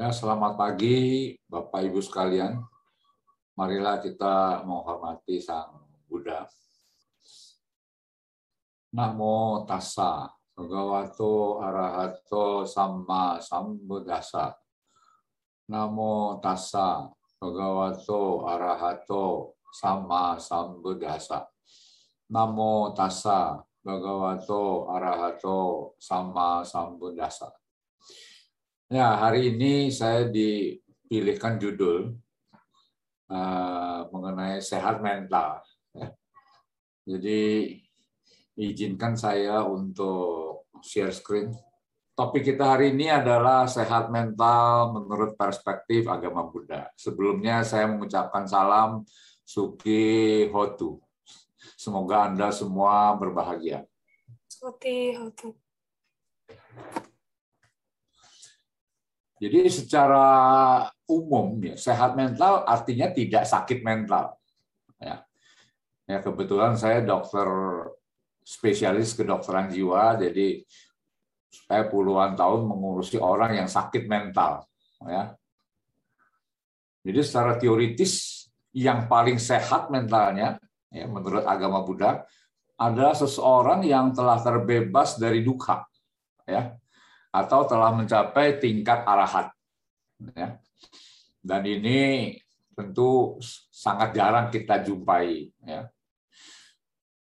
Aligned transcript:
Ya, 0.00 0.08
selamat 0.16 0.56
pagi 0.56 1.36
Bapak 1.44 1.84
Ibu 1.84 2.00
sekalian. 2.00 2.56
Marilah 3.52 4.00
kita 4.00 4.64
menghormati 4.64 5.36
Sang 5.44 5.76
Buddha. 6.08 6.48
Namo 8.96 9.68
tassa 9.68 10.24
bhagavato 10.56 11.60
arahato 11.60 12.64
samma 12.64 13.44
sambuddhassa. 13.44 14.56
Namo 15.68 16.40
tassa 16.40 17.04
bhagavato 17.36 18.48
arahato 18.48 19.52
samma 19.68 20.40
sambuddhassa. 20.40 21.44
Namo 22.32 22.96
tassa 22.96 23.60
bhagavato 23.84 24.88
arahato 24.96 25.92
samma 26.00 26.64
sambuddhassa. 26.64 27.59
Ya, 28.90 29.14
hari 29.22 29.54
ini 29.54 29.86
saya 29.94 30.26
dipilihkan 30.26 31.62
judul 31.62 32.10
uh, 33.30 34.00
mengenai 34.10 34.58
sehat 34.58 34.98
mental. 34.98 35.62
Jadi 37.06 37.70
izinkan 38.58 39.14
saya 39.14 39.62
untuk 39.62 40.66
share 40.82 41.14
screen. 41.14 41.54
Topik 42.18 42.42
kita 42.42 42.74
hari 42.74 42.90
ini 42.90 43.06
adalah 43.06 43.70
sehat 43.70 44.10
mental 44.10 44.98
menurut 44.98 45.38
perspektif 45.38 46.10
agama 46.10 46.50
Buddha. 46.50 46.90
Sebelumnya 46.98 47.62
saya 47.62 47.86
mengucapkan 47.86 48.42
salam 48.50 49.06
Suki 49.46 50.50
Hotu. 50.50 50.98
Semoga 51.78 52.26
Anda 52.26 52.50
semua 52.50 53.14
berbahagia. 53.14 53.86
Suki 54.50 55.14
Hotu. 55.14 55.54
Jadi 59.40 59.72
secara 59.72 60.28
umum 61.08 61.56
ya 61.64 61.72
sehat 61.72 62.12
mental 62.12 62.60
artinya 62.68 63.08
tidak 63.08 63.48
sakit 63.48 63.80
mental. 63.80 64.36
Ya, 65.00 65.24
ya 66.04 66.20
kebetulan 66.20 66.76
saya 66.76 67.00
dokter 67.00 67.48
spesialis 68.44 69.16
kedokteran 69.16 69.72
jiwa, 69.72 70.20
jadi 70.20 70.60
saya 71.48 71.88
puluhan 71.88 72.36
tahun 72.36 72.68
mengurusi 72.68 73.16
orang 73.16 73.56
yang 73.56 73.68
sakit 73.70 74.04
mental. 74.04 74.68
Ya. 75.08 75.32
Jadi 77.00 77.20
secara 77.24 77.56
teoritis 77.56 78.44
yang 78.76 79.08
paling 79.08 79.40
sehat 79.40 79.88
mentalnya, 79.88 80.60
ya, 80.92 81.08
menurut 81.08 81.48
agama 81.48 81.80
Buddha, 81.80 82.28
adalah 82.76 83.16
seseorang 83.16 83.88
yang 83.88 84.12
telah 84.12 84.36
terbebas 84.36 85.16
dari 85.16 85.40
duka. 85.40 85.88
Ya 86.44 86.79
atau 87.30 87.62
telah 87.66 87.94
mencapai 87.94 88.58
tingkat 88.58 89.06
arahat. 89.06 89.54
Ya. 90.34 90.58
Dan 91.40 91.62
ini 91.64 92.36
tentu 92.74 93.38
sangat 93.70 94.12
jarang 94.12 94.50
kita 94.50 94.82
jumpai. 94.82 95.48
Ya. 95.64 95.88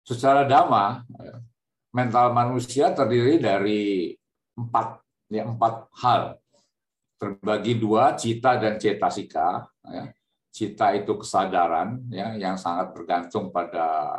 Secara 0.06 0.46
dhamma, 0.46 1.02
mental 1.90 2.30
manusia 2.30 2.94
terdiri 2.94 3.42
dari 3.42 4.14
empat, 4.54 5.02
ya, 5.28 5.42
empat 5.44 5.74
hal. 6.00 6.38
Terbagi 7.16 7.80
dua, 7.80 8.14
cita 8.14 8.56
dan 8.56 8.78
cetasika. 8.78 9.66
Ya. 9.90 10.14
Cita 10.54 10.94
itu 10.96 11.20
kesadaran 11.20 12.00
ya, 12.08 12.32
yang 12.38 12.56
sangat 12.56 12.96
bergantung 12.96 13.52
pada 13.52 14.16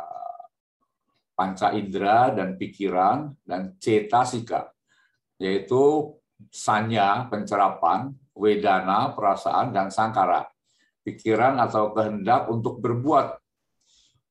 panca 1.34 1.74
indera 1.74 2.30
dan 2.30 2.54
pikiran, 2.54 3.34
dan 3.42 3.74
cetasika 3.78 4.70
yaitu 5.38 6.14
sanya, 6.50 7.26
pencerapan, 7.30 8.14
wedana, 8.34 9.14
perasaan, 9.14 9.74
dan 9.74 9.90
sangkara. 9.90 10.46
Pikiran 11.02 11.56
atau 11.58 11.94
kehendak 11.96 12.50
untuk 12.52 12.78
berbuat 12.84 13.38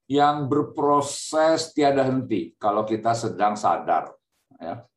yang 0.07 0.47
berproses 0.47 1.75
tiada 1.75 2.07
henti 2.07 2.56
kalau 2.56 2.88
kita 2.88 3.12
sedang 3.12 3.59
sadar. 3.59 4.13
Ya. 4.62 4.88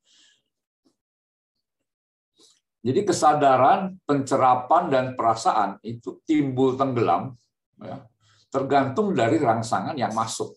Jadi 2.81 3.01
kesadaran, 3.05 3.99
pencerapan, 4.09 4.89
dan 4.89 5.07
perasaan 5.13 5.77
itu 5.85 6.23
timbul 6.25 6.81
tenggelam, 6.81 7.37
ya, 7.77 8.09
tergantung 8.49 9.13
dari 9.13 9.37
rangsangan 9.37 9.93
yang 10.01 10.17
masuk 10.17 10.57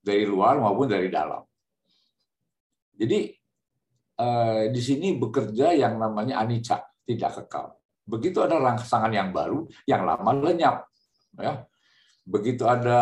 dari 0.00 0.24
luar 0.24 0.56
maupun 0.56 0.88
dari 0.88 1.12
dalam. 1.12 1.44
Jadi 2.96 3.41
Eh, 4.22 4.62
di 4.70 4.78
sini 4.78 5.18
bekerja 5.18 5.74
yang 5.74 5.98
namanya 5.98 6.46
anicca, 6.46 6.78
tidak 7.02 7.42
kekal. 7.42 7.74
Begitu 8.06 8.38
ada 8.44 8.60
rangsangan 8.60 9.10
yang 9.10 9.34
baru, 9.34 9.66
yang 9.88 10.06
lama 10.06 10.30
lenyap. 10.30 10.86
Ya. 11.38 11.66
Begitu 12.22 12.62
ada 12.68 13.00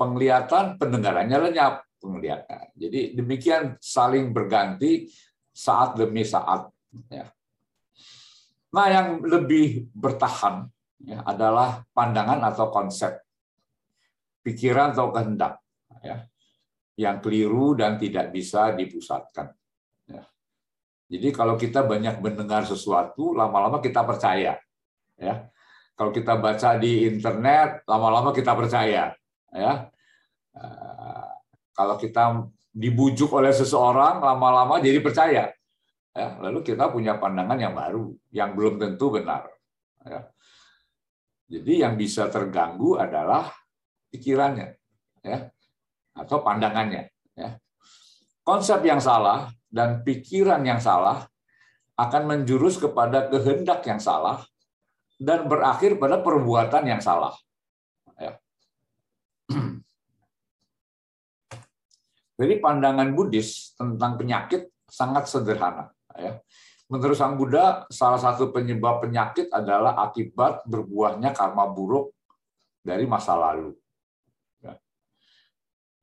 penglihatan, 0.00 0.80
pendengarannya 0.80 1.50
lenyap 1.50 1.84
penglihatan. 2.00 2.72
Jadi 2.72 3.12
demikian 3.12 3.76
saling 3.76 4.32
berganti 4.32 5.10
saat 5.52 6.00
demi 6.00 6.24
saat. 6.24 6.70
Ya. 7.12 7.28
Nah, 8.72 8.86
yang 8.88 9.20
lebih 9.20 9.92
bertahan 9.92 10.64
ya, 11.04 11.22
adalah 11.28 11.84
pandangan 11.92 12.40
atau 12.40 12.72
konsep, 12.72 13.12
pikiran 14.40 14.96
atau 14.96 15.12
kehendak, 15.12 15.60
ya, 16.02 16.24
yang 16.96 17.20
keliru 17.20 17.76
dan 17.76 18.00
tidak 18.00 18.32
bisa 18.32 18.72
dipusatkan. 18.72 19.52
Jadi 21.08 21.28
kalau 21.30 21.54
kita 21.60 21.84
banyak 21.84 22.18
mendengar 22.24 22.64
sesuatu, 22.64 23.36
lama-lama 23.36 23.78
kita 23.78 24.02
percaya. 24.02 24.56
Ya. 25.20 25.34
Kalau 25.94 26.10
kita 26.10 26.40
baca 26.40 26.74
di 26.80 27.06
internet, 27.06 27.86
lama-lama 27.86 28.34
kita 28.34 28.56
percaya. 28.56 29.14
Ya. 29.54 29.72
Eh, 30.56 31.28
kalau 31.76 31.94
kita 32.00 32.48
dibujuk 32.74 33.30
oleh 33.30 33.54
seseorang, 33.54 34.18
lama-lama 34.18 34.82
jadi 34.82 34.98
percaya. 34.98 35.52
Ya. 36.14 36.28
Lalu 36.40 36.66
kita 36.66 36.90
punya 36.90 37.20
pandangan 37.20 37.58
yang 37.60 37.74
baru, 37.76 38.10
yang 38.34 38.56
belum 38.56 38.80
tentu 38.80 39.12
benar. 39.12 39.46
Ya. 40.02 40.34
Jadi 41.44 41.84
yang 41.84 41.94
bisa 42.00 42.32
terganggu 42.32 42.96
adalah 42.96 43.52
pikirannya, 44.08 44.80
ya, 45.20 45.52
atau 46.16 46.40
pandangannya. 46.40 47.12
Ya. 47.36 47.60
Konsep 48.44 48.84
yang 48.84 49.00
salah 49.00 49.48
dan 49.72 50.04
pikiran 50.04 50.60
yang 50.62 50.76
salah 50.76 51.24
akan 51.96 52.22
menjurus 52.28 52.76
kepada 52.76 53.32
kehendak 53.32 53.80
yang 53.88 53.96
salah 53.96 54.44
dan 55.16 55.48
berakhir 55.48 55.96
pada 55.96 56.20
perbuatan 56.20 56.84
yang 56.84 57.00
salah. 57.00 57.32
Ya. 58.20 58.36
Jadi 62.38 62.54
pandangan 62.60 63.16
Buddhis 63.16 63.72
tentang 63.78 64.20
penyakit 64.20 64.68
sangat 64.84 65.24
sederhana. 65.24 65.88
Ya. 66.18 66.44
Menurut 66.92 67.16
Sang 67.16 67.40
Buddha, 67.40 67.88
salah 67.88 68.20
satu 68.20 68.52
penyebab 68.52 69.00
penyakit 69.00 69.48
adalah 69.48 69.96
akibat 70.04 70.68
berbuahnya 70.68 71.32
karma 71.32 71.64
buruk 71.72 72.12
dari 72.84 73.08
masa 73.08 73.40
lalu. 73.40 73.72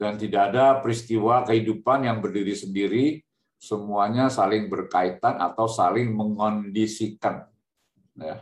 Dan 0.02 0.18
tidak 0.18 0.50
ada 0.50 0.82
peristiwa 0.82 1.46
kehidupan 1.46 2.10
yang 2.10 2.26
berdiri 2.26 2.58
sendiri 2.58 3.22
semuanya 3.62 4.34
saling 4.34 4.66
berkaitan 4.66 5.38
atau 5.38 5.70
saling 5.70 6.10
mengondisikan. 6.10 7.46
Ya. 8.18 8.42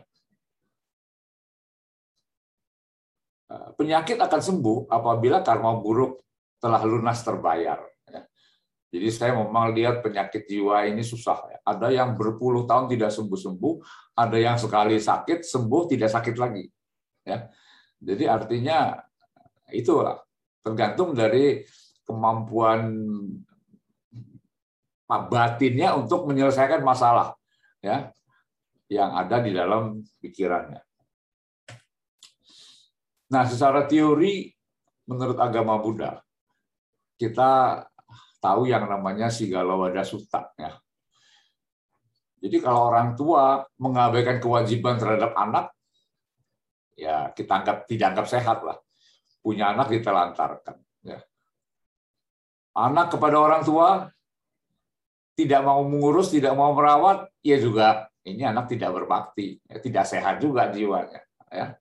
Penyakit 3.75 4.15
akan 4.15 4.39
sembuh 4.39 4.87
apabila 4.87 5.43
karma 5.43 5.75
buruk 5.75 6.23
telah 6.63 6.79
lunas 6.87 7.19
terbayar. 7.27 7.83
Ya. 8.07 8.23
Jadi 8.95 9.07
saya 9.11 9.35
memang 9.35 9.75
lihat 9.75 9.99
penyakit 9.99 10.47
jiwa 10.47 10.87
ini 10.87 11.03
susah. 11.03 11.43
Ya. 11.51 11.59
Ada 11.67 11.91
yang 11.91 12.15
berpuluh 12.15 12.63
tahun 12.63 12.87
tidak 12.87 13.11
sembuh-sembuh, 13.11 13.75
ada 14.15 14.37
yang 14.39 14.55
sekali 14.55 14.95
sakit 14.95 15.43
sembuh 15.43 15.91
tidak 15.91 16.07
sakit 16.07 16.35
lagi. 16.39 16.63
Jadi 17.99 18.23
artinya 18.31 18.95
itulah 19.75 20.15
tergantung 20.63 21.15
dari 21.15 21.63
kemampuan 22.03 22.93
batinnya 25.09 25.97
untuk 25.97 26.29
menyelesaikan 26.29 26.85
masalah 26.85 27.33
ya 27.81 28.13
yang 28.89 29.13
ada 29.13 29.41
di 29.41 29.53
dalam 29.53 30.01
pikirannya. 30.21 30.81
Nah, 33.29 33.43
secara 33.45 33.85
teori 33.85 34.49
menurut 35.05 35.37
agama 35.37 35.77
Buddha 35.77 36.17
kita 37.19 37.83
tahu 38.39 38.71
yang 38.71 38.87
namanya 38.87 39.27
Sigalawada 39.27 40.01
Sutta 40.01 40.49
ya. 40.55 40.73
Jadi 42.39 42.57
kalau 42.63 42.87
orang 42.87 43.19
tua 43.19 43.67
mengabaikan 43.75 44.39
kewajiban 44.39 44.95
terhadap 44.95 45.35
anak, 45.35 45.75
ya 46.95 47.35
kita 47.35 47.51
anggap 47.51 47.83
tidak 47.83 48.15
anggap 48.15 48.27
sehat 48.31 48.63
lah. 48.63 48.79
Punya 49.39 49.71
anak 49.71 49.87
ditelantarkan. 49.91 50.77
Ya. 51.03 51.23
Anak 52.75 53.15
kepada 53.15 53.39
orang 53.39 53.63
tua 53.63 54.11
tidak 55.39 55.61
mau 55.63 55.79
mengurus, 55.87 56.35
tidak 56.35 56.51
mau 56.55 56.75
merawat, 56.75 57.31
ya 57.39 57.55
juga 57.55 58.11
ini 58.27 58.43
anak 58.43 58.67
tidak 58.67 58.91
berbakti, 58.91 59.55
ya, 59.63 59.79
tidak 59.79 60.03
sehat 60.03 60.43
juga 60.43 60.67
jiwanya. 60.67 61.23
Ya. 61.47 61.79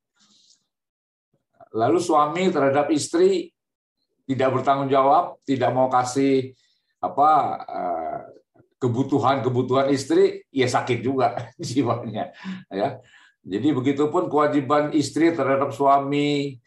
Lalu 1.75 1.99
suami 1.99 2.49
terhadap 2.49 2.89
istri 2.95 3.51
tidak 4.25 4.61
bertanggung 4.61 4.89
jawab, 4.89 5.41
tidak 5.43 5.75
mau 5.75 5.91
kasih 5.91 6.55
apa 7.03 7.31
eh, 7.67 8.21
kebutuhan-kebutuhan 8.79 9.91
istri, 9.91 10.47
ya 10.55 10.71
sakit 10.71 11.03
juga 11.03 11.35
jiwanya. 11.59 12.31
Ya. 12.71 13.03
Jadi 13.49 13.69
begitupun 13.73 14.29
kewajiban 14.29 14.93
istri 14.95 15.33
terhadap 15.33 15.73
suami, 15.73 16.61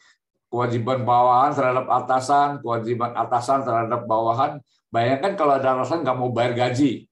kewajiban 0.51 1.07
bawahan 1.07 1.56
terhadap 1.56 1.88
atasan, 1.88 2.59
kewajiban 2.59 3.15
atasan 3.15 3.63
terhadap 3.63 4.03
bawahan. 4.03 4.59
Bayangkan 4.92 5.39
kalau 5.39 5.56
ada 5.56 5.80
atasan 5.80 6.03
nggak 6.03 6.18
mau 6.19 6.36
bayar 6.36 6.51
gaji, 6.51 7.07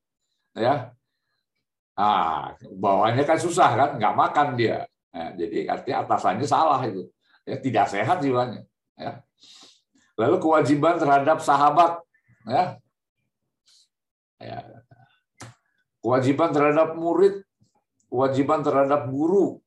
ya 0.51 0.91
Ah, 1.99 2.55
bawahnya 2.79 3.27
kan 3.27 3.35
susah 3.35 3.75
kan, 3.75 3.89
nggak 3.99 4.15
makan 4.15 4.47
dia. 4.55 4.87
Nah, 5.11 5.35
jadi 5.35 5.67
artinya 5.67 6.07
atasannya 6.07 6.47
salah 6.47 6.79
itu, 6.87 7.11
ya, 7.43 7.59
tidak 7.59 7.91
sehat 7.91 8.23
jiwanya. 8.23 8.63
Ya. 8.95 9.19
Lalu 10.15 10.39
kewajiban 10.39 10.95
terhadap 10.95 11.43
sahabat, 11.43 11.99
ya. 12.47 12.79
ya. 14.39 14.63
Kewajiban 15.99 16.55
terhadap 16.55 16.95
murid, 16.95 17.43
kewajiban 18.09 18.65
terhadap 18.65 19.05
guru, 19.07 19.61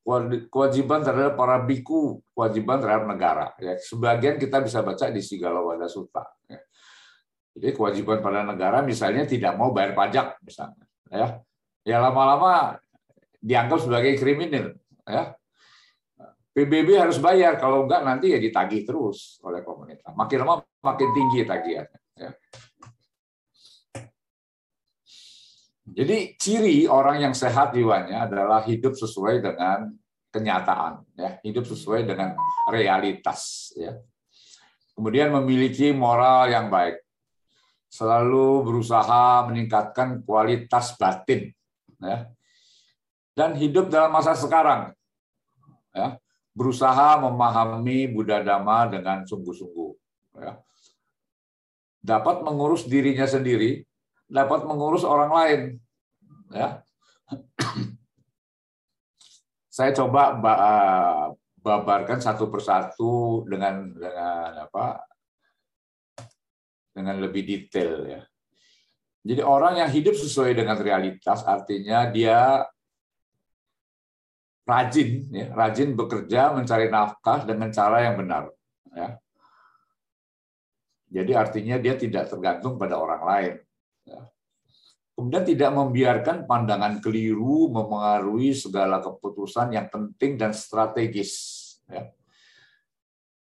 kewajiban 0.51 1.07
terhadap 1.07 1.39
para 1.39 1.63
biku, 1.63 2.19
kewajiban 2.35 2.83
terhadap 2.83 3.07
negara. 3.07 3.47
Ya, 3.63 3.79
sebagian 3.79 4.37
kita 4.37 4.59
bisa 4.61 4.83
baca 4.83 5.09
di 5.09 5.23
Sigalawada 5.23 5.87
Sutta. 5.87 6.27
Ya. 6.51 6.59
Jadi 7.55 7.71
kewajiban 7.77 8.19
pada 8.19 8.43
negara 8.43 8.83
misalnya 8.83 9.29
tidak 9.29 9.55
mau 9.55 9.71
bayar 9.71 9.93
pajak 9.93 10.41
misalnya, 10.41 10.89
ya 11.13 11.27
ya 11.83 11.99
lama-lama 11.99 12.79
dianggap 13.43 13.79
sebagai 13.83 14.15
kriminal 14.17 14.79
ya 15.03 15.35
PBB 16.53 16.95
harus 16.95 17.19
bayar 17.19 17.59
kalau 17.59 17.85
enggak 17.89 18.07
nanti 18.07 18.31
ya 18.31 18.39
ditagih 18.39 18.87
terus 18.87 19.43
oleh 19.43 19.67
pemerintah 19.67 20.15
makin 20.15 20.39
lama 20.47 20.63
makin 20.81 21.09
tinggi 21.11 21.43
tagihannya 21.43 22.01
ya. 22.15 22.31
Jadi 25.83 26.39
ciri 26.39 26.87
orang 26.87 27.27
yang 27.27 27.35
sehat 27.35 27.75
jiwanya 27.75 28.31
adalah 28.31 28.63
hidup 28.63 28.95
sesuai 28.95 29.43
dengan 29.43 29.91
kenyataan 30.31 31.03
ya. 31.19 31.43
Hidup 31.43 31.67
sesuai 31.67 32.07
dengan 32.07 32.39
realitas 32.71 33.75
ya. 33.75 33.99
Kemudian 34.95 35.35
memiliki 35.35 35.91
moral 35.91 36.53
yang 36.53 36.71
baik. 36.71 37.03
Selalu 37.93 38.65
berusaha 38.65 39.45
meningkatkan 39.53 40.25
kualitas 40.25 40.97
batin 40.97 41.53
ya, 42.01 42.25
dan 43.37 43.53
hidup 43.53 43.93
dalam 43.93 44.17
masa 44.17 44.33
sekarang, 44.33 44.97
ya, 45.93 46.17
berusaha 46.57 47.21
memahami 47.21 48.09
Buddha 48.09 48.41
Dhamma 48.41 48.89
dengan 48.89 49.29
sungguh-sungguh, 49.29 49.91
ya. 50.41 50.57
dapat 52.01 52.41
mengurus 52.41 52.89
dirinya 52.89 53.29
sendiri, 53.29 53.85
dapat 54.33 54.65
mengurus 54.65 55.05
orang 55.05 55.31
lain, 55.31 55.61
ya. 56.49 56.81
Saya 59.77 59.93
coba 59.97 60.37
babarkan 61.61 62.21
satu 62.21 62.49
persatu 62.49 63.45
dengan 63.49 63.93
dengan 63.93 64.69
apa 64.69 65.01
dengan 66.93 67.17
lebih 67.21 67.45
detail 67.45 68.05
ya. 68.05 68.21
Jadi 69.23 69.41
orang 69.41 69.81
yang 69.81 69.89
hidup 69.89 70.19
sesuai 70.19 70.53
dengan 70.53 70.77
realitas 70.77 71.47
artinya 71.47 72.11
dia 72.11 72.67
rajin, 74.67 75.31
ya, 75.31 75.47
rajin 75.55 75.95
bekerja 75.95 76.53
mencari 76.55 76.91
nafkah 76.91 77.47
dengan 77.47 77.71
cara 77.71 78.03
yang 78.03 78.19
benar. 78.19 78.51
Ya. 78.93 79.09
Jadi 81.13 81.33
artinya 81.37 81.77
dia 81.79 81.95
tidak 81.95 82.33
tergantung 82.33 82.81
pada 82.81 82.99
orang 82.99 83.23
lain. 83.23 83.55
Ya. 84.07 84.29
Kemudian 85.13 85.45
tidak 85.45 85.71
membiarkan 85.77 86.49
pandangan 86.49 86.99
keliru 86.99 87.69
memengaruhi 87.69 88.57
segala 88.57 88.99
keputusan 88.99 89.77
yang 89.77 89.87
penting 89.93 90.41
dan 90.41 90.57
strategis. 90.57 91.33
Ya. 91.87 92.11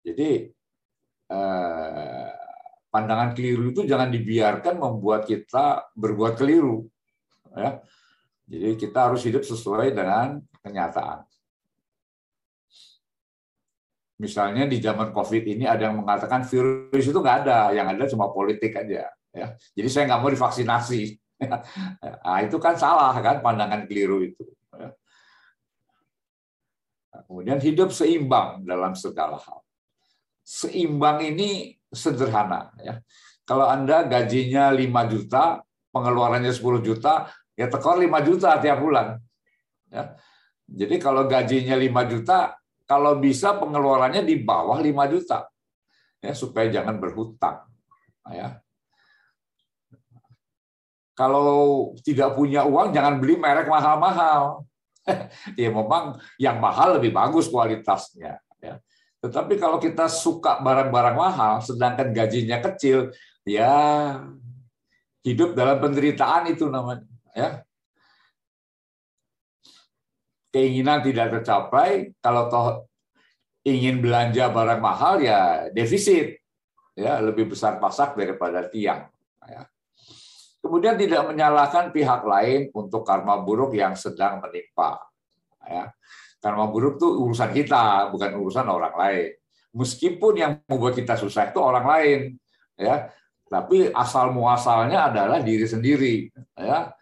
Jadi 0.06 0.52
eh, 1.32 2.30
pandangan 2.92 3.34
keliru 3.34 3.74
itu 3.74 3.88
jangan 3.88 4.14
dibiarkan 4.14 4.78
membuat 4.78 5.26
kita 5.26 5.90
berbuat 5.98 6.38
keliru. 6.38 6.86
Ya. 7.56 7.82
Jadi 8.46 8.78
kita 8.78 9.10
harus 9.10 9.26
hidup 9.26 9.42
sesuai 9.42 9.96
dengan 9.96 10.38
kenyataan. 10.62 11.26
Misalnya 14.16 14.64
di 14.64 14.80
zaman 14.80 15.12
COVID 15.12 15.44
ini 15.44 15.68
ada 15.68 15.92
yang 15.92 16.00
mengatakan 16.00 16.48
virus 16.48 17.04
itu 17.04 17.20
nggak 17.20 17.38
ada, 17.44 17.76
yang 17.76 17.92
ada 17.92 18.08
cuma 18.08 18.32
politik 18.32 18.72
aja. 18.80 19.12
Ya. 19.36 19.60
Jadi 19.76 19.88
saya 19.92 20.04
nggak 20.08 20.22
mau 20.24 20.32
divaksinasi. 20.32 21.04
Nah, 22.26 22.40
itu 22.40 22.56
kan 22.64 22.80
salah 22.80 23.12
kan 23.20 23.44
pandangan 23.44 23.84
keliru 23.92 24.24
itu. 24.24 24.40
Ya. 24.72 24.96
Kemudian 27.28 27.60
hidup 27.60 27.92
seimbang 27.92 28.64
dalam 28.64 28.96
segala 28.96 29.36
hal. 29.36 29.60
Seimbang 30.48 31.20
ini 31.28 31.76
sederhana 31.92 32.72
ya. 32.80 33.04
Kalau 33.46 33.68
Anda 33.70 34.08
gajinya 34.10 34.74
5 34.74 35.12
juta, 35.12 35.62
pengeluarannya 35.94 36.50
10 36.50 36.82
juta, 36.82 37.30
ya 37.54 37.70
tekor 37.70 38.02
5 38.02 38.10
juta 38.26 38.58
tiap 38.58 38.82
bulan. 38.82 39.22
Ya. 39.94 40.18
Jadi 40.66 40.98
kalau 40.98 41.30
gajinya 41.30 41.78
5 41.78 42.10
juta, 42.10 42.58
kalau 42.90 43.22
bisa 43.22 43.54
pengeluarannya 43.62 44.26
di 44.26 44.42
bawah 44.42 44.82
5 44.82 45.14
juta. 45.14 45.46
Ya, 46.26 46.34
supaya 46.34 46.74
jangan 46.74 46.98
berhutang. 46.98 47.70
Ya. 48.34 48.65
Kalau 51.16 51.96
tidak 52.04 52.36
punya 52.36 52.68
uang, 52.68 52.92
jangan 52.92 53.24
beli 53.24 53.40
merek 53.40 53.72
mahal-mahal. 53.72 54.68
ya 55.60 55.70
memang 55.72 56.20
yang 56.36 56.60
mahal 56.60 57.00
lebih 57.00 57.16
bagus 57.16 57.48
kualitasnya. 57.48 58.44
Ya. 58.60 58.84
Tetapi 59.24 59.56
kalau 59.56 59.80
kita 59.80 60.12
suka 60.12 60.60
barang-barang 60.60 61.18
mahal, 61.18 61.54
sedangkan 61.63 62.12
gajinya 62.12 62.60
kecil, 62.60 63.16
ya 63.48 64.20
hidup 65.24 65.56
dalam 65.56 65.80
penderitaan 65.80 66.51
itu 66.51 66.68
namanya. 66.68 67.08
Ya. 67.32 67.63
Keinginan 70.51 71.00
tidak 71.00 71.42
tercapai, 71.42 72.12
kalau 72.20 72.51
toh 72.51 72.68
ingin 73.66 74.04
belanja 74.04 74.51
barang 74.51 74.84
mahal 74.84 75.24
ya 75.24 75.72
defisit, 75.72 76.44
ya 76.94 77.18
lebih 77.24 77.50
besar 77.50 77.80
pasak 77.80 78.20
daripada 78.20 78.68
tiang. 78.68 79.10
Ya. 79.48 79.63
Kemudian 80.65 80.98
tidak 80.98 81.29
menyalahkan 81.29 81.93
pihak 81.93 82.25
lain 82.25 82.74
untuk 82.74 83.05
karma 83.05 83.38
buruk 83.38 83.77
yang 83.77 83.93
sedang 83.93 84.41
menimpa. 84.41 84.98
Ya 85.62 85.93
Karma 86.45 86.69
buruk 86.69 87.01
itu 87.01 87.10
urusan 87.25 87.50
kita, 87.50 88.13
bukan 88.13 88.38
urusan 88.38 88.69
orang 88.69 88.93
lain. 88.93 89.34
Meskipun 89.74 90.34
yang 90.38 90.51
membuat 90.69 90.93
kita 90.93 91.17
susah 91.17 91.50
itu 91.50 91.57
orang 91.57 91.86
lain, 91.89 92.19
ya. 92.77 93.10
Tapi 93.50 93.89
asal 93.89 94.29
muasalnya 94.29 95.10
adalah 95.10 95.41
diri 95.41 95.65
sendiri, 95.65 96.29
ya. 96.53 96.93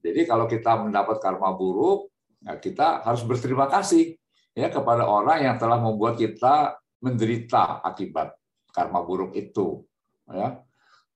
Jadi 0.00 0.24
kalau 0.24 0.48
kita 0.48 0.80
mendapat 0.80 1.20
karma 1.20 1.52
buruk, 1.52 2.08
ya 2.40 2.56
kita 2.56 3.04
harus 3.04 3.20
berterima 3.28 3.68
kasih 3.68 4.16
ya 4.56 4.72
kepada 4.72 5.04
orang 5.04 5.44
yang 5.44 5.56
telah 5.60 5.76
membuat 5.76 6.16
kita 6.16 6.80
menderita 7.04 7.84
akibat 7.84 8.32
karma 8.72 9.04
buruk 9.04 9.36
itu, 9.36 9.84
ya. 10.24 10.56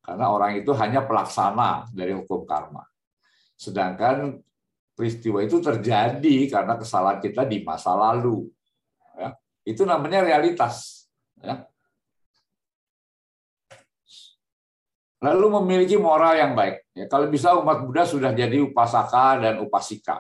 Karena 0.03 0.35
orang 0.35 0.59
itu 0.59 0.75
hanya 0.75 1.07
pelaksana 1.07 1.87
dari 1.95 2.11
hukum 2.11 2.43
karma. 2.43 2.83
Sedangkan 3.55 4.43
peristiwa 4.99 5.39
itu 5.39 5.63
terjadi 5.63 6.37
karena 6.51 6.75
kesalahan 6.75 7.23
kita 7.23 7.47
di 7.47 7.63
masa 7.63 7.95
lalu. 7.95 8.51
Ya, 9.15 9.39
itu 9.63 9.87
namanya 9.87 10.27
realitas. 10.27 11.07
Ya. 11.39 11.71
Lalu 15.23 15.63
memiliki 15.63 15.95
moral 15.95 16.35
yang 16.35 16.59
baik. 16.59 16.83
Ya, 16.99 17.07
kalau 17.07 17.31
bisa 17.31 17.55
umat 17.55 17.87
Buddha 17.87 18.03
sudah 18.03 18.35
jadi 18.35 18.59
upasaka 18.59 19.39
dan 19.39 19.55
upasika. 19.63 20.19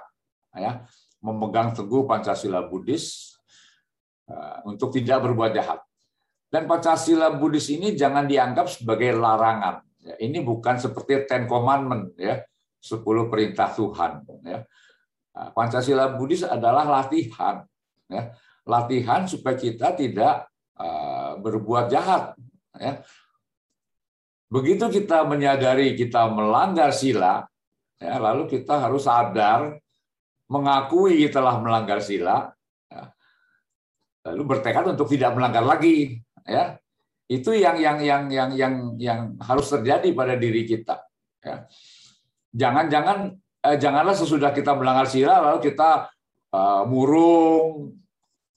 Ya, 0.54 0.86
memegang 1.18 1.74
teguh 1.74 2.06
Pancasila 2.06 2.62
Buddhis 2.70 3.34
uh, 4.30 4.62
untuk 4.62 4.94
tidak 4.94 5.26
berbuat 5.26 5.50
jahat. 5.58 5.82
Dan 6.52 6.68
Pancasila 6.68 7.32
Buddhis 7.32 7.72
ini 7.72 7.96
jangan 7.96 8.28
dianggap 8.28 8.68
sebagai 8.68 9.16
larangan. 9.16 9.80
Ya, 10.04 10.20
ini 10.20 10.44
bukan 10.44 10.76
seperti 10.76 11.24
Ten 11.24 11.48
Commandment, 11.48 12.12
ya, 12.20 12.44
sepuluh 12.76 13.32
perintah 13.32 13.72
Tuhan. 13.72 14.20
Ya. 14.44 14.68
Nah, 15.32 15.48
Pancasila 15.56 16.12
Buddhis 16.12 16.44
adalah 16.44 16.84
latihan, 16.84 17.64
ya. 18.04 18.36
latihan 18.68 19.24
supaya 19.24 19.56
kita 19.56 19.96
tidak 19.96 20.44
uh, 20.76 21.40
berbuat 21.40 21.88
jahat. 21.88 22.36
Ya. 22.76 23.00
Begitu 24.52 24.92
kita 24.92 25.24
menyadari 25.24 25.96
kita 25.96 26.28
melanggar 26.28 26.92
sila, 26.92 27.48
ya, 27.96 28.20
lalu 28.20 28.44
kita 28.44 28.76
harus 28.76 29.08
sadar 29.08 29.80
mengakui 30.52 31.32
telah 31.32 31.56
melanggar 31.64 32.04
sila, 32.04 32.52
ya, 32.92 33.08
lalu 34.28 34.42
bertekad 34.52 34.92
untuk 34.92 35.08
tidak 35.08 35.32
melanggar 35.32 35.64
lagi, 35.64 36.20
ya 36.46 36.78
itu 37.32 37.56
yang 37.56 37.80
yang 37.80 37.98
yang 38.02 38.22
yang 38.28 38.50
yang 38.52 38.74
yang 39.00 39.20
harus 39.40 39.72
terjadi 39.72 40.08
pada 40.12 40.34
diri 40.36 40.68
kita. 40.68 41.00
Ya. 41.40 41.64
Jangan-jangan 42.52 43.32
eh, 43.64 43.76
janganlah 43.80 44.12
sesudah 44.12 44.52
kita 44.52 44.76
melanggar 44.76 45.08
sila 45.08 45.40
lalu 45.40 45.72
kita 45.72 46.12
uh, 46.52 46.84
murung, 46.84 47.96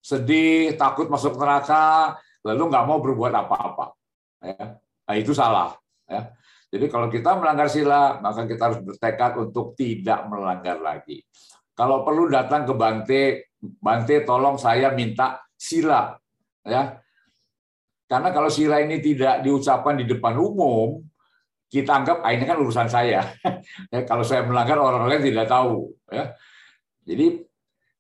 sedih, 0.04 0.76
takut 0.76 1.08
masuk 1.08 1.40
neraka, 1.40 2.20
lalu 2.44 2.68
nggak 2.68 2.86
mau 2.86 3.00
berbuat 3.00 3.34
apa-apa. 3.34 3.96
Ya. 4.44 4.78
Nah, 4.78 5.16
itu 5.16 5.32
salah. 5.32 5.74
Ya. 6.06 6.36
Jadi 6.70 6.92
kalau 6.92 7.08
kita 7.08 7.40
melanggar 7.40 7.72
sila, 7.72 8.20
maka 8.20 8.44
kita 8.44 8.62
harus 8.68 8.80
bertekad 8.84 9.40
untuk 9.40 9.80
tidak 9.80 10.28
melanggar 10.28 10.84
lagi. 10.84 11.24
Kalau 11.72 12.04
perlu 12.04 12.28
datang 12.28 12.68
ke 12.68 12.74
Bante, 12.76 13.24
Bante 13.60 14.16
tolong 14.28 14.60
saya 14.60 14.92
minta 14.92 15.40
sila. 15.56 16.12
Ya, 16.66 17.00
karena 18.06 18.30
kalau 18.30 18.50
sila 18.54 18.82
ini 18.82 19.02
tidak 19.02 19.42
diucapkan 19.42 19.98
di 19.98 20.06
depan 20.06 20.38
umum, 20.38 21.02
kita 21.70 21.92
anggap 21.92 22.22
ah, 22.22 22.32
ini 22.32 22.46
kan 22.46 22.58
urusan 22.62 22.88
saya. 22.88 23.26
ya, 23.94 24.00
kalau 24.06 24.22
saya 24.22 24.46
melanggar 24.46 24.78
orang 24.78 25.10
lain 25.10 25.26
tidak 25.34 25.50
tahu. 25.50 25.90
Ya. 26.14 26.38
Jadi 27.06 27.42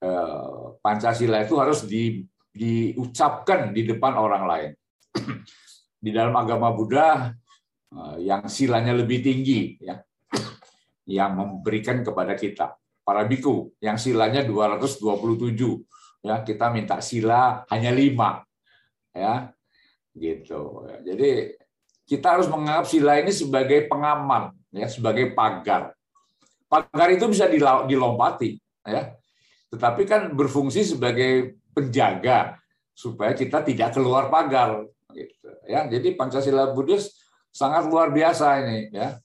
eh, 0.05 0.63
Pancasila 0.79 1.41
itu 1.41 1.57
harus 1.57 1.83
di, 1.89 2.21
diucapkan 2.53 3.73
di 3.73 3.81
depan 3.83 4.13
orang 4.13 4.43
lain. 4.45 4.71
di 6.05 6.13
dalam 6.13 6.37
agama 6.37 6.69
Buddha 6.69 7.33
eh, 7.89 8.17
yang 8.29 8.45
silanya 8.45 8.93
lebih 8.93 9.25
tinggi, 9.25 9.81
ya, 9.81 9.97
yang 11.17 11.33
memberikan 11.33 12.05
kepada 12.05 12.37
kita 12.37 12.77
para 13.05 13.21
biku 13.21 13.69
yang 13.77 14.01
silanya 14.01 14.41
227 14.41 16.25
ya 16.25 16.41
kita 16.41 16.73
minta 16.73 16.97
sila 17.05 17.61
hanya 17.69 17.93
lima 17.93 18.41
ya 19.13 19.53
gitu. 20.15 20.87
Jadi 21.03 21.59
kita 22.07 22.39
harus 22.39 22.47
menganggap 22.47 22.87
sila 22.87 23.19
ini 23.19 23.35
sebagai 23.35 23.91
pengaman, 23.91 24.55
ya, 24.71 24.87
sebagai 24.87 25.35
pagar. 25.35 25.91
Pagar 26.65 27.11
itu 27.13 27.27
bisa 27.29 27.45
dilompati, 27.85 28.57
ya. 28.87 29.13
Tetapi 29.69 30.01
kan 30.07 30.31
berfungsi 30.31 30.87
sebagai 30.87 31.59
penjaga 31.75 32.55
supaya 32.95 33.35
kita 33.35 33.59
tidak 33.65 33.91
keluar 33.91 34.31
pagar, 34.31 34.87
gitu. 35.11 35.49
Ya, 35.67 35.83
jadi 35.89 36.15
Pancasila 36.15 36.71
Buddhis 36.71 37.11
sangat 37.51 37.91
luar 37.91 38.13
biasa 38.13 38.63
ini, 38.63 38.93
ya. 38.95 39.19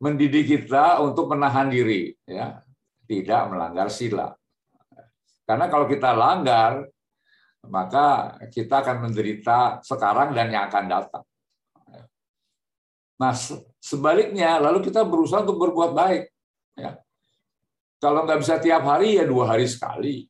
Mendidik 0.00 0.48
kita 0.48 1.00
untuk 1.04 1.30
menahan 1.30 1.68
diri, 1.68 2.14
ya, 2.24 2.62
tidak 3.04 3.52
melanggar 3.52 3.88
sila. 3.92 4.32
Karena 5.44 5.68
kalau 5.68 5.84
kita 5.84 6.16
langgar, 6.16 6.88
maka 7.68 8.36
kita 8.52 8.84
akan 8.84 9.08
menderita 9.08 9.80
sekarang 9.80 10.36
dan 10.36 10.52
yang 10.52 10.68
akan 10.68 10.84
datang. 10.88 11.24
Nah, 13.14 13.32
sebaliknya, 13.78 14.58
lalu 14.58 14.82
kita 14.82 15.06
berusaha 15.06 15.46
untuk 15.46 15.60
berbuat 15.60 15.94
baik. 15.94 16.22
Ya. 16.74 16.98
Kalau 18.02 18.26
nggak 18.26 18.42
bisa 18.42 18.58
tiap 18.58 18.82
hari, 18.84 19.22
ya 19.22 19.24
dua 19.24 19.54
hari 19.54 19.70
sekali. 19.70 20.26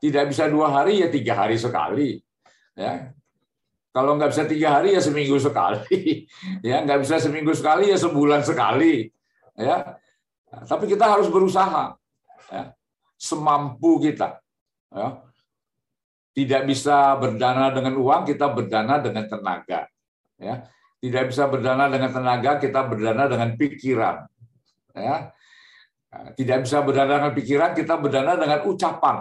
Tidak 0.00 0.24
bisa 0.30 0.46
dua 0.46 0.70
hari, 0.70 1.02
ya 1.04 1.08
tiga 1.10 1.36
hari 1.36 1.58
sekali. 1.58 2.16
Ya. 2.78 3.12
Kalau 3.90 4.14
nggak 4.14 4.30
bisa 4.30 4.46
tiga 4.46 4.78
hari, 4.78 4.94
ya 4.94 5.02
seminggu 5.02 5.36
sekali. 5.42 6.24
Ya, 6.68 6.86
nggak 6.86 7.02
bisa 7.02 7.18
seminggu 7.18 7.50
sekali, 7.52 7.90
ya 7.90 7.98
sebulan 7.98 8.46
sekali. 8.46 9.10
Ya. 9.58 9.98
Tapi 10.48 10.86
kita 10.86 11.10
harus 11.10 11.26
berusaha. 11.26 11.98
Ya. 12.48 12.72
Semampu 13.18 13.98
kita. 14.00 14.38
Ya 14.94 15.29
tidak 16.30 16.62
bisa 16.70 17.18
berdana 17.18 17.74
dengan 17.74 17.98
uang, 17.98 18.22
kita 18.22 18.46
berdana 18.54 19.02
dengan 19.02 19.26
tenaga. 19.26 19.90
Ya. 20.38 20.66
Tidak 21.00 21.32
bisa 21.32 21.48
berdana 21.48 21.88
dengan 21.90 22.10
tenaga, 22.12 22.60
kita 22.60 22.80
berdana 22.86 23.24
dengan 23.26 23.56
pikiran. 23.56 24.16
Ya. 24.94 25.34
Tidak 26.10 26.58
bisa 26.66 26.82
berdana 26.82 27.18
dengan 27.18 27.34
pikiran, 27.34 27.70
kita 27.74 27.94
berdana 27.98 28.38
dengan 28.38 28.60
ucapan. 28.66 29.16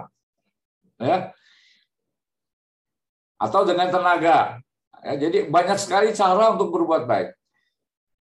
Ya. 1.02 1.34
Atau 3.40 3.64
dengan 3.66 3.90
tenaga. 3.90 4.60
Ya, 5.00 5.14
jadi 5.16 5.48
banyak 5.48 5.80
sekali 5.80 6.12
cara 6.12 6.52
untuk 6.52 6.76
berbuat 6.76 7.08
baik. 7.08 7.30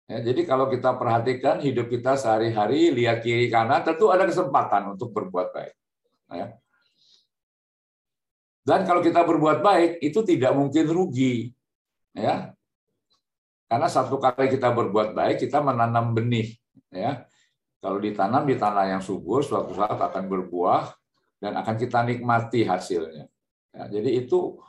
Ya, 0.07 0.23
jadi 0.23 0.47
kalau 0.47 0.71
kita 0.71 0.95
perhatikan 0.95 1.59
hidup 1.59 1.91
kita 1.91 2.15
sehari-hari, 2.19 2.91
lihat 2.91 3.23
kiri 3.23 3.47
kanan, 3.51 3.83
tentu 3.83 4.11
ada 4.11 4.27
kesempatan 4.27 4.95
untuk 4.95 5.11
berbuat 5.15 5.51
baik. 5.55 5.73
Ya. 6.35 6.47
Dan 8.67 8.83
kalau 8.83 8.99
kita 8.99 9.23
berbuat 9.23 9.63
baik, 9.63 10.03
itu 10.03 10.19
tidak 10.27 10.51
mungkin 10.51 10.91
rugi. 10.91 11.55
ya 12.11 12.51
Karena 13.63 13.87
satu 13.87 14.19
kali 14.19 14.51
kita 14.51 14.75
berbuat 14.75 15.15
baik, 15.15 15.47
kita 15.47 15.63
menanam 15.63 16.11
benih. 16.11 16.51
ya 16.91 17.23
Kalau 17.79 18.03
ditanam 18.03 18.43
di 18.43 18.59
tanah 18.59 18.91
yang 18.91 18.99
subur, 18.99 19.39
suatu 19.39 19.71
saat 19.71 19.95
akan 19.95 20.27
berbuah, 20.27 20.91
dan 21.39 21.55
akan 21.55 21.75
kita 21.79 22.03
nikmati 22.03 22.67
hasilnya. 22.67 23.31
Ya, 23.71 23.83
jadi 23.87 24.27
itu 24.27 24.59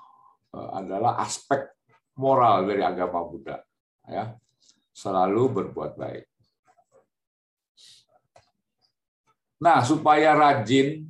eh, 0.54 0.70
adalah 0.78 1.18
aspek 1.18 1.74
moral 2.14 2.70
dari 2.70 2.86
agama 2.86 3.26
Buddha. 3.26 3.58
ya 4.06 4.30
Selalu 4.94 5.42
berbuat 5.58 5.98
baik. 5.98 6.24
Nah, 9.58 9.82
supaya 9.82 10.38
rajin 10.38 11.02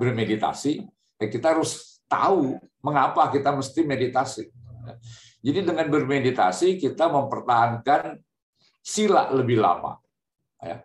bermeditasi, 0.00 0.80
ya 1.20 1.28
kita 1.28 1.52
harus 1.52 1.95
tahu 2.06 2.58
mengapa 2.82 3.28
kita 3.34 3.50
mesti 3.50 3.82
meditasi. 3.82 4.44
Jadi 5.42 5.62
dengan 5.62 5.86
bermeditasi 5.90 6.78
kita 6.78 7.10
mempertahankan 7.10 8.18
sila 8.82 9.30
lebih 9.34 9.58
lama. 9.58 9.98
Ya. 10.62 10.82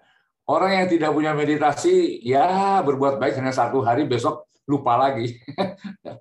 Orang 0.50 0.74
yang 0.74 0.88
tidak 0.90 1.14
punya 1.14 1.32
meditasi, 1.38 2.20
ya 2.26 2.82
berbuat 2.82 3.22
baik 3.22 3.40
hanya 3.40 3.54
satu 3.54 3.86
hari, 3.86 4.10
besok 4.10 4.50
lupa 4.66 4.98
lagi. 4.98 5.38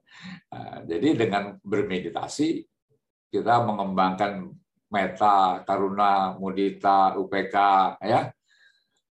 Nah, 0.50 0.82
jadi 0.84 1.14
dengan 1.16 1.56
bermeditasi, 1.62 2.66
kita 3.30 3.62
mengembangkan 3.64 4.52
meta, 4.90 5.62
karuna, 5.64 6.36
mudita, 6.36 7.16
UPK, 7.16 7.56
ya, 8.04 8.28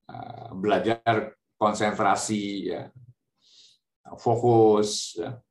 nah, 0.06 0.52
belajar 0.54 1.34
konsentrasi, 1.56 2.70
ya, 2.70 2.92
fokus, 4.20 5.18
ya 5.18 5.42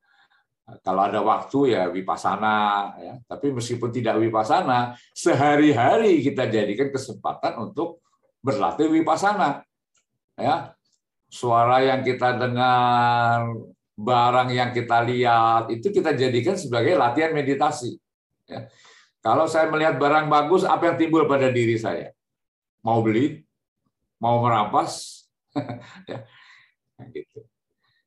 kalau 0.80 1.02
ada 1.02 1.20
waktu 1.20 1.74
ya 1.74 1.90
wipasana 1.90 2.94
ya. 3.00 3.14
Tapi 3.26 3.50
meskipun 3.50 3.90
tidak 3.90 4.20
wipasana, 4.22 4.94
sehari-hari 5.10 6.22
kita 6.22 6.46
jadikan 6.46 6.94
kesempatan 6.94 7.58
untuk 7.58 8.04
berlatih 8.44 8.88
wipasana. 8.88 9.66
Ya. 10.38 10.74
Suara 11.30 11.82
yang 11.82 12.02
kita 12.02 12.34
dengar, 12.34 13.54
barang 13.94 14.50
yang 14.50 14.70
kita 14.74 14.98
lihat, 15.06 15.70
itu 15.70 15.94
kita 15.94 16.16
jadikan 16.16 16.58
sebagai 16.58 16.98
latihan 16.98 17.30
meditasi. 17.30 18.00
Ya. 18.50 18.66
Kalau 19.20 19.44
saya 19.46 19.68
melihat 19.68 20.00
barang 20.00 20.26
bagus, 20.32 20.64
apa 20.64 20.90
yang 20.90 20.96
timbul 20.96 21.28
pada 21.28 21.52
diri 21.52 21.76
saya? 21.76 22.10
Mau 22.80 23.04
beli? 23.04 23.44
Mau 24.16 24.40
merampas? 24.40 25.22
ya. 26.10 26.24
gitu. 27.12 27.44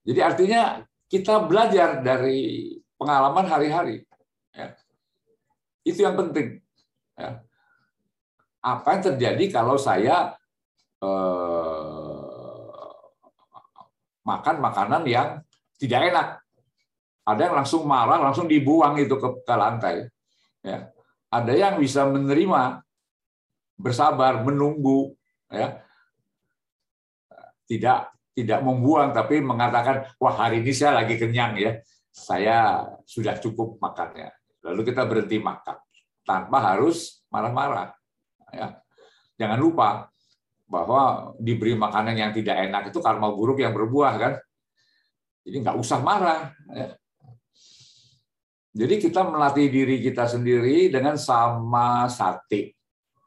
Jadi 0.03 0.19
artinya 0.19 0.83
kita 1.13 1.45
belajar 1.45 2.01
dari 2.01 2.73
pengalaman 2.97 3.45
hari-hari. 3.45 4.01
Ya. 4.49 4.73
Itu 5.85 6.01
yang 6.01 6.17
penting. 6.17 6.57
Ya. 7.13 7.45
Apa 8.65 8.97
yang 8.97 9.13
terjadi 9.13 9.45
kalau 9.53 9.77
saya 9.77 10.33
eh, 11.05 12.17
makan 14.25 14.57
makanan 14.57 15.05
yang 15.05 15.45
tidak 15.77 16.01
enak? 16.09 16.27
Ada 17.29 17.41
yang 17.45 17.55
langsung 17.61 17.85
marah, 17.85 18.17
langsung 18.17 18.49
dibuang 18.49 18.97
itu 18.97 19.13
ke, 19.13 19.29
ke 19.45 19.53
lantai. 19.53 20.09
Ya. 20.65 20.89
Ada 21.29 21.53
yang 21.53 21.75
bisa 21.77 22.09
menerima, 22.09 22.81
bersabar, 23.77 24.41
menunggu, 24.41 25.13
ya. 25.53 25.77
Tidak 27.69 28.12
tidak 28.33 28.59
membuang 28.65 29.13
tapi 29.13 29.39
mengatakan 29.39 30.09
wah 30.17 30.33
hari 30.33 30.65
ini 30.65 30.73
saya 30.73 31.05
lagi 31.05 31.15
kenyang 31.17 31.53
ya. 31.57 31.71
Saya 32.13 32.85
sudah 33.09 33.37
cukup 33.41 33.81
makannya. 33.81 34.29
Lalu 34.65 34.93
kita 34.93 35.05
berhenti 35.05 35.41
makan 35.41 35.77
tanpa 36.25 36.73
harus 36.73 37.25
marah-marah 37.29 37.93
ya. 38.53 38.77
Jangan 39.37 39.57
lupa 39.57 40.09
bahwa 40.69 41.33
diberi 41.41 41.73
makanan 41.73 42.17
yang 42.17 42.31
tidak 42.33 42.69
enak 42.69 42.93
itu 42.93 43.01
karma 43.01 43.33
buruk 43.33 43.61
yang 43.61 43.73
berbuah 43.73 44.13
kan. 44.17 44.33
Jadi 45.43 45.55
nggak 45.59 45.77
usah 45.77 45.99
marah 45.99 46.55
ya. 46.71 46.95
jadi 48.71 48.95
kita 48.95 49.27
melatih 49.27 49.67
diri 49.67 49.99
kita 49.99 50.23
sendiri 50.23 50.87
dengan 50.87 51.19
sama 51.19 52.07
sati 52.07 52.71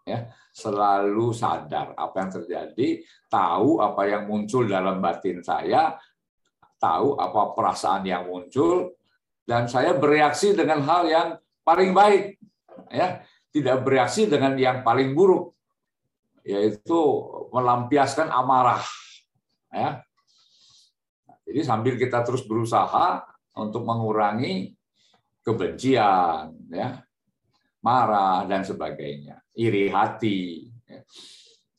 ya 0.07 0.33
selalu 0.57 1.37
sadar 1.37 1.93
apa 1.93 2.17
yang 2.17 2.31
terjadi, 2.41 2.89
tahu 3.29 3.85
apa 3.85 4.09
yang 4.09 4.25
muncul 4.25 4.65
dalam 4.65 5.05
batin 5.05 5.45
saya, 5.45 6.01
tahu 6.81 7.21
apa 7.21 7.53
perasaan 7.53 8.09
yang 8.09 8.25
muncul, 8.25 8.97
dan 9.45 9.69
saya 9.69 9.93
bereaksi 9.93 10.57
dengan 10.57 10.81
hal 10.89 11.05
yang 11.05 11.29
paling 11.61 11.93
baik, 11.93 12.41
ya, 12.89 13.21
tidak 13.53 13.85
bereaksi 13.85 14.25
dengan 14.33 14.57
yang 14.57 14.81
paling 14.81 15.13
buruk, 15.13 15.53
yaitu 16.41 17.01
melampiaskan 17.53 18.33
amarah, 18.33 18.81
ya. 19.69 20.01
Jadi 21.45 21.61
sambil 21.63 21.95
kita 22.01 22.25
terus 22.25 22.43
berusaha 22.49 23.23
untuk 23.61 23.85
mengurangi 23.85 24.73
kebencian, 25.45 26.57
ya, 26.73 27.06
marah 27.87 28.43
dan 28.51 28.67
sebagainya, 28.67 29.39
iri 29.55 29.87
hati. 29.87 30.67
Ya. 30.91 31.07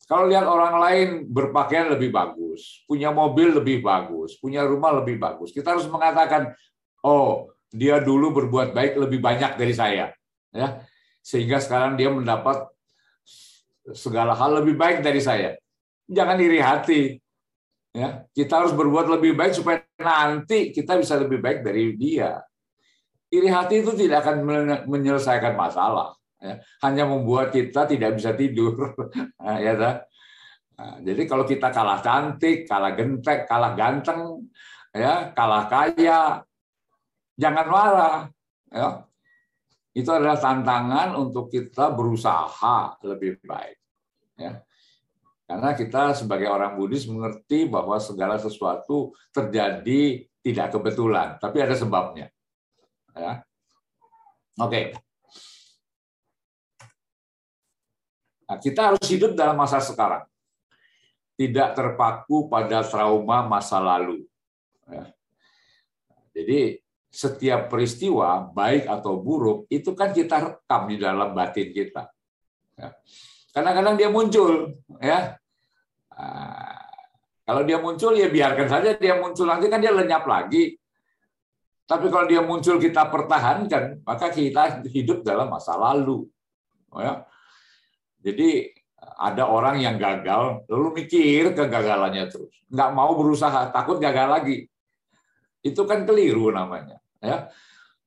Kalau 0.07 0.23
lihat 0.31 0.47
orang 0.47 0.79
lain 0.79 1.07
berpakaian 1.27 1.91
lebih 1.91 2.15
bagus, 2.15 2.87
punya 2.87 3.11
mobil 3.11 3.51
lebih 3.51 3.83
bagus, 3.83 4.39
punya 4.39 4.63
rumah 4.63 4.95
lebih 5.03 5.19
bagus, 5.19 5.51
kita 5.51 5.75
harus 5.75 5.83
mengatakan, 5.91 6.55
oh 7.03 7.51
dia 7.67 7.99
dulu 7.99 8.31
berbuat 8.31 8.71
baik 8.71 8.95
lebih 8.95 9.19
banyak 9.19 9.59
dari 9.59 9.75
saya, 9.75 10.15
ya 10.55 10.79
sehingga 11.27 11.59
sekarang 11.59 11.99
dia 11.99 12.07
mendapat 12.07 12.71
segala 13.91 14.31
hal 14.31 14.63
lebih 14.63 14.79
baik 14.79 15.03
dari 15.03 15.19
saya. 15.19 15.59
Jangan 16.07 16.39
iri 16.39 16.63
hati, 16.63 17.19
ya 17.91 18.23
kita 18.31 18.63
harus 18.63 18.71
berbuat 18.71 19.11
lebih 19.11 19.35
baik 19.35 19.51
supaya 19.51 19.83
nanti 19.99 20.71
kita 20.71 20.95
bisa 20.95 21.19
lebih 21.19 21.43
baik 21.43 21.67
dari 21.67 21.99
dia 21.99 22.39
iri 23.33 23.49
hati 23.51 23.83
itu 23.83 23.91
tidak 23.95 24.23
akan 24.23 24.43
menyelesaikan 24.87 25.53
masalah 25.53 26.15
ya. 26.39 26.59
hanya 26.83 27.03
membuat 27.07 27.51
kita 27.51 27.87
tidak 27.87 28.15
bisa 28.15 28.31
tidur 28.33 28.95
ya 29.65 29.73
nah, 29.77 30.95
jadi 31.01 31.21
kalau 31.27 31.43
kita 31.43 31.73
kalah 31.73 31.99
cantik 31.99 32.69
kalah 32.69 32.93
gentek 32.95 33.49
kalah 33.49 33.73
ganteng 33.75 34.47
ya 34.93 35.33
kalah 35.35 35.67
kaya 35.67 36.41
jangan 37.35 37.67
marah 37.67 38.17
ya 38.71 39.03
itu 39.97 40.09
adalah 40.13 40.37
tantangan 40.37 41.17
untuk 41.17 41.49
kita 41.49 41.89
berusaha 41.91 43.01
lebih 43.01 43.41
baik 43.41 43.77
ya 44.37 44.61
karena 45.47 45.71
kita 45.79 46.11
sebagai 46.11 46.51
orang 46.51 46.75
Buddhis 46.75 47.07
mengerti 47.07 47.71
bahwa 47.71 47.95
segala 48.03 48.35
sesuatu 48.35 49.15
terjadi 49.31 50.27
tidak 50.43 50.67
kebetulan, 50.75 51.39
tapi 51.39 51.63
ada 51.63 51.71
sebabnya. 51.71 52.27
Ya. 53.17 53.33
Oke. 54.61 54.93
Nah, 58.47 58.57
kita 58.61 58.93
harus 58.93 59.03
hidup 59.09 59.35
dalam 59.35 59.57
masa 59.59 59.83
sekarang. 59.83 60.23
Tidak 61.37 61.75
terpaku 61.77 62.47
pada 62.47 62.81
trauma 62.81 63.43
masa 63.45 63.77
lalu. 63.77 64.25
Ya. 64.87 65.11
Jadi 66.37 66.79
setiap 67.11 67.67
peristiwa, 67.67 68.45
baik 68.53 68.85
atau 68.85 69.17
buruk, 69.17 69.65
itu 69.73 69.91
kan 69.97 70.13
kita 70.13 70.37
rekam 70.37 70.85
di 70.87 71.01
dalam 71.01 71.33
batin 71.33 71.73
kita. 71.73 72.09
Ya. 72.77 72.93
Kadang-kadang 73.51 73.97
dia 73.97 74.09
muncul, 74.13 74.77
ya. 75.01 75.33
Nah, 76.13 76.77
kalau 77.47 77.63
dia 77.63 77.79
muncul 77.79 78.11
ya 78.11 78.27
biarkan 78.27 78.67
saja 78.67 78.99
dia 78.99 79.15
muncul 79.17 79.47
nanti 79.47 79.71
kan 79.71 79.79
dia 79.79 79.95
lenyap 79.95 80.27
lagi. 80.27 80.75
Tapi 81.87 82.11
kalau 82.11 82.27
dia 82.27 82.43
muncul 82.43 82.75
kita 82.83 83.07
pertahankan, 83.07 84.03
maka 84.03 84.27
kita 84.27 84.83
hidup 84.91 85.23
dalam 85.23 85.47
masa 85.47 85.79
lalu. 85.79 86.27
Oh 86.91 86.99
ya. 86.99 87.23
Jadi 88.19 88.75
ada 89.15 89.47
orang 89.47 89.79
yang 89.79 89.95
gagal, 89.95 90.67
lalu 90.67 90.99
mikir 90.99 91.55
kegagalannya 91.55 92.27
terus, 92.27 92.51
nggak 92.67 92.91
mau 92.91 93.15
berusaha, 93.15 93.71
takut 93.71 94.03
gagal 94.03 94.27
lagi. 94.27 94.57
Itu 95.63 95.87
kan 95.87 96.03
keliru 96.03 96.51
namanya. 96.51 96.99
Ya. 97.23 97.47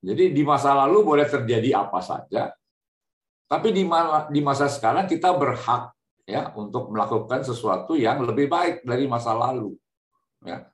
Jadi 0.04 0.36
di 0.36 0.42
masa 0.44 0.76
lalu 0.76 1.00
boleh 1.00 1.24
terjadi 1.24 1.80
apa 1.80 2.04
saja, 2.04 2.52
tapi 3.48 3.72
di 3.72 4.40
masa 4.44 4.68
sekarang 4.68 5.08
kita 5.08 5.32
berhak 5.32 5.96
ya 6.28 6.52
untuk 6.52 6.92
melakukan 6.92 7.48
sesuatu 7.48 7.96
yang 7.96 8.20
lebih 8.28 8.44
baik 8.44 8.84
dari 8.84 9.08
masa 9.08 9.32
lalu. 9.32 9.72
Ya 10.44 10.68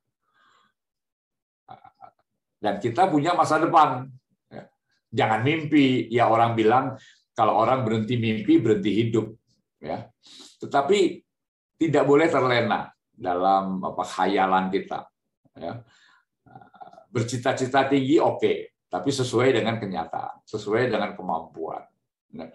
dan 2.66 2.82
kita 2.82 3.06
punya 3.06 3.30
masa 3.38 3.62
depan. 3.62 4.10
Ya. 4.50 4.66
Jangan 5.14 5.46
mimpi, 5.46 6.10
ya 6.10 6.26
orang 6.26 6.58
bilang 6.58 6.98
kalau 7.30 7.62
orang 7.62 7.86
berhenti 7.86 8.18
mimpi 8.18 8.58
berhenti 8.58 8.90
hidup, 8.90 9.30
ya. 9.78 10.10
Tetapi 10.58 11.22
tidak 11.78 12.02
boleh 12.02 12.26
terlena 12.26 12.90
dalam 13.14 13.78
apa 13.86 14.02
khayalan 14.02 14.66
kita. 14.74 15.06
Ya. 15.54 15.86
Bercita-cita 17.06 17.86
tinggi 17.86 18.18
oke, 18.18 18.42
okay, 18.42 18.56
tapi 18.90 19.14
sesuai 19.14 19.62
dengan 19.62 19.78
kenyataan, 19.78 20.42
sesuai 20.42 20.90
dengan 20.90 21.14
kemampuan. 21.14 21.86
Ya. 22.34 22.50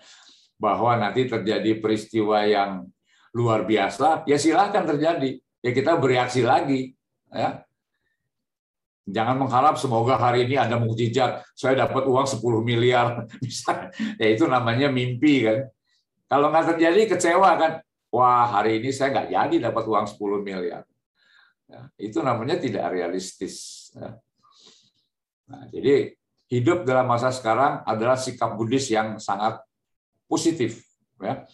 Bahwa 0.59 0.99
nanti 0.99 1.23
terjadi 1.23 1.79
peristiwa 1.79 2.43
yang 2.43 2.83
luar 3.31 3.63
biasa, 3.63 4.27
ya 4.27 4.35
silahkan 4.35 4.83
terjadi. 4.83 5.39
Ya 5.63 5.71
kita 5.71 5.95
bereaksi 5.95 6.43
lagi, 6.43 6.91
ya 7.31 7.63
Jangan 9.09 9.33
mengharap 9.33 9.81
semoga 9.81 10.13
hari 10.13 10.45
ini 10.45 10.61
ada 10.61 10.77
mukjizat, 10.77 11.41
saya 11.57 11.73
dapat 11.73 12.05
uang 12.05 12.27
10 12.29 12.37
miliar. 12.61 13.25
Ya 14.21 14.27
itu 14.29 14.45
namanya 14.45 14.93
mimpi 14.93 15.41
kan. 15.41 15.65
Kalau 16.29 16.53
nggak 16.53 16.75
terjadi 16.75 17.17
kecewa 17.17 17.49
kan. 17.57 17.71
Wah 18.11 18.45
hari 18.45 18.83
ini 18.83 18.93
saya 18.93 19.09
nggak 19.15 19.29
jadi 19.31 19.55
dapat 19.71 19.83
uang 19.87 20.05
10 20.05 20.45
miliar. 20.45 20.83
Ya, 21.65 21.87
itu 21.97 22.19
namanya 22.19 22.59
tidak 22.59 22.91
realistis. 22.91 23.87
Ya. 23.95 24.19
Nah, 25.47 25.63
jadi 25.71 26.13
hidup 26.51 26.83
dalam 26.83 27.07
masa 27.07 27.31
sekarang 27.31 27.81
adalah 27.87 28.19
sikap 28.19 28.59
Buddhis 28.59 28.91
yang 28.91 29.17
sangat 29.17 29.63
positif. 30.27 30.83
Ya. 31.23 31.47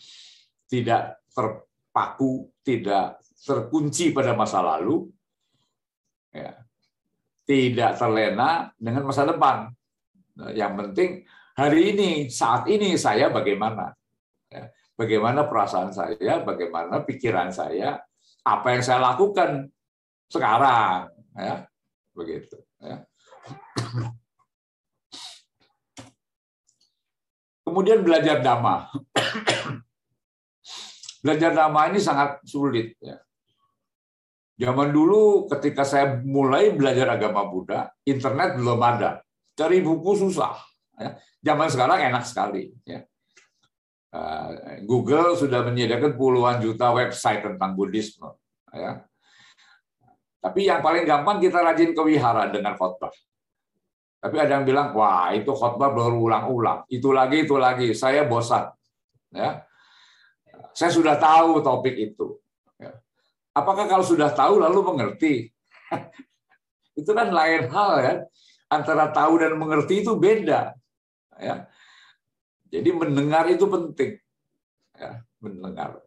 Tidak 0.67 1.31
terpaku, 1.31 2.49
tidak 2.65 3.21
terkunci 3.45 4.11
pada 4.11 4.33
masa 4.33 4.59
lalu. 4.59 5.07
Ya 6.33 6.66
tidak 7.47 7.95
terlena 7.95 8.75
dengan 8.75 9.07
masa 9.07 9.23
depan. 9.23 9.71
Nah, 10.35 10.51
yang 10.51 10.75
penting 10.75 11.23
hari 11.55 11.95
ini, 11.95 12.09
saat 12.27 12.67
ini 12.67 12.99
saya 12.99 13.31
bagaimana? 13.31 13.95
Ya, 14.51 14.67
bagaimana 14.99 15.47
perasaan 15.47 15.95
saya, 15.95 16.43
bagaimana 16.43 17.01
pikiran 17.07 17.49
saya, 17.49 18.03
apa 18.43 18.67
yang 18.75 18.83
saya 18.83 18.99
lakukan 18.99 19.71
sekarang, 20.27 21.07
ya, 21.39 21.63
begitu. 22.11 22.59
Ya. 22.83 23.07
Kemudian 27.63 28.03
belajar 28.03 28.43
dhamma. 28.43 28.91
belajar 31.23 31.51
dhamma 31.51 31.91
ini 31.91 31.99
sangat 31.99 32.39
sulit. 32.47 32.95
Ya. 33.03 33.19
Zaman 34.57 34.89
dulu 34.89 35.45
ketika 35.53 35.85
saya 35.85 36.17
mulai 36.25 36.73
belajar 36.73 37.13
agama 37.13 37.45
Buddha, 37.45 37.93
internet 38.09 38.57
belum 38.57 38.81
ada. 38.81 39.21
Cari 39.53 39.85
buku 39.85 40.17
susah. 40.17 40.57
Ya. 40.97 41.21
Zaman 41.53 41.69
sekarang 41.69 42.09
enak 42.09 42.25
sekali. 42.25 42.73
Ya. 42.81 43.05
Eh, 44.09 44.81
Google 44.89 45.37
sudah 45.37 45.61
menyediakan 45.61 46.17
puluhan 46.17 46.57
juta 46.57 46.89
website 46.89 47.45
tentang 47.45 47.77
Buddhisme. 47.77 48.33
Ya. 48.73 49.05
Tapi 50.41 50.65
yang 50.65 50.81
paling 50.81 51.05
gampang 51.05 51.37
kita 51.37 51.61
rajin 51.61 51.93
ke 51.93 52.01
wihara 52.01 52.49
dengan 52.49 52.73
khotbah. 52.73 53.13
Tapi 54.17 54.35
ada 54.41 54.57
yang 54.57 54.65
bilang, 54.65 54.89
wah 54.97 55.29
itu 55.37 55.53
khotbah 55.53 55.93
berulang-ulang. 55.93 56.89
Itu 56.89 57.13
lagi, 57.13 57.45
itu 57.45 57.61
lagi. 57.61 57.93
Saya 57.93 58.25
bosan. 58.25 58.73
Ya. 59.29 59.61
Saya 60.73 60.89
sudah 60.89 61.21
tahu 61.21 61.61
topik 61.61 61.93
itu. 61.93 62.41
Apakah 63.57 63.89
kalau 63.89 64.05
sudah 64.05 64.29
tahu 64.29 64.61
lalu 64.61 64.85
mengerti? 64.85 65.49
itu 66.99 67.09
kan 67.09 67.33
lain 67.33 67.65
hal 67.73 67.91
ya. 67.97 68.13
Antara 68.69 69.09
tahu 69.09 69.41
dan 69.41 69.57
mengerti 69.57 70.05
itu 70.05 70.13
beda. 70.13 70.77
Ya. 71.41 71.65
Jadi 72.69 72.89
mendengar 72.93 73.49
itu 73.49 73.65
penting. 73.65 74.21
Ya, 74.93 75.25
mendengar. 75.41 76.05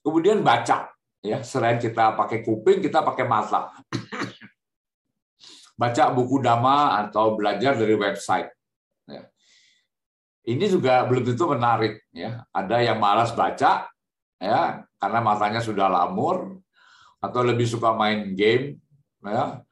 Kemudian 0.00 0.40
baca. 0.40 0.88
Ya, 1.24 1.40
selain 1.40 1.80
kita 1.80 2.16
pakai 2.16 2.44
kuping, 2.44 2.84
kita 2.84 3.00
pakai 3.00 3.24
mata. 3.24 3.72
baca 5.80 6.04
buku 6.12 6.40
dhamma 6.40 7.04
atau 7.04 7.34
belajar 7.34 7.74
dari 7.76 7.96
website. 7.96 8.48
Ya. 9.08 9.28
Ini 10.44 10.64
juga 10.68 11.04
belum 11.08 11.24
tentu 11.24 11.48
menarik. 11.48 12.04
Ya. 12.12 12.44
Ada 12.52 12.84
yang 12.84 13.00
malas 13.00 13.32
baca, 13.32 13.88
ya 14.38 14.84
karena 14.98 15.18
matanya 15.22 15.60
sudah 15.62 15.86
lamur 15.88 16.58
atau 17.22 17.40
lebih 17.40 17.64
suka 17.64 17.96
main 17.96 18.36
game 18.36 18.80
ya 19.24 19.64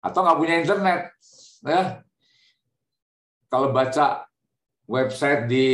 atau 0.00 0.20
nggak 0.24 0.38
punya 0.40 0.54
internet 0.64 1.00
ya 1.66 2.00
kalau 3.52 3.74
baca 3.74 4.24
website 4.88 5.44
di 5.50 5.66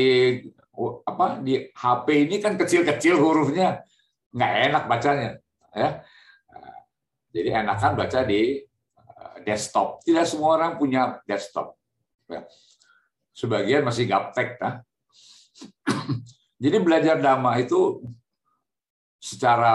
apa 1.07 1.41
di 1.41 1.71
HP 1.73 2.07
ini 2.29 2.37
kan 2.43 2.59
kecil-kecil 2.59 3.17
hurufnya 3.17 3.81
nggak 4.35 4.53
enak 4.69 4.85
bacanya 4.91 5.31
ya 5.73 6.03
jadi 7.37 7.61
enakan 7.61 7.93
baca 8.01 8.25
di 8.25 8.61
eh, 8.97 9.37
desktop 9.45 10.01
tidak 10.05 10.25
semua 10.25 10.57
orang 10.57 10.81
punya 10.81 11.21
desktop 11.29 11.77
ya. 12.29 12.45
sebagian 13.37 13.85
masih 13.85 14.09
gaptek 14.09 14.57
nah. 14.57 14.81
Jadi 16.57 16.81
belajar 16.81 17.21
dhamma 17.21 17.61
itu 17.61 18.01
secara 19.21 19.75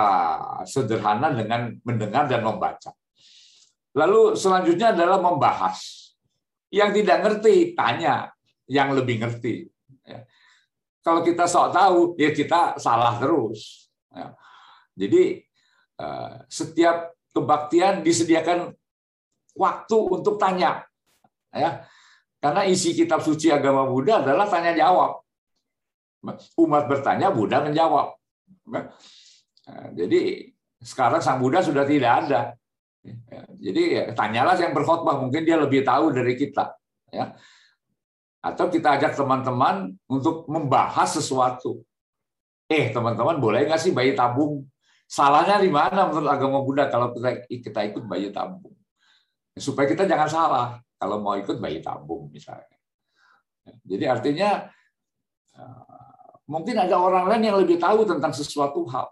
sederhana 0.66 1.30
dengan 1.34 1.78
mendengar 1.86 2.26
dan 2.26 2.42
membaca. 2.42 2.94
Lalu 3.94 4.40
selanjutnya 4.40 4.96
adalah 4.96 5.20
membahas. 5.20 6.10
Yang 6.72 7.04
tidak 7.04 7.18
ngerti 7.28 7.76
tanya. 7.76 8.32
Yang 8.66 8.90
lebih 9.04 9.16
ngerti. 9.22 9.56
Ya. 10.02 10.26
kalau 11.06 11.22
kita 11.22 11.46
sok 11.46 11.74
tahu 11.74 12.00
ya 12.18 12.34
kita 12.34 12.78
salah 12.82 13.18
terus. 13.22 13.92
Ya. 14.10 14.34
Jadi 14.98 15.44
eh, 15.98 16.34
setiap 16.50 17.14
kebaktian 17.32 18.02
disediakan 18.02 18.74
waktu 19.56 19.98
untuk 19.98 20.36
tanya, 20.36 20.84
ya, 21.52 21.84
karena 22.44 22.68
isi 22.68 22.92
kitab 22.92 23.24
suci 23.24 23.54
agama 23.54 23.88
Buddha 23.88 24.20
adalah 24.20 24.48
tanya 24.50 24.76
jawab. 24.76 25.21
Umat 26.58 26.84
bertanya, 26.86 27.34
Buddha 27.34 27.66
menjawab. 27.66 28.18
Ya. 28.70 28.82
Eh, 29.70 29.88
jadi 30.06 30.22
sekarang 30.82 31.22
sang 31.22 31.42
Buddha 31.42 31.62
sudah 31.62 31.86
tidak 31.86 32.26
ada. 32.26 32.42
Ya, 33.02 33.42
jadi 33.58 33.84
ya, 33.90 34.04
tanyalah 34.14 34.54
yang 34.62 34.78
berkhotbah, 34.78 35.18
mungkin 35.18 35.42
dia 35.42 35.58
lebih 35.58 35.82
tahu 35.82 36.14
dari 36.14 36.38
kita. 36.38 36.78
Ya. 37.10 37.34
Atau 38.42 38.70
kita 38.70 38.98
ajak 38.98 39.18
teman-teman 39.18 39.98
untuk 40.06 40.46
membahas 40.50 41.18
sesuatu. 41.18 41.82
Eh, 42.70 42.94
teman-teman, 42.94 43.42
boleh 43.42 43.66
nggak 43.66 43.82
sih 43.82 43.92
bayi 43.94 44.14
tabung 44.14 44.66
Salahnya 45.12 45.60
di 45.60 45.68
mana 45.68 46.08
menurut 46.08 46.32
agama 46.32 46.64
Buddha 46.64 46.88
kalau 46.88 47.12
kita 47.12 47.44
kita 47.44 47.80
ikut 47.92 48.08
bayi 48.08 48.32
tabung? 48.32 48.72
Supaya 49.60 49.84
kita 49.84 50.08
jangan 50.08 50.30
salah 50.32 50.68
kalau 50.96 51.20
mau 51.20 51.36
ikut 51.36 51.60
bayi 51.60 51.84
tabung 51.84 52.32
misalnya. 52.32 52.80
Jadi 53.84 54.08
artinya 54.08 54.72
mungkin 56.52 56.76
ada 56.76 57.00
orang 57.00 57.32
lain 57.32 57.44
yang 57.48 57.58
lebih 57.64 57.80
tahu 57.80 58.04
tentang 58.04 58.36
sesuatu 58.36 58.84
hal. 58.92 59.08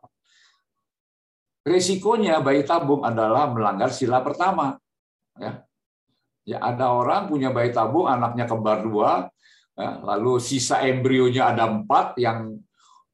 Resikonya 1.63 2.43
bayi 2.43 2.67
tabung 2.67 3.03
adalah 3.07 3.51
melanggar 3.51 3.91
sila 3.95 4.19
pertama. 4.19 4.75
Ya, 5.39 5.63
ya 6.43 6.57
ada 6.59 6.91
orang 6.91 7.31
punya 7.31 7.53
bayi 7.55 7.71
tabung, 7.71 8.09
anaknya 8.09 8.43
kembar 8.43 8.83
dua, 8.83 9.31
ya, 9.77 10.03
lalu 10.03 10.39
sisa 10.43 10.83
embrionya 10.83 11.55
ada 11.55 11.69
empat 11.69 12.19
yang 12.19 12.59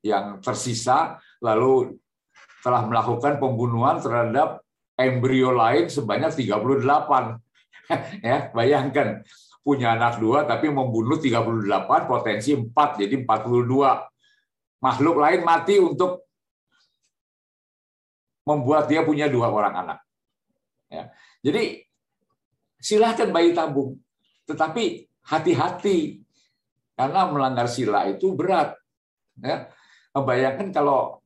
yang 0.05 0.41
tersisa, 0.41 1.17
lalu 1.41 1.97
telah 2.61 2.85
melakukan 2.85 3.37
pembunuhan 3.37 4.01
terhadap 4.01 4.61
embrio 4.97 5.53
lain 5.53 5.89
sebanyak 5.89 6.33
38. 6.33 6.61
ya, 8.25 8.49
bayangkan 8.53 9.21
punya 9.65 9.97
anak 9.97 10.21
dua 10.21 10.45
tapi 10.45 10.69
membunuh 10.69 11.17
38 11.17 12.05
potensi 12.05 12.53
4 12.53 13.01
jadi 13.01 13.25
42 13.25 13.65
makhluk 14.77 15.17
lain 15.17 15.41
mati 15.41 15.81
untuk 15.81 16.21
membuat 18.45 18.85
dia 18.85 19.01
punya 19.01 19.25
dua 19.25 19.49
orang 19.49 19.73
anak. 19.73 19.99
Ya. 20.93 21.09
Jadi 21.41 21.81
silahkan 22.77 23.33
bayi 23.33 23.57
tabung 23.57 23.97
tetapi 24.45 25.09
hati-hati 25.25 26.21
karena 26.93 27.25
melanggar 27.25 27.65
sila 27.65 28.05
itu 28.05 28.37
berat. 28.37 28.77
Ya. 29.41 29.73
Bayangkan 30.13 30.69
kalau 30.69 31.25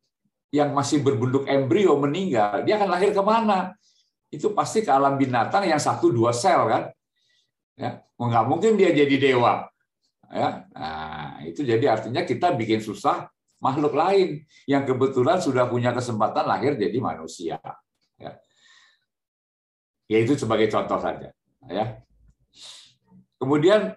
yang 0.49 0.71
masih 0.73 1.03
berbentuk 1.03 1.45
embrio 1.45 1.93
meninggal, 1.99 2.65
dia 2.65 2.79
akan 2.79 2.89
lahir 2.89 3.11
ke 3.13 3.21
mana? 3.21 3.75
Itu 4.33 4.55
pasti 4.55 4.81
ke 4.81 4.89
alam 4.89 5.19
binatang 5.19 5.67
yang 5.67 5.77
satu 5.77 6.09
dua 6.09 6.33
sel 6.33 6.65
kan? 6.65 6.83
Ya, 7.79 8.03
nggak 8.19 8.45
mungkin 8.51 8.75
dia 8.75 8.91
jadi 8.91 9.15
dewa. 9.15 9.71
Ya, 10.29 10.67
nah, 10.75 11.39
itu 11.47 11.63
jadi 11.63 11.95
artinya 11.95 12.27
kita 12.27 12.51
bikin 12.53 12.83
susah 12.83 13.31
makhluk 13.63 13.95
lain 13.95 14.43
yang 14.67 14.83
kebetulan 14.83 15.39
sudah 15.39 15.65
punya 15.65 15.95
kesempatan 15.95 16.43
lahir 16.43 16.75
jadi 16.75 16.99
manusia. 16.99 17.55
Ya, 18.19 18.35
ya 20.11 20.17
itu 20.19 20.35
sebagai 20.35 20.67
contoh 20.67 20.99
saja. 20.99 21.31
Ya. 21.71 22.03
Kemudian, 23.39 23.95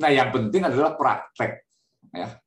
nah 0.00 0.08
yang 0.08 0.32
penting 0.32 0.64
adalah 0.64 0.96
praktek. 0.96 1.68
Ya, 2.16 2.40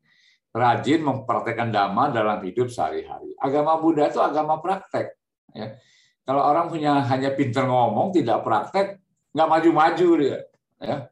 rajin 0.49 1.05
mempraktekkan 1.05 1.69
dhamma 1.69 2.09
dalam 2.09 2.41
hidup 2.41 2.73
sehari-hari. 2.73 3.37
Agama 3.37 3.77
Buddha 3.77 4.09
itu 4.09 4.17
agama 4.17 4.57
praktek. 4.57 5.13
Ya. 5.53 5.77
Kalau 6.25 6.41
orang 6.41 6.73
punya 6.73 7.05
hanya 7.05 7.37
pintar 7.37 7.69
ngomong, 7.69 8.09
tidak 8.09 8.41
praktek, 8.41 8.97
nggak 9.29 9.45
maju-maju 9.45 10.09
dia. 10.17 10.39
Ya. 10.81 11.07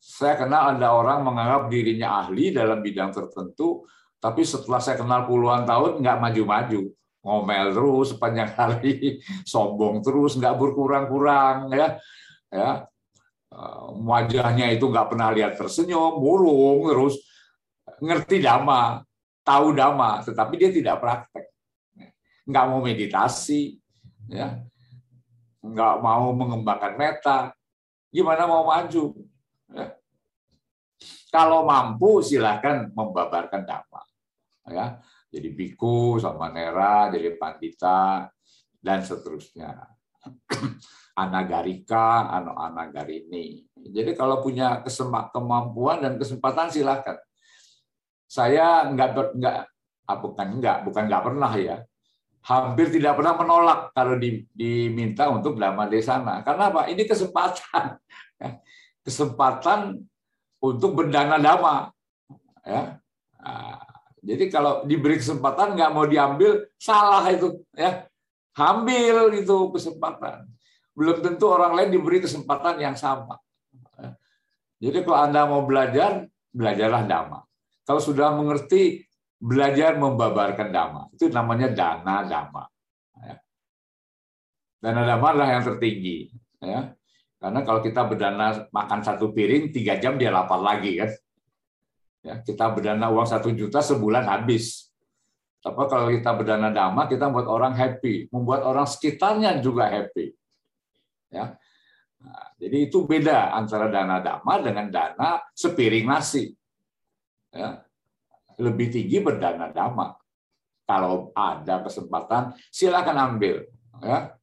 Saya 0.00 0.40
kenal 0.40 0.76
ada 0.76 0.96
orang 0.96 1.24
menganggap 1.28 1.68
dirinya 1.68 2.24
ahli 2.24 2.48
dalam 2.48 2.80
bidang 2.80 3.12
tertentu, 3.12 3.84
tapi 4.16 4.48
setelah 4.48 4.80
saya 4.80 4.96
kenal 4.96 5.28
puluhan 5.28 5.68
tahun 5.68 6.00
nggak 6.00 6.18
maju-maju, 6.24 6.80
ngomel 7.20 7.66
terus 7.76 8.06
sepanjang 8.16 8.50
hari, 8.58 9.20
sombong 9.44 10.00
terus, 10.00 10.40
nggak 10.40 10.56
berkurang-kurang, 10.56 11.68
ya, 11.74 12.00
ya, 12.48 12.88
wajahnya 14.02 14.72
itu 14.72 14.88
nggak 14.88 15.08
pernah 15.12 15.28
lihat 15.36 15.60
tersenyum, 15.60 16.16
murung 16.16 16.88
terus, 16.88 17.20
ngerti 18.00 18.40
dhamma, 18.40 19.04
tahu 19.44 19.76
dhamma, 19.76 20.24
tetapi 20.24 20.54
dia 20.56 20.70
tidak 20.72 20.96
praktek. 21.02 21.52
Nggak 22.46 22.64
mau 22.72 22.80
meditasi, 22.80 23.76
ya, 24.32 24.64
nggak 25.60 25.94
mau 25.98 26.32
mengembangkan 26.32 26.94
meta, 26.96 27.38
gimana 28.16 28.48
mau 28.48 28.64
maju? 28.64 29.12
Ya. 29.68 29.92
Kalau 31.28 31.68
mampu 31.68 32.24
silahkan 32.24 32.88
membabarkan 32.96 33.68
dhamma. 33.68 34.02
Ya. 34.72 35.04
Jadi 35.28 35.52
biku, 35.52 36.16
sama 36.16 36.48
nera, 36.48 37.12
jadi 37.12 37.36
pandita, 37.36 38.32
dan 38.80 39.04
seterusnya. 39.04 39.76
Anagarika, 41.22 42.32
anagarini. 42.32 43.68
Jadi 43.76 44.16
kalau 44.16 44.40
punya 44.40 44.80
kemampuan 45.32 46.00
dan 46.00 46.16
kesempatan 46.16 46.72
silahkan 46.72 47.20
saya 48.26 48.90
nggak 48.90 49.38
nggak 49.38 49.56
ah, 50.10 50.18
bukan 50.18 50.58
nggak 50.58 50.76
bukan 50.82 51.04
nggak 51.06 51.24
pernah 51.24 51.52
ya 51.54 51.76
hampir 52.46 52.94
tidak 52.94 53.18
pernah 53.18 53.34
menolak 53.34 53.90
kalau 53.90 54.14
diminta 54.54 55.26
untuk 55.34 55.58
dhamma 55.58 55.90
desana 55.90 56.46
karena 56.46 56.70
apa? 56.70 56.86
Ini 56.86 57.02
kesempatan. 57.04 57.98
Ya. 58.36 58.60
kesempatan 59.00 60.04
untuk 60.60 60.92
berdana 60.92 61.40
dhamma 61.40 61.88
ya. 62.68 63.00
Nah, 63.40 63.80
jadi 64.20 64.44
kalau 64.52 64.84
diberi 64.84 65.16
kesempatan 65.16 65.72
nggak 65.72 65.90
mau 65.94 66.04
diambil 66.04 66.68
salah 66.76 67.24
itu. 67.32 67.64
Ya. 67.72 68.04
Ambil 68.52 69.40
itu 69.40 69.72
kesempatan. 69.72 70.44
Belum 70.92 71.24
tentu 71.24 71.48
orang 71.48 71.72
lain 71.80 71.96
diberi 71.96 72.20
kesempatan 72.20 72.76
yang 72.76 72.92
sama. 72.92 73.40
Ya. 73.96 74.12
jadi 74.84 75.00
kalau 75.00 75.18
anda 75.18 75.48
mau 75.48 75.64
belajar 75.64 76.28
belajarlah 76.52 77.08
dhamma. 77.08 77.40
Kalau 77.86 78.02
sudah 78.02 78.34
mengerti, 78.34 79.05
belajar 79.36 79.96
membabarkan 79.96 80.72
dhamma. 80.72 81.02
Itu 81.12 81.28
namanya 81.28 81.72
dana 81.72 82.24
dhamma. 82.24 82.64
Ya. 83.20 83.36
Dana 84.80 85.02
dhamma 85.04 85.26
adalah 85.32 85.48
yang 85.56 85.64
tertinggi. 85.64 86.32
Ya. 86.60 86.92
Karena 87.36 87.60
kalau 87.62 87.80
kita 87.84 88.02
berdana 88.08 88.66
makan 88.72 89.00
satu 89.04 89.30
piring, 89.30 89.70
tiga 89.70 90.00
jam 90.00 90.16
dia 90.16 90.32
lapar 90.32 90.60
lagi. 90.60 90.96
kan. 90.98 91.10
Ya, 92.26 92.34
kita 92.42 92.74
berdana 92.74 93.06
uang 93.12 93.28
satu 93.28 93.54
juta 93.54 93.78
sebulan 93.78 94.26
habis. 94.26 94.90
Tapi 95.62 95.82
kalau 95.86 96.10
kita 96.10 96.30
berdana 96.34 96.74
dhamma, 96.74 97.06
kita 97.06 97.30
membuat 97.30 97.48
orang 97.50 97.74
happy, 97.76 98.26
membuat 98.34 98.66
orang 98.66 98.86
sekitarnya 98.88 99.62
juga 99.62 99.86
happy. 99.86 100.34
Ya. 101.30 101.54
Nah, 102.22 102.46
jadi 102.58 102.90
itu 102.90 103.06
beda 103.06 103.54
antara 103.54 103.86
dana 103.92 104.18
dhamma 104.18 104.54
dengan 104.64 104.86
dana 104.90 105.38
sepiring 105.54 106.06
nasi 106.08 106.50
ya, 107.54 107.85
lebih 108.60 108.88
tinggi 108.92 109.18
berdana 109.20 109.68
dama. 109.72 110.16
Kalau 110.86 111.34
ada 111.34 111.82
kesempatan, 111.82 112.54
silakan 112.70 113.16
ambil. 113.18 113.66
Ya. 113.98 114.38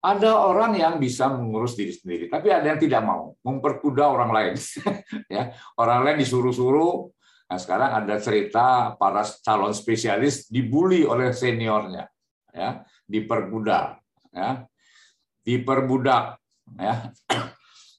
Ada 0.00 0.38
orang 0.38 0.78
yang 0.78 0.94
bisa 1.02 1.26
mengurus 1.26 1.74
diri 1.74 1.90
sendiri, 1.90 2.30
tapi 2.30 2.48
ada 2.54 2.62
yang 2.62 2.78
tidak 2.78 3.02
mau 3.02 3.34
memperkuda 3.42 4.06
orang 4.06 4.30
lain. 4.30 4.54
ya, 5.34 5.50
orang 5.76 6.06
lain 6.06 6.16
disuruh-suruh. 6.22 7.10
Nah, 7.46 7.58
sekarang 7.58 7.90
ada 8.02 8.14
cerita 8.22 8.94
para 8.98 9.22
calon 9.42 9.74
spesialis 9.74 10.46
dibully 10.46 11.02
oleh 11.02 11.34
seniornya, 11.34 12.06
ya, 12.54 12.86
diperkuda, 13.06 13.98
ya, 14.34 14.66
diperbudak, 15.42 16.38
ya 16.74 16.94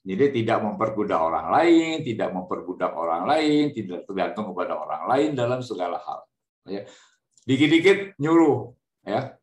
Jadi 0.07 0.39
tidak 0.39 0.63
memperbudak 0.63 1.19
orang 1.19 1.51
lain, 1.51 1.99
tidak 1.99 2.31
memperbudak 2.31 2.95
orang 2.95 3.27
lain, 3.27 3.75
tidak 3.75 4.07
tergantung 4.07 4.55
kepada 4.55 4.79
orang 4.79 5.03
lain 5.11 5.29
dalam 5.35 5.59
segala 5.59 5.99
hal. 5.99 6.23
Ya. 6.63 6.87
Dikit-dikit 7.43 8.15
nyuruh, 8.15 8.71
ya 9.03 9.35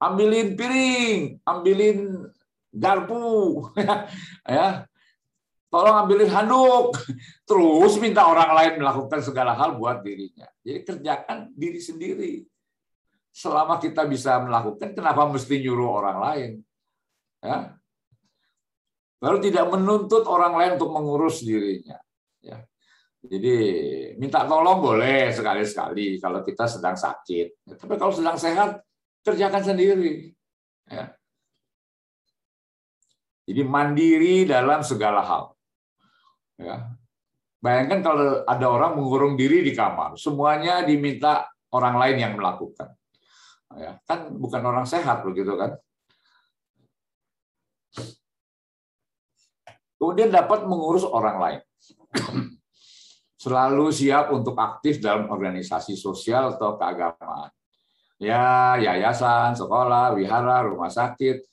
ambilin 0.00 0.56
piring, 0.56 1.44
ambilin 1.44 2.24
garpu, 2.72 3.20
ya, 4.48 4.88
tolong 5.68 5.96
ambilin 6.00 6.32
handuk, 6.32 6.96
terus 7.44 8.00
minta 8.00 8.24
orang 8.24 8.50
lain 8.56 8.72
melakukan 8.80 9.20
segala 9.20 9.52
hal 9.52 9.76
buat 9.76 10.00
dirinya. 10.00 10.48
Jadi 10.64 10.80
kerjakan 10.82 11.52
diri 11.52 11.78
sendiri. 11.78 12.34
Selama 13.30 13.78
kita 13.78 14.08
bisa 14.10 14.42
melakukan, 14.42 14.90
kenapa 14.90 15.22
mesti 15.30 15.62
nyuruh 15.62 16.02
orang 16.02 16.18
lain? 16.18 16.50
Ya, 17.38 17.78
Lalu 19.20 19.38
tidak 19.52 19.68
menuntut 19.68 20.24
orang 20.24 20.56
lain 20.56 20.70
untuk 20.80 20.90
mengurus 20.96 21.44
dirinya. 21.44 22.00
Ya. 22.40 22.64
Jadi 23.20 23.54
minta 24.16 24.48
tolong 24.48 24.80
boleh 24.80 25.28
sekali-sekali 25.28 26.16
kalau 26.16 26.40
kita 26.40 26.64
sedang 26.64 26.96
sakit. 26.96 27.68
Ya, 27.68 27.74
tapi 27.76 28.00
kalau 28.00 28.12
sedang 28.16 28.40
sehat, 28.40 28.80
kerjakan 29.20 29.60
sendiri. 29.60 30.32
Ya. 30.88 31.12
Jadi 33.44 33.62
mandiri 33.66 34.48
dalam 34.48 34.80
segala 34.80 35.20
hal. 35.20 35.52
Ya. 36.56 36.96
Bayangkan 37.60 38.00
kalau 38.00 38.40
ada 38.48 38.66
orang 38.72 38.96
mengurung 38.96 39.36
diri 39.36 39.60
di 39.60 39.76
kamar, 39.76 40.16
semuanya 40.16 40.80
diminta 40.80 41.44
orang 41.76 42.00
lain 42.00 42.16
yang 42.24 42.32
melakukan. 42.40 42.88
Ya, 43.76 44.00
kan 44.08 44.32
bukan 44.32 44.64
orang 44.64 44.88
sehat 44.88 45.20
begitu 45.22 45.60
kan? 45.60 45.76
Kemudian 50.00 50.32
dapat 50.32 50.64
mengurus 50.64 51.04
orang 51.04 51.36
lain. 51.36 51.60
Selalu 53.44 53.92
siap 53.92 54.32
untuk 54.32 54.56
aktif 54.56 54.96
dalam 55.04 55.28
organisasi 55.28 55.92
sosial 55.92 56.56
atau 56.56 56.80
keagamaan. 56.80 57.52
Ya, 58.16 58.80
yayasan, 58.80 59.52
sekolah, 59.60 60.16
wihara, 60.16 60.64
rumah 60.64 60.88
sakit. 60.88 61.44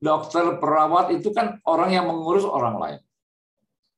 Dokter, 0.00 0.56
perawat 0.56 1.12
itu 1.12 1.36
kan 1.36 1.60
orang 1.68 1.92
yang 1.92 2.08
mengurus 2.08 2.48
orang 2.48 2.80
lain. 2.80 3.00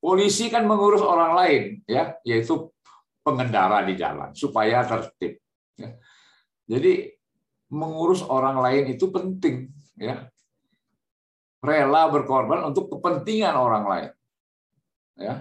Polisi 0.02 0.50
kan 0.50 0.66
mengurus 0.66 0.98
orang 0.98 1.38
lain, 1.38 1.62
ya, 1.86 2.18
yaitu 2.26 2.74
pengendara 3.22 3.86
di 3.86 3.94
jalan 3.94 4.34
supaya 4.34 4.82
tertib. 4.82 5.38
Ya. 5.78 5.94
Jadi 6.66 7.14
mengurus 7.70 8.26
orang 8.26 8.58
lain 8.58 8.98
itu 8.98 9.06
penting, 9.14 9.70
ya 9.94 10.31
rela 11.62 12.10
berkorban 12.10 12.66
untuk 12.66 12.90
kepentingan 12.90 13.54
orang 13.54 13.84
lain. 13.86 14.10
Ya. 15.16 15.34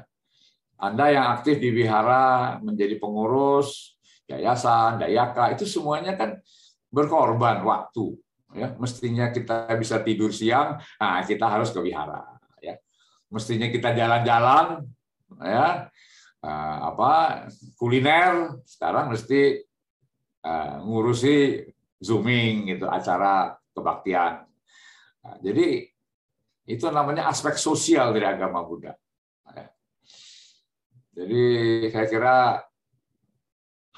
Anda 0.78 1.14
yang 1.14 1.26
aktif 1.38 1.58
di 1.58 1.70
wihara 1.74 2.58
menjadi 2.62 2.98
pengurus 2.98 3.98
yayasan, 4.30 5.02
dayaka 5.02 5.54
itu 5.54 5.66
semuanya 5.68 6.16
kan 6.16 6.38
berkorban 6.94 7.62
waktu. 7.66 8.18
Ya, 8.52 8.76
mestinya 8.76 9.32
kita 9.32 9.72
bisa 9.80 10.04
tidur 10.04 10.36
siang, 10.36 10.76
nah 11.00 11.24
kita 11.24 11.48
harus 11.48 11.72
ke 11.72 11.80
wihara. 11.80 12.36
Ya, 12.60 12.76
mestinya 13.32 13.72
kita 13.72 13.96
jalan-jalan, 13.96 14.84
ya, 15.40 15.88
eh, 16.44 16.78
apa 16.92 17.46
kuliner, 17.80 18.60
sekarang 18.68 19.16
mesti 19.16 19.64
uh, 20.46 20.82
ngurusi 20.84 21.66
zooming 22.02 22.76
gitu 22.76 22.90
acara 22.90 23.56
kebaktian. 23.78 24.44
Nah, 25.22 25.36
jadi 25.40 25.91
itu 26.72 26.88
namanya 26.88 27.28
aspek 27.28 27.60
sosial 27.60 28.16
dari 28.16 28.24
agama 28.24 28.64
Buddha. 28.64 28.96
Ya. 29.52 29.66
Jadi 31.12 31.44
saya 31.92 32.08
kira 32.08 32.36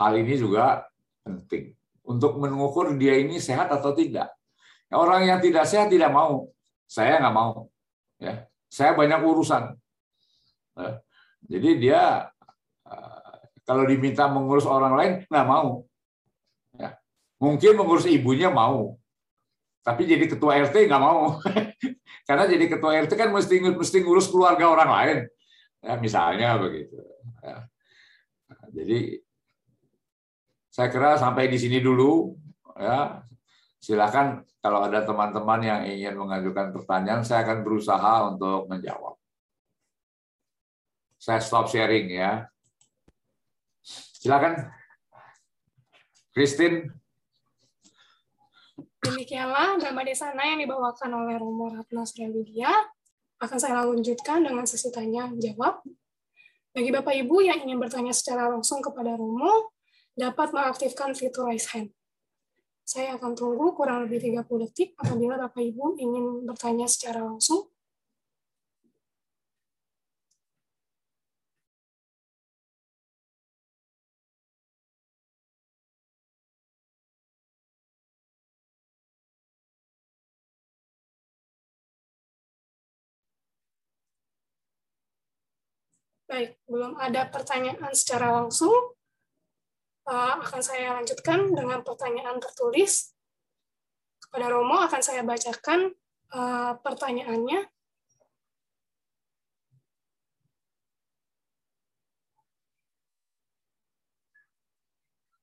hal 0.01 0.13
ini 0.17 0.33
juga 0.33 0.89
penting 1.21 1.77
untuk 2.03 2.41
mengukur 2.41 2.97
dia 2.97 3.21
ini 3.21 3.37
sehat 3.37 3.69
atau 3.69 3.93
tidak. 3.93 4.33
Orang 4.93 5.25
yang 5.25 5.41
tidak 5.41 5.65
sehat 5.65 5.89
tidak 5.89 6.13
mau, 6.13 6.49
saya 6.85 7.17
nggak 7.17 7.33
mau. 7.33 7.69
Ya, 8.21 8.45
saya 8.69 8.93
banyak 8.93 9.21
urusan. 9.21 9.73
Ya. 10.77 10.89
Jadi 11.49 11.69
dia 11.81 12.01
eh, 12.85 13.37
kalau 13.65 13.85
diminta 13.89 14.29
mengurus 14.29 14.69
orang 14.69 14.93
lain 14.93 15.13
nggak 15.29 15.47
mau. 15.49 15.85
Ya. 16.77 16.97
Mungkin 17.41 17.73
mengurus 17.73 18.05
ibunya 18.05 18.53
mau, 18.53 18.97
tapi 19.81 20.05
jadi 20.05 20.29
ketua 20.29 20.61
RT 20.61 20.85
nggak 20.85 21.03
mau. 21.03 21.37
Karena 22.23 22.47
jadi 22.47 22.65
ketua 22.71 22.95
RT 23.03 23.13
kan 23.19 23.29
mesti 23.35 23.55
mesti 23.59 23.97
ngurus 23.99 24.31
keluarga 24.31 24.71
orang 24.71 24.89
lain. 24.89 25.17
Ya, 25.83 25.99
misalnya 25.99 26.55
begitu. 26.55 26.95
Ya. 27.43 27.67
Jadi 28.71 29.19
saya 30.71 30.87
kira 30.89 31.19
sampai 31.19 31.51
di 31.51 31.59
sini 31.59 31.83
dulu 31.83 32.33
ya. 32.79 33.21
Silakan 33.83 34.47
kalau 34.63 34.79
ada 34.87 35.03
teman-teman 35.03 35.59
yang 35.59 35.81
ingin 35.83 36.15
mengajukan 36.15 36.71
pertanyaan, 36.71 37.27
saya 37.27 37.43
akan 37.43 37.67
berusaha 37.67 38.31
untuk 38.31 38.71
menjawab. 38.71 39.19
Saya 41.19 41.43
stop 41.43 41.67
sharing 41.67 42.07
ya. 42.07 42.47
Silakan. 44.23 44.71
Christine. 46.31 47.02
Demikianlah 49.03 49.83
drama 49.83 50.07
Desana 50.07 50.47
yang 50.47 50.63
dibawakan 50.63 51.11
oleh 51.11 51.35
Romo 51.35 51.67
Ratna 51.67 52.07
Suryawidia. 52.07 52.71
Akan 53.43 53.59
saya 53.59 53.83
lanjutkan 53.83 54.47
dengan 54.47 54.63
sesi 54.63 54.87
tanya 54.95 55.27
jawab. 55.35 55.83
Bagi 56.71 56.87
Bapak 56.87 57.11
Ibu 57.11 57.43
yang 57.43 57.59
ingin 57.67 57.83
bertanya 57.83 58.15
secara 58.15 58.47
langsung 58.47 58.79
kepada 58.79 59.19
Romo, 59.19 59.75
dapat 60.15 60.55
mengaktifkan 60.55 61.11
fitur 61.11 61.51
raise 61.51 61.67
hand. 61.75 61.91
Saya 62.87 63.19
akan 63.19 63.35
tunggu 63.35 63.75
kurang 63.75 64.07
lebih 64.07 64.23
30 64.23 64.47
detik 64.71 64.95
apabila 64.95 65.35
Bapak 65.35 65.59
Ibu 65.59 65.99
ingin 65.99 66.47
bertanya 66.47 66.87
secara 66.87 67.27
langsung. 67.27 67.72
Baik, 86.33 86.57
belum 86.65 86.97
ada 86.97 87.29
pertanyaan 87.29 87.93
secara 87.93 88.33
langsung. 88.41 88.73
Uh, 90.01 90.41
akan 90.41 90.65
saya 90.65 90.97
lanjutkan 90.97 91.53
dengan 91.53 91.85
pertanyaan 91.85 92.41
tertulis. 92.41 93.13
Kepada 94.17 94.49
Romo 94.49 94.81
akan 94.81 94.97
saya 94.97 95.21
bacakan 95.21 95.93
uh, 96.33 96.73
pertanyaannya. 96.81 97.69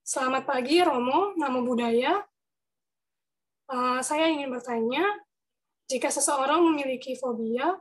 Selamat 0.03 0.43
pagi, 0.43 0.83
Romo. 0.83 1.39
Nama 1.39 1.59
budaya. 1.63 2.19
Uh, 3.71 4.03
saya 4.03 4.27
ingin 4.27 4.51
bertanya, 4.51 5.07
jika 5.87 6.11
seseorang 6.11 6.67
memiliki 6.67 7.15
fobia, 7.15 7.79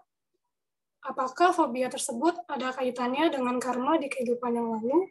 Apakah 1.00 1.56
fobia 1.56 1.88
tersebut 1.88 2.36
ada 2.52 2.76
kaitannya 2.76 3.32
dengan 3.32 3.56
karma 3.64 3.96
di 3.96 4.12
kehidupan 4.12 4.52
yang 4.52 4.68
lalu? 4.76 5.08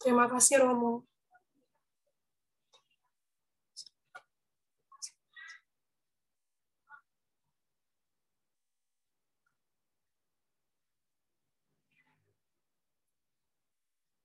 Terima 0.00 0.26
kasih, 0.26 0.64
Romo. 0.64 1.04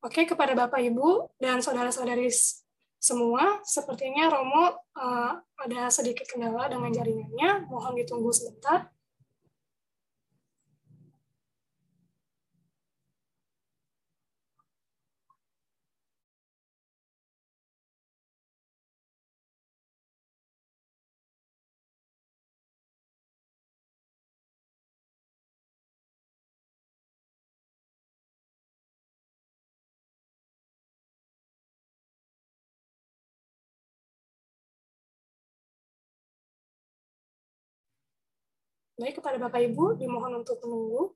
Oke, 0.08 0.24
kepada 0.24 0.56
Bapak, 0.56 0.80
Ibu, 0.80 1.36
dan 1.36 1.60
saudara-saudari 1.60 2.32
semua, 2.96 3.60
sepertinya 3.68 4.32
Romo 4.32 4.80
uh, 4.96 5.36
ada 5.60 5.92
sedikit 5.92 6.24
kendala 6.32 6.72
dengan 6.72 6.96
jaringannya. 6.96 7.68
Mohon 7.68 7.94
ditunggu 8.00 8.32
sebentar. 8.32 8.88
Baik, 38.98 39.22
kepada 39.22 39.38
Bapak 39.38 39.62
Ibu, 39.62 39.94
dimohon 40.02 40.42
untuk 40.42 40.58
menunggu. 40.66 41.14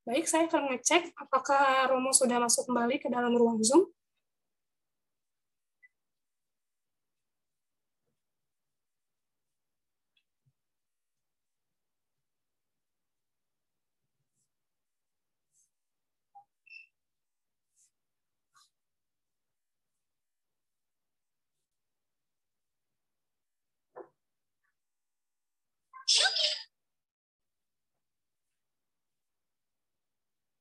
Baik, 0.00 0.24
saya 0.24 0.48
akan 0.48 0.72
ngecek 0.72 1.12
apakah 1.12 1.84
Romo 1.92 2.08
sudah 2.16 2.40
masuk 2.40 2.72
kembali 2.72 2.96
ke 3.04 3.12
dalam 3.12 3.36
ruang 3.36 3.60
Zoom. 3.60 3.84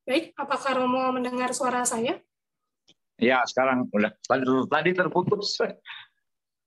Baik, 0.10 0.34
apakah 0.42 0.74
Romo 0.74 1.14
mendengar 1.14 1.54
suara 1.54 1.86
saya? 1.86 2.18
Ya, 3.22 3.46
sekarang 3.46 3.86
udah 3.94 4.10
tadi, 4.26 4.42
tadi 4.66 4.90
terputus. 4.98 5.54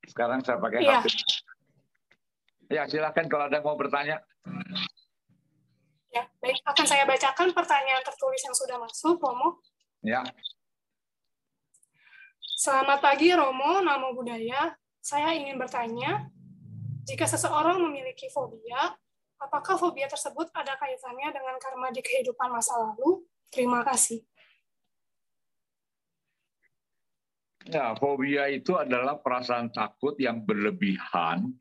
Sekarang 0.07 0.46
saya 0.46 0.62
pakai 0.62 0.87
ya. 0.87 1.02
HP. 1.02 1.11
Ya, 2.70 2.87
silakan 2.87 3.26
kalau 3.26 3.50
ada 3.50 3.59
yang 3.59 3.66
mau 3.66 3.74
bertanya. 3.74 4.22
Ya, 6.14 6.22
baik. 6.38 6.62
Akan 6.62 6.87
saya 6.87 7.02
bacakan 7.02 7.50
pertanyaan 7.50 8.07
tertulis 8.07 8.38
yang 8.46 8.55
sudah 8.55 8.78
masuk, 8.78 9.18
Romo. 9.18 9.59
Ya. 10.07 10.22
Selamat 12.38 13.02
pagi, 13.02 13.35
Romo. 13.35 13.83
Nama 13.83 14.07
budaya. 14.14 14.70
Saya 15.02 15.35
ingin 15.35 15.59
bertanya, 15.59 16.31
jika 17.11 17.26
seseorang 17.26 17.83
memiliki 17.83 18.31
fobia, 18.31 18.94
apakah 19.42 19.74
fobia 19.74 20.07
tersebut 20.07 20.46
ada 20.55 20.78
kaitannya 20.78 21.35
dengan 21.35 21.59
karma 21.59 21.90
di 21.90 21.98
kehidupan 22.07 22.46
masa 22.55 22.78
lalu? 22.78 23.26
Terima 23.53 23.85
kasih. 23.85 24.25
Ya, 27.69 27.95
fobia 27.95 28.51
itu 28.51 28.75
adalah 28.75 29.21
perasaan 29.21 29.71
takut 29.71 30.19
yang 30.19 30.43
berlebihan 30.43 31.55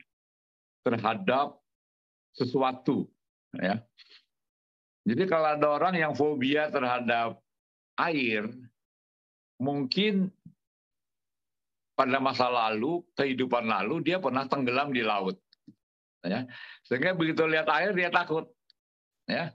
terhadap 0.82 1.62
sesuatu. 2.34 3.06
Ya. 3.54 3.86
Jadi 5.06 5.24
kalau 5.30 5.54
ada 5.54 5.68
orang 5.68 5.94
yang 6.00 6.14
fobia 6.18 6.74
terhadap 6.74 7.38
air, 8.00 8.50
mungkin 9.62 10.34
pada 11.94 12.18
masa 12.18 12.50
lalu, 12.50 13.06
kehidupan 13.14 13.70
lalu, 13.70 14.02
dia 14.02 14.18
pernah 14.18 14.50
tenggelam 14.50 14.90
di 14.90 15.06
laut. 15.06 15.38
Ya. 16.26 16.50
Sehingga 16.88 17.14
begitu 17.14 17.46
lihat 17.46 17.70
air, 17.70 17.94
dia 17.94 18.10
takut. 18.10 18.50
Ya. 19.30 19.54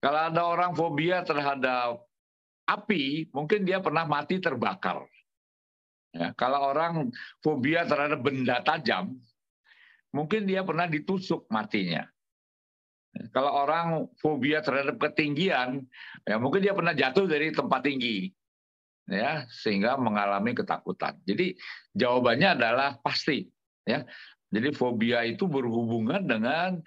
Kalau 0.00 0.20
ada 0.32 0.42
orang 0.48 0.72
fobia 0.72 1.20
terhadap 1.20 2.00
api, 2.64 3.28
mungkin 3.36 3.68
dia 3.68 3.84
pernah 3.84 4.08
mati 4.08 4.40
terbakar. 4.40 5.04
Ya, 6.10 6.32
kalau 6.34 6.72
orang 6.72 7.12
fobia 7.44 7.86
terhadap 7.86 8.24
benda 8.24 8.64
tajam, 8.64 9.20
mungkin 10.10 10.48
dia 10.48 10.64
pernah 10.64 10.88
ditusuk 10.88 11.46
matinya. 11.52 12.08
Kalau 13.34 13.52
orang 13.66 14.06
fobia 14.22 14.62
terhadap 14.62 14.96
ketinggian, 14.96 15.82
ya 16.22 16.38
mungkin 16.38 16.62
dia 16.62 16.74
pernah 16.74 16.94
jatuh 16.94 17.26
dari 17.26 17.50
tempat 17.50 17.82
tinggi, 17.82 18.30
ya 19.10 19.44
sehingga 19.50 19.98
mengalami 19.98 20.54
ketakutan. 20.54 21.18
Jadi 21.26 21.58
jawabannya 21.94 22.48
adalah 22.54 22.96
pasti, 23.02 23.44
ya. 23.82 24.06
Jadi 24.50 24.74
fobia 24.74 25.26
itu 25.26 25.46
berhubungan 25.46 26.22
dengan 26.22 26.78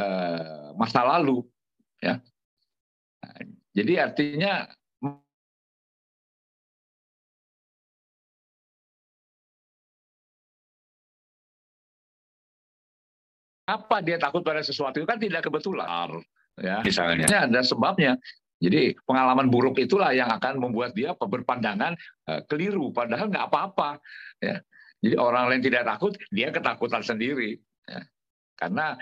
uh, 0.00 0.72
masa 0.76 1.04
lalu, 1.04 1.44
ya. 2.00 2.20
Jadi 3.70 3.92
artinya 3.96 4.66
apa 13.70 14.02
dia 14.02 14.18
takut 14.18 14.42
pada 14.42 14.58
sesuatu 14.66 14.98
itu 14.98 15.06
kan 15.06 15.22
tidak 15.22 15.46
kebetulan 15.46 15.86
ya. 16.58 16.82
Misalnya. 16.82 17.26
Ada 17.46 17.62
sebabnya. 17.62 18.18
Jadi 18.60 18.92
pengalaman 19.08 19.48
buruk 19.48 19.80
itulah 19.80 20.12
yang 20.12 20.28
akan 20.28 20.60
membuat 20.60 20.92
dia 20.92 21.16
berpandangan 21.16 21.96
uh, 22.28 22.44
keliru 22.44 22.92
padahal 22.92 23.32
nggak 23.32 23.46
apa-apa 23.48 23.96
ya. 24.42 24.60
Jadi 25.00 25.16
orang 25.16 25.48
lain 25.48 25.62
tidak 25.64 25.88
takut 25.88 26.12
dia 26.28 26.52
ketakutan 26.52 27.00
sendiri 27.00 27.56
ya. 27.88 28.04
karena 28.60 29.00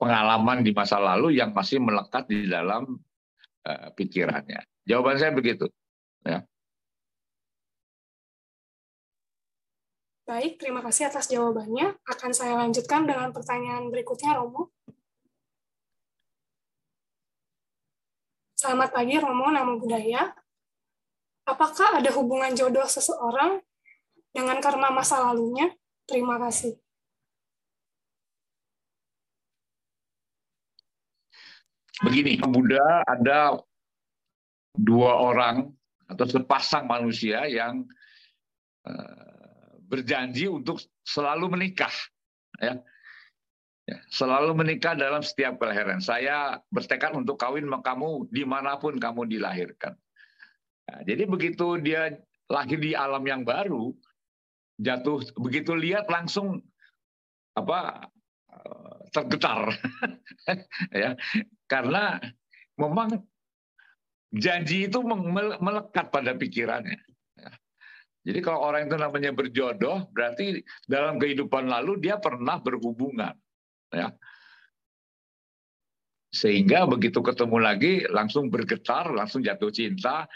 pengalaman 0.00 0.64
di 0.64 0.72
masa 0.72 0.96
lalu 0.96 1.36
yang 1.36 1.52
masih 1.52 1.82
melekat 1.82 2.24
di 2.30 2.48
dalam 2.48 2.96
uh, 3.68 3.88
pikirannya. 3.92 4.64
Jawaban 4.88 5.20
saya 5.20 5.36
begitu. 5.36 5.68
Ya. 6.24 6.48
Baik, 10.28 10.60
terima 10.60 10.84
kasih 10.84 11.08
atas 11.08 11.28
jawabannya. 11.32 11.96
Akan 12.04 12.36
saya 12.36 12.56
lanjutkan 12.60 13.08
dengan 13.08 13.32
pertanyaan 13.32 13.88
berikutnya, 13.88 14.36
Romo. 14.36 14.72
Selamat 18.56 18.92
pagi, 18.92 19.16
Romo, 19.16 19.48
nama 19.48 19.72
budaya. 19.76 20.36
Apakah 21.48 22.00
ada 22.00 22.12
hubungan 22.12 22.52
jodoh 22.52 22.84
seseorang 22.84 23.64
dengan 24.36 24.60
karma 24.60 24.92
masa 24.92 25.24
lalunya? 25.24 25.72
Terima 26.04 26.36
kasih. 26.36 26.76
Begini, 32.02 32.38
Buddha 32.42 33.02
ada 33.06 33.58
dua 34.78 35.12
orang 35.18 35.70
atau 36.08 36.24
sepasang 36.24 36.88
manusia 36.88 37.44
yang 37.50 37.84
uh, 38.86 39.72
berjanji 39.88 40.48
untuk 40.48 40.80
selalu 41.04 41.52
menikah, 41.58 41.92
ya. 42.60 42.80
ya. 43.88 43.98
Selalu 44.08 44.56
menikah 44.56 44.96
dalam 44.96 45.20
setiap 45.20 45.60
kelahiran. 45.60 46.00
Saya 46.00 46.60
bertekad 46.72 47.16
untuk 47.16 47.36
kawin 47.36 47.68
sama 47.68 47.80
kamu 47.84 48.28
di 48.32 48.44
mana 48.44 48.76
pun 48.80 48.96
kamu 48.96 49.28
dilahirkan. 49.28 49.96
Nah, 50.88 51.00
jadi 51.04 51.28
begitu 51.28 51.76
dia 51.84 52.16
lahir 52.48 52.80
di 52.80 52.96
alam 52.96 53.20
yang 53.28 53.44
baru, 53.44 53.92
jatuh 54.80 55.20
begitu 55.36 55.76
lihat 55.76 56.08
langsung 56.08 56.64
apa 57.58 58.06
eh, 58.54 58.98
tergetar 59.10 59.74
ya 61.02 61.18
karena 61.68 62.18
memang 62.80 63.20
janji 64.32 64.88
itu 64.88 64.98
melekat 65.60 66.08
pada 66.08 66.32
pikirannya. 66.34 67.00
Ya. 67.36 67.52
Jadi 68.28 68.38
kalau 68.40 68.60
orang 68.64 68.88
itu 68.88 68.96
namanya 68.96 69.30
berjodoh, 69.36 70.08
berarti 70.12 70.64
dalam 70.88 71.20
kehidupan 71.20 71.68
lalu 71.68 72.00
dia 72.00 72.16
pernah 72.16 72.60
berhubungan. 72.60 73.36
Ya. 73.92 74.12
Sehingga 76.28 76.84
begitu 76.84 77.24
ketemu 77.24 77.56
lagi 77.56 78.04
langsung 78.08 78.52
bergetar, 78.52 79.08
langsung 79.12 79.40
jatuh 79.40 79.72
cinta. 79.72 80.28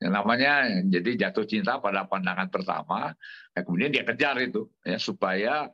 Yang 0.00 0.12
namanya 0.16 0.52
jadi 0.88 1.28
jatuh 1.28 1.44
cinta 1.44 1.76
pada 1.76 2.08
pandangan 2.08 2.48
pertama, 2.48 3.12
ya 3.52 3.60
kemudian 3.60 3.92
dia 3.92 4.00
kejar 4.00 4.40
itu 4.40 4.64
ya 4.80 4.96
supaya 4.96 5.68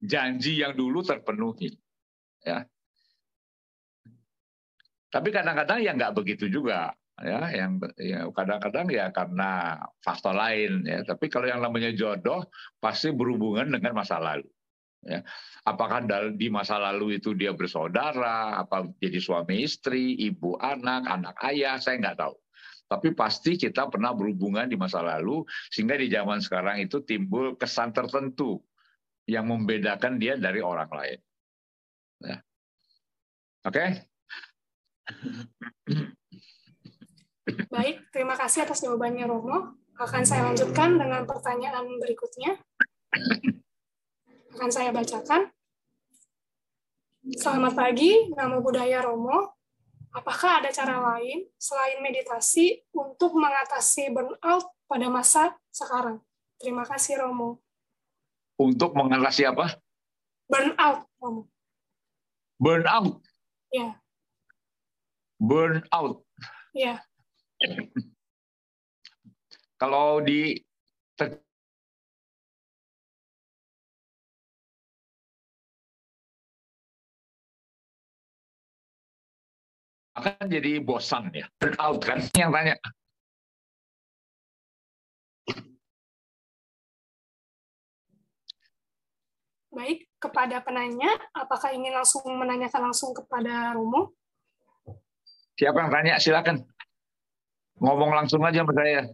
janji 0.00 0.64
yang 0.64 0.72
dulu 0.72 1.04
terpenuhi. 1.04 1.76
Ya, 2.40 2.64
tapi 5.10 5.28
kadang-kadang 5.34 5.78
ya 5.82 5.92
nggak 5.94 6.14
begitu 6.16 6.46
juga 6.46 6.94
ya 7.20 7.52
yang 7.52 7.76
ya 8.00 8.30
kadang-kadang 8.32 8.88
ya 8.88 9.12
karena 9.12 9.76
faktor 10.00 10.32
lain 10.32 10.88
ya 10.88 11.04
tapi 11.04 11.28
kalau 11.28 11.46
yang 11.50 11.60
namanya 11.60 11.92
jodoh 11.92 12.48
pasti 12.80 13.12
berhubungan 13.12 13.68
dengan 13.68 13.92
masa 13.92 14.16
lalu 14.16 14.48
ya 15.04 15.20
apakah 15.68 16.00
di 16.32 16.48
masa 16.48 16.80
lalu 16.80 17.20
itu 17.20 17.36
dia 17.36 17.52
bersaudara 17.52 18.56
apa 18.64 18.88
jadi 18.96 19.20
suami 19.20 19.68
istri 19.68 20.16
ibu 20.16 20.56
anak 20.56 21.04
anak 21.04 21.36
ayah 21.44 21.76
saya 21.76 22.00
nggak 22.00 22.18
tahu 22.24 22.36
tapi 22.88 23.12
pasti 23.12 23.54
kita 23.60 23.86
pernah 23.92 24.16
berhubungan 24.16 24.66
di 24.66 24.80
masa 24.80 25.04
lalu 25.04 25.44
sehingga 25.68 26.00
di 26.00 26.08
zaman 26.08 26.40
sekarang 26.40 26.80
itu 26.80 27.04
timbul 27.04 27.52
kesan 27.60 27.92
tertentu 27.92 28.64
yang 29.28 29.44
membedakan 29.44 30.16
dia 30.16 30.40
dari 30.40 30.64
orang 30.64 30.88
lain 30.88 31.20
Ya. 32.20 32.36
Oke. 33.64 33.80
Okay? 33.80 33.88
Baik, 37.70 38.10
terima 38.14 38.34
kasih 38.38 38.66
atas 38.66 38.82
jawabannya 38.82 39.26
Romo. 39.26 39.78
Akan 40.00 40.24
saya 40.24 40.48
lanjutkan 40.48 40.96
dengan 40.96 41.28
pertanyaan 41.28 41.86
berikutnya. 42.00 42.56
Akan 44.56 44.70
saya 44.72 44.90
bacakan. 44.90 45.52
Selamat 47.36 47.76
pagi, 47.76 48.32
nama 48.32 48.58
budaya 48.58 49.04
Romo. 49.04 49.60
Apakah 50.10 50.64
ada 50.64 50.74
cara 50.74 50.98
lain 50.98 51.46
selain 51.54 52.02
meditasi 52.02 52.82
untuk 52.90 53.38
mengatasi 53.38 54.10
burnout 54.10 54.66
pada 54.90 55.06
masa 55.06 55.54
sekarang? 55.70 56.18
Terima 56.58 56.82
kasih, 56.82 57.22
Romo. 57.22 57.62
Untuk 58.58 58.96
mengatasi 58.98 59.46
apa? 59.46 59.78
Burnout, 60.50 61.06
Romo. 61.22 61.46
Burnout? 62.58 63.22
Ya. 63.70 64.02
Burnout? 65.40 66.20
Ya. 66.76 67.00
Kalau 69.80 70.20
di 70.20 70.60
akan 80.20 80.44
jadi 80.52 80.84
bosan 80.84 81.32
ya. 81.32 81.48
Burnout 81.56 82.04
kan 82.04 82.20
yang 82.36 82.52
tanya. 82.52 82.76
Baik, 89.70 90.12
kepada 90.20 90.60
penanya, 90.60 91.08
apakah 91.32 91.72
ingin 91.72 91.96
langsung 91.96 92.26
menanyakan 92.26 92.90
langsung 92.92 93.16
kepada 93.16 93.72
Romo? 93.72 94.19
Siapa 95.60 95.76
yang 95.76 95.92
tanya? 95.92 96.16
Silakan. 96.16 96.64
Ngomong 97.84 98.16
langsung 98.16 98.40
aja 98.40 98.64
sama 98.64 98.72
saya. 98.72 99.12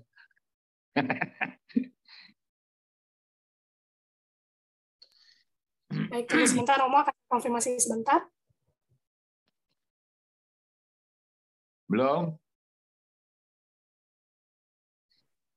Baik, 6.06 6.30
tunggu 6.30 6.46
sebentar, 6.46 6.78
Romo 6.78 7.02
akan 7.02 7.10
konfirmasi 7.26 7.82
sebentar. 7.82 8.30
Belum? 11.90 12.38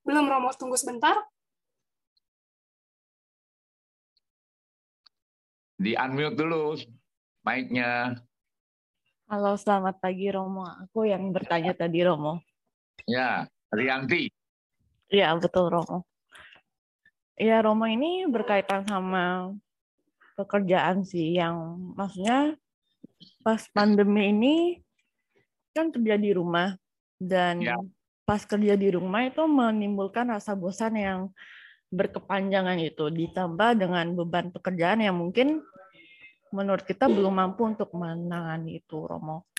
Belum, 0.09 0.25
Romo. 0.25 0.49
Tunggu 0.57 0.73
sebentar. 0.73 1.21
Di 5.77 5.93
unmute 5.93 6.33
dulu 6.33 6.81
mic-nya. 7.45 8.25
Halo, 9.29 9.53
selamat 9.53 10.01
pagi 10.01 10.25
Romo. 10.33 10.65
Aku 10.65 11.05
yang 11.05 11.29
bertanya 11.29 11.77
tadi 11.77 12.01
Romo. 12.01 12.41
Ya, 13.05 13.45
Rianti. 13.69 14.25
Ya, 15.05 15.37
betul 15.37 15.69
Romo. 15.69 16.01
Ya, 17.37 17.61
Romo 17.61 17.85
ini 17.85 18.25
berkaitan 18.25 18.89
sama 18.89 19.53
pekerjaan 20.33 21.05
sih 21.05 21.37
yang 21.37 21.77
maksudnya 21.93 22.57
pas 23.45 23.61
pandemi 23.69 24.33
ini 24.33 24.55
kan 25.77 25.93
kerja 25.93 26.17
di 26.17 26.33
rumah 26.33 26.73
dan 27.21 27.61
ya. 27.61 27.77
pas 28.25 28.41
kerja 28.41 28.73
di 28.73 28.89
rumah 28.97 29.29
itu 29.29 29.45
menimbulkan 29.45 30.33
rasa 30.33 30.57
bosan 30.57 30.97
yang 30.97 31.19
berkepanjangan 31.93 32.81
itu 32.81 33.13
ditambah 33.13 33.77
dengan 33.77 34.09
beban 34.17 34.49
pekerjaan 34.49 35.05
yang 35.05 35.21
mungkin 35.21 35.61
menurut 36.51 36.83
kita 36.85 37.05
belum 37.05 37.33
mampu 37.33 37.65
untuk 37.69 37.93
menangani 37.93 38.81
itu 38.81 38.97
Romo. 39.05 39.49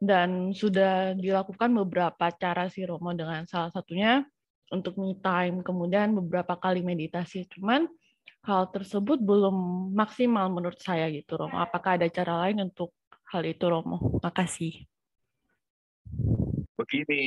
Dan 0.00 0.56
sudah 0.56 1.12
dilakukan 1.12 1.68
beberapa 1.84 2.32
cara 2.32 2.72
sih 2.72 2.88
Romo 2.88 3.12
dengan 3.12 3.44
salah 3.44 3.68
satunya 3.68 4.24
untuk 4.72 4.96
me 4.96 5.18
time 5.20 5.60
kemudian 5.60 6.16
beberapa 6.16 6.56
kali 6.56 6.80
meditasi. 6.80 7.44
Cuman 7.52 7.84
hal 8.46 8.72
tersebut 8.72 9.20
belum 9.20 9.90
maksimal 9.92 10.48
menurut 10.48 10.80
saya 10.80 11.06
gitu 11.12 11.36
Romo. 11.36 11.60
Apakah 11.60 12.00
ada 12.00 12.08
cara 12.08 12.48
lain 12.48 12.72
untuk 12.72 12.96
hal 13.28 13.44
itu 13.44 13.64
Romo? 13.68 14.18
Makasih. 14.24 14.88
Begini, 16.80 17.24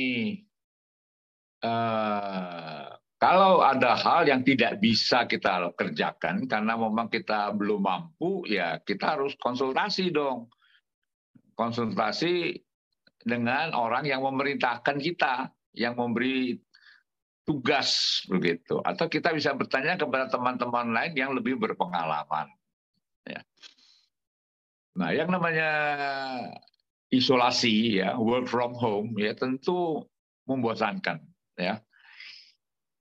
uh, 1.62 2.83
kalau 3.24 3.64
ada 3.64 3.96
hal 3.96 4.28
yang 4.28 4.44
tidak 4.44 4.84
bisa 4.84 5.24
kita 5.24 5.72
kerjakan 5.80 6.44
karena 6.44 6.76
memang 6.76 7.08
kita 7.08 7.56
belum 7.56 7.80
mampu, 7.80 8.44
ya 8.44 8.76
kita 8.84 9.16
harus 9.16 9.32
konsultasi 9.40 10.12
dong. 10.12 10.52
Konsultasi 11.56 12.52
dengan 13.24 13.72
orang 13.72 14.04
yang 14.04 14.20
memerintahkan 14.28 15.00
kita, 15.00 15.48
yang 15.72 15.96
memberi 15.96 16.60
tugas 17.48 18.20
begitu. 18.28 18.84
Atau 18.84 19.08
kita 19.08 19.32
bisa 19.32 19.56
bertanya 19.56 19.96
kepada 19.96 20.28
teman-teman 20.28 20.92
lain 20.92 21.16
yang 21.16 21.32
lebih 21.32 21.56
berpengalaman. 21.56 22.52
Ya. 23.24 23.40
Nah, 25.00 25.16
yang 25.16 25.32
namanya 25.32 25.70
isolasi 27.08 28.04
ya 28.04 28.20
work 28.20 28.52
from 28.52 28.76
home 28.76 29.16
ya 29.16 29.32
tentu 29.32 30.04
membosankan 30.44 31.24
ya. 31.56 31.80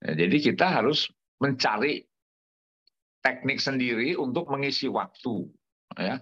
Ya 0.04 0.12
jadi 0.20 0.38
kita 0.38 0.68
harus 0.68 1.08
mencari 1.40 2.04
teknik 3.24 3.64
sendiri 3.64 4.20
untuk 4.20 4.52
mengisi 4.52 4.92
waktu 4.92 5.48
ya. 5.96 6.20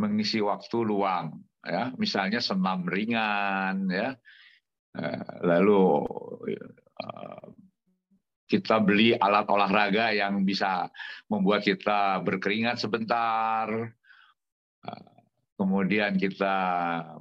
Mengisi 0.00 0.40
waktu 0.40 0.76
luang 0.80 1.44
ya. 1.60 1.92
Misalnya 2.00 2.40
senam 2.40 2.88
ringan 2.88 3.86
ya. 3.92 4.16
Eh, 4.92 5.24
lalu 5.44 6.04
eh, 6.48 7.46
kita 8.48 8.80
beli 8.84 9.16
alat 9.16 9.48
olahraga 9.48 10.12
yang 10.12 10.44
bisa 10.44 10.88
membuat 11.28 11.64
kita 11.64 12.20
berkeringat 12.24 12.80
sebentar 12.80 13.68
eh, 14.84 15.12
kemudian 15.60 16.18
kita 16.18 16.56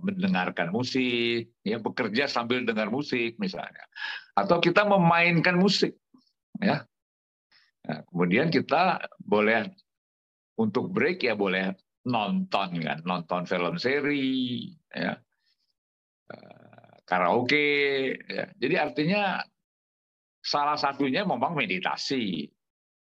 mendengarkan 0.01 0.73
musik, 0.73 1.53
ya 1.61 1.77
bekerja 1.77 2.25
sambil 2.25 2.65
dengar 2.65 2.89
musik 2.89 3.37
misalnya, 3.37 3.85
atau 4.37 4.57
kita 4.63 4.87
memainkan 4.87 5.59
musik, 5.59 5.97
ya. 6.59 6.83
Nah, 7.81 7.99
kemudian 8.07 8.53
kita 8.53 9.01
boleh 9.17 9.69
untuk 10.61 10.93
break 10.93 11.25
ya 11.25 11.33
boleh 11.33 11.73
nonton 12.05 12.81
kan, 12.81 12.99
nonton 13.01 13.49
film 13.49 13.81
seri, 13.81 14.69
ya, 14.93 15.17
eh, 16.29 16.91
karaoke, 17.03 18.13
ya. 18.25 18.45
Jadi 18.55 18.75
artinya 18.77 19.41
salah 20.41 20.77
satunya 20.77 21.25
memang 21.25 21.57
meditasi, 21.57 22.45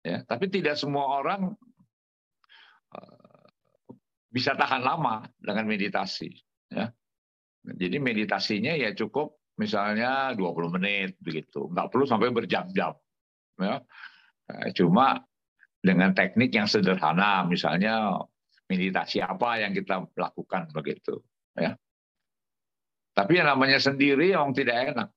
ya. 0.02 0.24
Tapi 0.24 0.48
tidak 0.48 0.80
semua 0.80 1.20
orang 1.20 1.52
bisa 4.32 4.56
tahan 4.56 4.80
lama 4.80 5.28
dengan 5.36 5.68
meditasi. 5.68 6.32
Ya. 6.72 6.88
Jadi 7.62 8.00
meditasinya 8.00 8.72
ya 8.72 8.96
cukup 8.96 9.41
misalnya 9.56 10.32
20 10.34 10.74
menit 10.78 11.16
begitu, 11.20 11.68
nggak 11.68 11.88
perlu 11.92 12.04
sampai 12.08 12.32
berjam-jam. 12.32 12.96
Ya. 13.60 13.84
Eh, 14.48 14.70
cuma 14.74 15.20
dengan 15.82 16.14
teknik 16.14 16.54
yang 16.54 16.70
sederhana, 16.70 17.44
misalnya 17.44 18.22
meditasi 18.70 19.20
apa 19.20 19.60
yang 19.60 19.74
kita 19.76 20.06
lakukan 20.16 20.70
begitu. 20.72 21.20
Ya. 21.58 21.76
Tapi 23.12 23.42
yang 23.42 23.52
namanya 23.52 23.76
sendiri 23.76 24.32
yang 24.32 24.56
tidak 24.56 24.96
enak. 24.96 25.08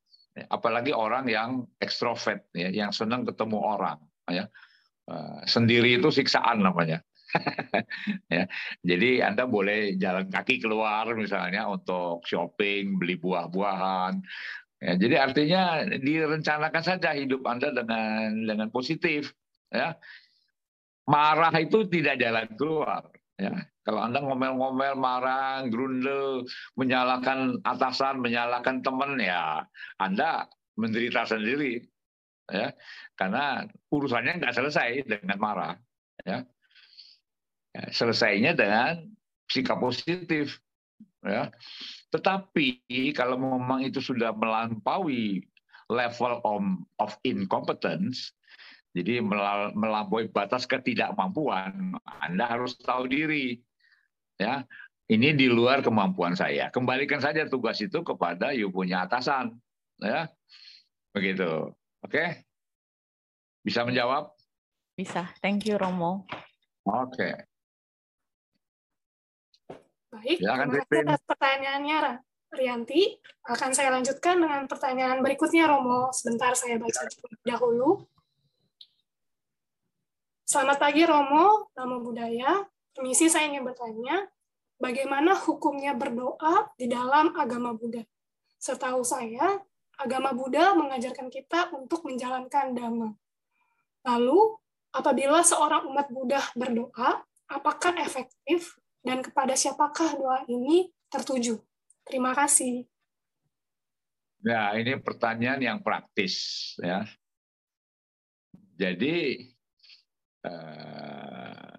Apalagi 0.52 0.92
orang 0.92 1.32
yang 1.32 1.64
ekstrovert, 1.80 2.52
ya, 2.52 2.68
yang 2.68 2.92
senang 2.92 3.24
ketemu 3.24 3.56
orang. 3.56 4.04
Ya. 4.28 4.52
Eh, 5.06 5.42
sendiri 5.48 5.96
itu 5.96 6.12
siksaan 6.12 6.60
namanya. 6.60 7.00
ya. 8.36 8.44
Jadi 8.82 9.10
Anda 9.22 9.44
boleh 9.46 10.00
jalan 10.00 10.28
kaki 10.32 10.64
keluar 10.64 11.10
misalnya 11.14 11.68
untuk 11.70 12.24
shopping, 12.26 12.98
beli 13.00 13.16
buah-buahan. 13.20 14.14
Ya, 14.84 14.94
jadi 15.00 15.16
artinya 15.24 15.62
direncanakan 15.88 16.84
saja 16.84 17.16
hidup 17.16 17.42
Anda 17.48 17.72
dengan 17.72 18.44
dengan 18.44 18.68
positif. 18.70 19.32
Ya. 19.72 19.96
Marah 21.06 21.54
itu 21.58 21.86
tidak 21.88 22.18
jalan 22.22 22.50
keluar. 22.58 23.08
Ya. 23.38 23.66
Kalau 23.86 24.02
Anda 24.02 24.18
ngomel-ngomel, 24.26 24.98
marah, 24.98 25.62
grundel, 25.70 26.50
menyalahkan 26.74 27.62
atasan, 27.62 28.18
menyalahkan 28.18 28.82
teman, 28.82 29.22
ya 29.22 29.62
Anda 30.02 30.50
menderita 30.74 31.30
sendiri. 31.30 31.86
Ya. 32.50 32.74
Karena 33.14 33.66
urusannya 33.94 34.42
nggak 34.42 34.56
selesai 34.58 35.06
dengan 35.06 35.38
marah. 35.38 35.74
Ya. 36.26 36.46
Ya, 37.76 37.92
selesainya 37.92 38.56
dengan 38.56 39.04
sikap 39.52 39.84
positif. 39.84 40.64
Ya. 41.28 41.52
Tetapi 42.16 42.80
kalau 43.12 43.36
memang 43.36 43.84
itu 43.84 44.00
sudah 44.00 44.32
melampaui 44.32 45.44
level 45.92 46.40
of, 46.48 46.64
of 47.04 47.12
incompetence, 47.28 48.32
jadi 48.96 49.20
melampaui 49.76 50.32
batas 50.32 50.64
ketidakmampuan, 50.64 52.00
Anda 52.24 52.48
harus 52.48 52.80
tahu 52.80 53.12
diri. 53.12 53.60
Ya, 54.40 54.64
ini 55.12 55.36
di 55.36 55.52
luar 55.52 55.84
kemampuan 55.84 56.40
saya. 56.40 56.72
Kembalikan 56.72 57.20
saja 57.20 57.44
tugas 57.44 57.84
itu 57.84 58.00
kepada 58.08 58.56
you 58.56 58.72
punya 58.72 59.04
atasan, 59.04 59.60
ya. 60.00 60.32
Begitu. 61.12 61.76
Oke? 62.08 62.48
Bisa 63.68 63.84
menjawab? 63.84 64.32
Bisa. 64.96 65.28
Thank 65.44 65.68
you 65.68 65.76
Romo. 65.76 66.24
Oke. 66.88 67.55
Baik, 70.16 70.40
terima 70.40 70.64
kasih 70.72 71.04
atas 71.04 71.22
pertanyaannya 71.28 72.00
Rianti. 72.56 73.20
Akan 73.52 73.76
saya 73.76 73.92
lanjutkan 73.92 74.40
dengan 74.40 74.64
pertanyaan 74.64 75.20
berikutnya 75.20 75.68
Romo. 75.68 76.08
Sebentar 76.16 76.56
saya 76.56 76.80
baca 76.80 77.04
dahulu. 77.44 78.00
Selamat 80.48 80.78
pagi 80.80 81.04
Romo, 81.04 81.68
nama 81.76 82.00
budaya. 82.00 82.64
Permisi 82.96 83.28
saya 83.28 83.52
ingin 83.52 83.68
bertanya, 83.68 84.24
bagaimana 84.80 85.36
hukumnya 85.36 85.92
berdoa 85.92 86.72
di 86.80 86.88
dalam 86.88 87.36
agama 87.36 87.76
Buddha? 87.76 88.08
Setahu 88.56 89.04
saya, 89.04 89.60
agama 90.00 90.32
Buddha 90.32 90.72
mengajarkan 90.80 91.28
kita 91.28 91.76
untuk 91.76 92.08
menjalankan 92.08 92.72
dhamma. 92.72 93.12
Lalu, 94.08 94.56
apabila 94.96 95.44
seorang 95.44 95.92
umat 95.92 96.08
Buddha 96.08 96.40
berdoa, 96.56 97.20
apakah 97.52 98.00
efektif 98.00 98.80
dan 99.06 99.22
kepada 99.22 99.54
siapakah 99.54 100.18
doa 100.18 100.42
ini 100.50 100.90
tertuju? 101.08 101.62
Terima 102.02 102.34
kasih. 102.34 102.90
Ya, 104.42 104.74
ini 104.78 104.98
pertanyaan 104.98 105.62
yang 105.62 105.80
praktis 105.82 106.74
ya. 106.82 107.06
Jadi 108.76 109.40
Eh, 110.46 111.76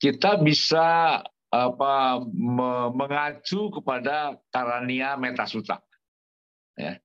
kita 0.00 0.40
bisa 0.40 1.20
apa 1.52 1.94
mengacu 2.96 3.68
kepada 3.68 4.40
karania 4.48 5.20
metasuta 5.20 5.84
ya 6.80 6.96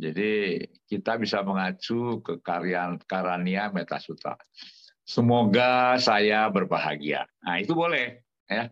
jadi 0.00 0.64
kita 0.88 1.20
bisa 1.20 1.44
mengacu 1.44 2.24
ke 2.24 2.40
karya 2.40 2.96
karania 3.04 3.68
metasuta 3.68 4.40
semoga 5.10 5.98
saya 5.98 6.46
berbahagia 6.46 7.26
nah 7.42 7.58
itu 7.58 7.74
boleh 7.74 8.22
ya 8.46 8.70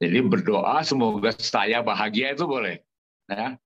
jadi 0.00 0.24
berdoa 0.24 0.80
semoga 0.80 1.36
saya 1.36 1.84
bahagia 1.84 2.32
itu 2.32 2.48
boleh 2.48 2.80
ya 3.28 3.60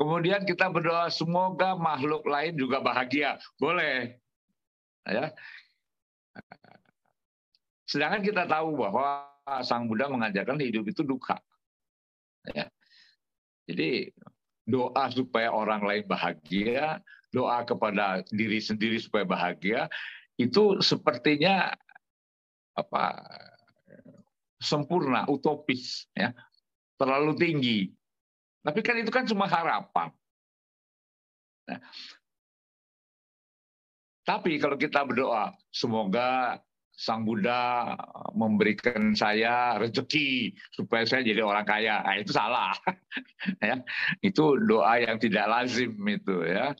kemudian 0.00 0.48
kita 0.48 0.72
berdoa 0.72 1.12
semoga 1.12 1.76
makhluk 1.76 2.24
lain 2.24 2.56
juga 2.56 2.80
bahagia 2.80 3.36
boleh 3.60 4.16
ya. 5.04 5.32
Sedangkan 7.90 8.22
kita 8.22 8.46
tahu 8.46 8.78
bahwa 8.78 9.26
Sang 9.66 9.90
Buddha 9.90 10.06
mengajarkan 10.06 10.62
hidup 10.62 10.86
itu 10.86 11.02
duka. 11.02 11.34
Ya. 12.54 12.70
Jadi 13.66 14.14
doa 14.62 15.10
supaya 15.10 15.50
orang 15.50 15.82
lain 15.82 16.06
bahagia, 16.06 17.02
doa 17.34 17.66
kepada 17.66 18.22
diri 18.30 18.62
sendiri 18.62 19.02
supaya 19.02 19.26
bahagia, 19.26 19.90
itu 20.40 20.80
sepertinya 20.80 21.68
apa 22.72 23.04
sempurna, 24.60 25.24
utopis, 25.28 26.08
ya, 26.16 26.32
terlalu 26.96 27.32
tinggi. 27.36 27.80
Tapi 28.60 28.80
kan 28.84 28.96
itu 29.00 29.08
kan 29.08 29.24
cuma 29.24 29.48
harapan. 29.48 30.12
Nah, 31.68 31.80
tapi 34.24 34.60
kalau 34.60 34.76
kita 34.76 35.00
berdoa, 35.04 35.56
semoga 35.72 36.60
Sang 37.00 37.24
Buddha 37.24 37.96
memberikan 38.36 39.16
saya 39.16 39.80
rezeki 39.80 40.52
supaya 40.76 41.08
saya 41.08 41.24
jadi 41.24 41.40
orang 41.40 41.64
kaya. 41.64 42.04
Nah, 42.04 42.20
itu 42.20 42.36
salah. 42.36 42.76
ya. 43.64 43.80
Itu 44.20 44.60
doa 44.60 45.00
yang 45.00 45.16
tidak 45.16 45.48
lazim 45.48 45.96
itu 46.04 46.44
ya. 46.44 46.76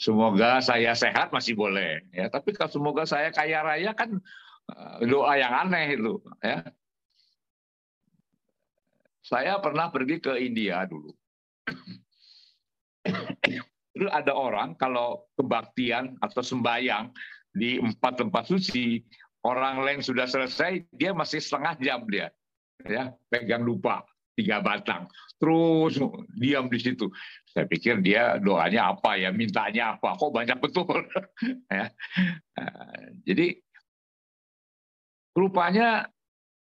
Semoga 0.00 0.64
saya 0.64 0.96
sehat 0.96 1.28
masih 1.28 1.52
boleh 1.52 2.00
ya. 2.08 2.32
Tapi 2.32 2.56
kalau 2.56 2.72
semoga 2.72 3.04
saya 3.04 3.28
kaya 3.28 3.60
raya 3.60 3.92
kan 3.92 4.16
eh, 4.72 5.04
doa 5.04 5.36
yang 5.36 5.52
aneh 5.68 6.00
itu 6.00 6.16
ya. 6.40 6.64
Saya 9.20 9.60
pernah 9.60 9.92
pergi 9.92 10.16
ke 10.18 10.40
India 10.40 10.88
dulu. 10.88 11.12
Itu 13.92 14.08
ada 14.08 14.32
orang 14.32 14.72
kalau 14.80 15.28
kebaktian 15.36 16.16
atau 16.24 16.40
sembayang 16.40 17.12
di 17.52 17.76
empat 17.76 18.24
tempat 18.24 18.48
suci, 18.48 19.04
orang 19.44 19.84
lain 19.84 20.00
sudah 20.00 20.24
selesai, 20.24 20.88
dia 20.96 21.12
masih 21.12 21.42
setengah 21.42 21.74
jam 21.82 22.00
dia, 22.06 22.30
ya 22.86 23.12
pegang 23.28 23.66
lupa 23.66 24.02
tiga 24.38 24.62
batang, 24.62 25.10
terus 25.36 25.98
diam 26.38 26.70
di 26.70 26.78
situ. 26.78 27.10
Saya 27.50 27.66
pikir 27.66 27.98
dia 28.00 28.38
doanya 28.38 28.94
apa 28.94 29.18
ya, 29.18 29.34
mintanya 29.34 29.98
apa, 29.98 30.14
kok 30.14 30.30
banyak 30.30 30.58
betul. 30.62 31.02
ya. 31.72 31.90
Nah, 32.56 33.10
jadi 33.26 33.58
rupanya 35.34 36.06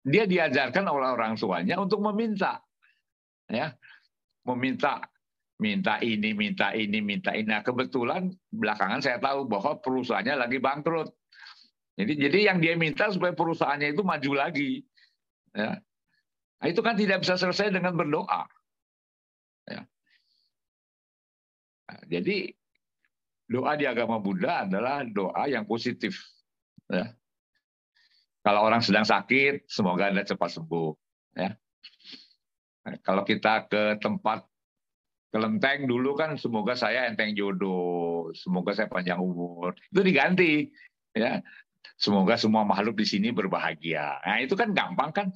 dia 0.05 0.29
diajarkan 0.29 0.85
oleh 0.85 1.09
orang 1.17 1.41
tuanya 1.41 1.81
untuk 1.81 2.05
meminta, 2.05 2.61
ya, 3.49 3.73
meminta 4.45 5.01
minta 5.59 6.03
ini, 6.03 6.35
minta 6.35 6.75
ini, 6.75 6.99
minta 6.99 7.31
ini. 7.33 7.47
Nah, 7.47 7.63
kebetulan 7.63 8.31
belakangan 8.51 9.01
saya 9.01 9.19
tahu 9.23 9.47
bahwa 9.47 9.79
perusahaannya 9.79 10.35
lagi 10.35 10.59
bangkrut. 10.59 11.09
Jadi 11.95 12.13
jadi 12.19 12.39
yang 12.51 12.59
dia 12.59 12.75
minta 12.75 13.07
supaya 13.15 13.31
perusahaannya 13.33 13.95
itu 13.95 14.03
maju 14.03 14.33
lagi. 14.35 14.83
Ya. 15.55 15.79
Nah, 16.61 16.67
itu 16.71 16.81
kan 16.81 16.95
tidak 16.95 17.23
bisa 17.25 17.35
selesai 17.35 17.75
dengan 17.75 17.97
berdoa. 17.97 18.47
Ya. 19.69 19.83
Nah, 21.89 22.01
jadi 22.09 22.53
doa 23.49 23.73
di 23.77 23.85
agama 23.85 24.21
Buddha 24.21 24.65
adalah 24.65 25.05
doa 25.05 25.45
yang 25.49 25.69
positif. 25.69 26.17
Ya. 26.89 27.13
Kalau 28.45 28.61
orang 28.61 28.85
sedang 28.85 29.09
sakit, 29.09 29.69
semoga 29.69 30.13
anda 30.13 30.25
cepat 30.25 30.53
sembuh. 30.53 30.93
Ya. 31.37 31.57
Nah, 32.85 32.97
kalau 33.01 33.25
kita 33.25 33.65
ke 33.69 33.97
tempat 34.01 34.45
kelenteng 35.33 35.91
dulu 35.91 36.15
kan 36.15 36.39
semoga 36.39 36.79
saya 36.79 37.11
enteng 37.11 37.35
jodoh, 37.35 38.31
semoga 38.37 38.77
saya 38.77 38.87
panjang 38.87 39.19
umur. 39.19 39.75
Itu 39.91 40.05
diganti 40.05 40.69
ya. 41.17 41.41
Semoga 41.95 42.35
semua 42.37 42.67
makhluk 42.67 42.99
di 42.99 43.07
sini 43.07 43.29
berbahagia. 43.33 44.19
Nah, 44.23 44.39
itu 44.43 44.55
kan 44.59 44.75
gampang 44.77 45.11
kan 45.15 45.27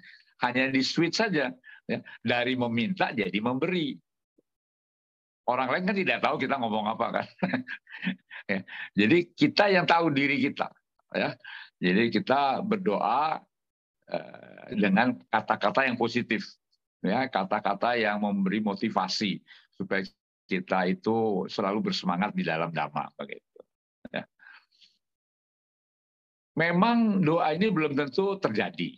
hanya 0.44 0.70
di 0.70 0.82
switch 0.84 1.18
saja 1.18 1.50
ya. 1.88 1.98
Dari 2.22 2.54
meminta 2.54 3.10
jadi 3.14 3.38
memberi. 3.38 3.96
Orang 5.48 5.72
lain 5.72 5.88
kan 5.88 5.96
tidak 5.96 6.20
tahu 6.20 6.36
kita 6.36 6.60
ngomong 6.60 6.86
apa 6.92 7.06
kan. 7.20 7.26
ya. 8.52 8.60
Jadi 8.92 9.32
kita 9.32 9.72
yang 9.72 9.88
tahu 9.88 10.12
diri 10.12 10.38
kita 10.38 10.68
ya. 11.16 11.32
Jadi 11.78 12.10
kita 12.12 12.60
berdoa 12.66 13.38
eh, 14.10 14.74
dengan 14.76 15.16
kata-kata 15.30 15.86
yang 15.88 15.96
positif 15.96 16.44
ya 16.98 17.30
kata-kata 17.30 17.94
yang 17.94 18.18
memberi 18.18 18.58
motivasi 18.58 19.38
supaya 19.70 20.02
kita 20.48 20.88
itu 20.90 21.46
selalu 21.46 21.92
bersemangat 21.92 22.32
di 22.32 22.42
dalam 22.42 22.72
dhamma 22.72 23.12
begitu. 23.14 23.60
Ya. 24.10 24.24
Memang 26.56 27.22
doa 27.22 27.52
ini 27.54 27.68
belum 27.70 27.94
tentu 27.94 28.40
terjadi. 28.40 28.96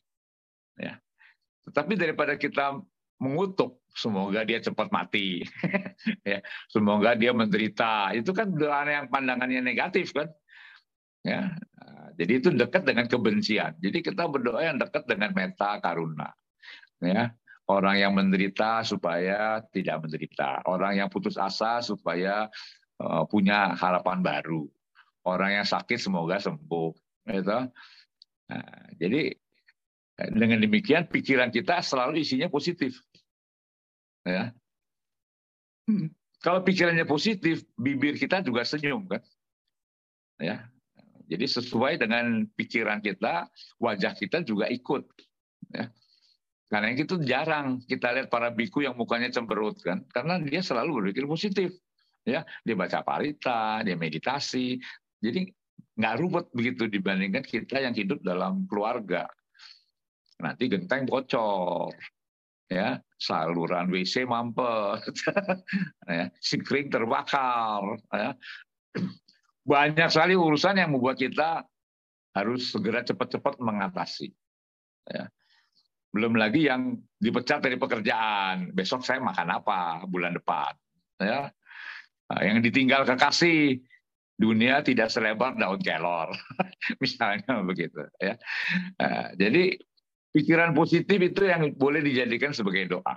Tetapi 1.71 1.93
daripada 1.95 2.35
kita 2.35 2.83
mengutuk, 3.21 3.81
semoga 3.95 4.43
dia 4.43 4.59
cepat 4.59 4.91
mati, 4.91 5.45
ya. 6.29 6.41
semoga 6.73 7.15
dia 7.15 7.31
menderita, 7.37 8.17
itu 8.17 8.33
kan 8.33 8.51
doa 8.51 8.85
yang 8.89 9.07
pandangannya 9.13 9.61
negatif 9.61 10.11
kan, 10.17 10.29
ya. 11.23 11.55
Jadi 12.21 12.33
itu 12.37 12.49
dekat 12.53 12.85
dengan 12.85 13.09
kebencian. 13.09 13.81
Jadi 13.81 14.05
kita 14.05 14.29
berdoa 14.29 14.61
yang 14.61 14.77
dekat 14.77 15.09
dengan 15.09 15.33
meta 15.33 15.81
karuna, 15.81 16.29
ya 17.01 17.33
orang 17.71 17.97
yang 18.03 18.13
menderita 18.19 18.83
supaya 18.83 19.63
tidak 19.71 20.03
menderita, 20.03 20.67
orang 20.67 20.99
yang 20.99 21.09
putus 21.09 21.39
asa 21.39 21.79
supaya 21.79 22.51
uh, 22.99 23.23
punya 23.31 23.79
harapan 23.79 24.19
baru, 24.19 24.67
orang 25.23 25.63
yang 25.63 25.67
sakit 25.67 26.03
semoga 26.03 26.43
sembuh. 26.43 26.91
Gitu. 27.31 27.59
Nah, 28.51 28.83
jadi 28.99 29.31
dengan 30.29 30.61
demikian 30.61 31.09
pikiran 31.09 31.49
kita 31.49 31.81
selalu 31.81 32.21
isinya 32.21 32.53
positif. 32.53 33.01
Ya. 34.29 34.53
Hmm. 35.89 36.13
Kalau 36.41 36.61
pikirannya 36.65 37.05
positif, 37.09 37.65
bibir 37.77 38.17
kita 38.17 38.45
juga 38.45 38.65
senyum 38.65 39.09
kan. 39.09 39.25
Ya. 40.41 40.69
Jadi 41.31 41.47
sesuai 41.47 42.01
dengan 42.03 42.45
pikiran 42.59 43.01
kita, 43.01 43.49
wajah 43.79 44.13
kita 44.19 44.43
juga 44.43 44.67
ikut. 44.69 45.07
Ya. 45.73 45.89
Karena 46.71 46.95
itu 46.95 47.19
jarang 47.27 47.83
kita 47.83 48.15
lihat 48.15 48.29
para 48.31 48.51
biku 48.55 48.83
yang 48.87 48.95
mukanya 48.95 49.27
cemberut 49.31 49.79
kan, 49.83 50.07
karena 50.15 50.39
dia 50.39 50.63
selalu 50.63 51.03
berpikir 51.03 51.27
positif. 51.27 51.75
Ya, 52.23 52.47
dia 52.63 52.77
baca 52.79 53.03
parita, 53.03 53.83
dia 53.83 53.99
meditasi. 53.99 54.79
Jadi 55.19 55.51
nggak 55.99 56.15
ruwet 56.21 56.47
begitu 56.55 56.87
dibandingkan 56.87 57.43
kita 57.43 57.83
yang 57.83 57.91
hidup 57.91 58.23
dalam 58.23 58.71
keluarga. 58.71 59.27
Nanti 60.41 60.67
genteng 60.67 61.05
bocor, 61.05 61.93
ya 62.71 62.97
saluran 63.21 63.93
WC 63.93 64.25
mampet, 64.25 65.13
ya, 66.09 66.33
sikring 66.41 66.89
terbakar, 66.89 68.01
ya. 68.09 68.33
banyak 69.61 70.09
sekali 70.09 70.35
urusan 70.35 70.81
yang 70.81 70.97
membuat 70.97 71.21
kita 71.21 71.69
harus 72.33 72.73
segera 72.73 73.05
cepat-cepat 73.05 73.61
mengatasi. 73.61 74.33
Ya. 75.05 75.29
Belum 76.11 76.35
lagi 76.35 76.67
yang 76.67 76.99
dipecat 77.21 77.63
dari 77.63 77.77
pekerjaan, 77.77 78.73
besok 78.75 79.05
saya 79.05 79.21
makan 79.21 79.53
apa 79.53 80.09
bulan 80.09 80.35
depan, 80.35 80.73
ya. 81.21 81.53
Nah, 82.31 82.41
yang 82.47 82.63
ditinggal 82.63 83.03
kekasih, 83.05 83.83
dunia 84.41 84.81
tidak 84.81 85.13
selebar 85.13 85.59
daun 85.59 85.83
kelor, 85.85 86.33
misalnya 87.03 87.61
begitu. 87.67 88.09
Ya. 88.17 88.41
Nah, 88.97 89.37
jadi 89.37 89.77
pikiran 90.31 90.71
positif 90.75 91.19
itu 91.19 91.43
yang 91.47 91.75
boleh 91.75 92.01
dijadikan 92.03 92.55
sebagai 92.55 92.87
doa. 92.87 93.17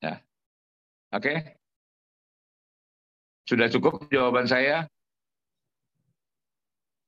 Ya. 0.00 0.20
Oke? 1.12 1.60
Sudah 3.48 3.66
cukup 3.72 4.06
jawaban 4.12 4.46
saya? 4.46 4.86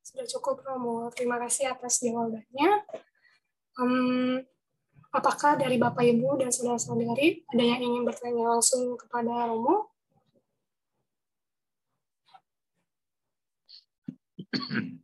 Sudah 0.03 0.27
cukup, 0.27 0.61
Romo. 0.67 1.09
Terima 1.15 1.39
kasih 1.39 1.71
atas 1.71 2.03
jawabannya. 2.03 2.71
Um, 3.79 4.43
apakah 5.15 5.57
dari 5.57 5.79
Bapak 5.79 6.03
Ibu 6.05 6.43
dan 6.43 6.51
saudara-saudari 6.53 7.47
ada 7.49 7.65
yang 7.65 7.81
ingin 7.81 8.03
bertanya 8.05 8.59
langsung 8.59 8.99
kepada 8.99 9.49
Romo? 9.49 9.89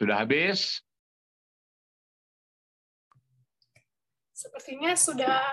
Sudah 0.00 0.24
habis? 0.24 0.80
Sepertinya 4.32 4.96
sudah 4.96 5.44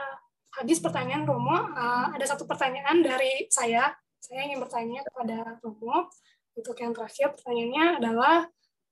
habis 0.56 0.80
pertanyaan 0.80 1.28
Romo. 1.28 1.76
Uh, 1.76 2.16
ada 2.16 2.24
satu 2.24 2.48
pertanyaan 2.48 3.04
dari 3.04 3.52
saya. 3.52 3.92
Saya 4.24 4.48
ingin 4.48 4.64
bertanya 4.64 5.04
kepada 5.04 5.60
Romo. 5.60 6.08
Untuk 6.56 6.80
yang 6.80 6.96
terakhir, 6.96 7.36
pertanyaannya 7.36 7.86
adalah 8.00 8.36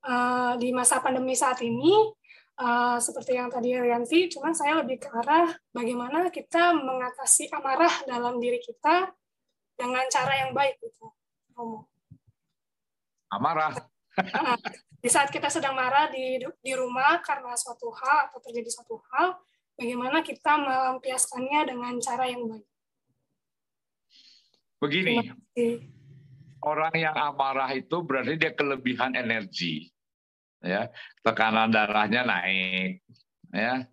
uh, 0.04 0.54
di 0.60 0.76
masa 0.76 1.00
pandemi 1.00 1.40
saat 1.40 1.64
ini, 1.64 2.12
uh, 2.60 3.00
seperti 3.00 3.40
yang 3.40 3.48
tadi 3.48 3.80
Rianti, 3.80 4.28
cuman 4.28 4.52
saya 4.52 4.84
lebih 4.84 5.02
ke 5.02 5.10
arah 5.10 5.56
bagaimana 5.72 6.30
kita 6.36 6.76
mengatasi 6.76 7.48
amarah 7.56 8.04
dalam 8.04 8.44
diri 8.44 8.60
kita 8.60 9.08
dengan 9.80 10.04
cara 10.12 10.46
yang 10.46 10.52
baik 10.52 10.84
gitu. 10.84 11.10
Romo. 11.56 11.88
Amarah. 13.32 13.95
di 15.04 15.10
saat 15.12 15.30
kita 15.30 15.52
sedang 15.52 15.76
marah 15.76 16.08
di 16.10 16.40
di 16.40 16.74
rumah 16.74 17.20
karena 17.22 17.54
suatu 17.56 17.92
hal 17.92 18.32
atau 18.32 18.40
terjadi 18.40 18.70
suatu 18.72 19.00
hal, 19.12 19.36
bagaimana 19.76 20.24
kita 20.24 20.56
melampiaskannya 20.56 21.62
dengan 21.68 21.94
cara 22.00 22.26
yang 22.28 22.48
baik. 22.48 22.68
Begini, 24.80 25.16
orang 26.64 26.96
yang 26.96 27.16
amarah 27.16 27.72
itu 27.72 28.04
berarti 28.04 28.36
dia 28.36 28.52
kelebihan 28.52 29.16
energi, 29.16 29.90
ya 30.64 30.92
tekanan 31.24 31.72
darahnya 31.72 32.28
naik, 32.28 33.04
ya 33.52 33.88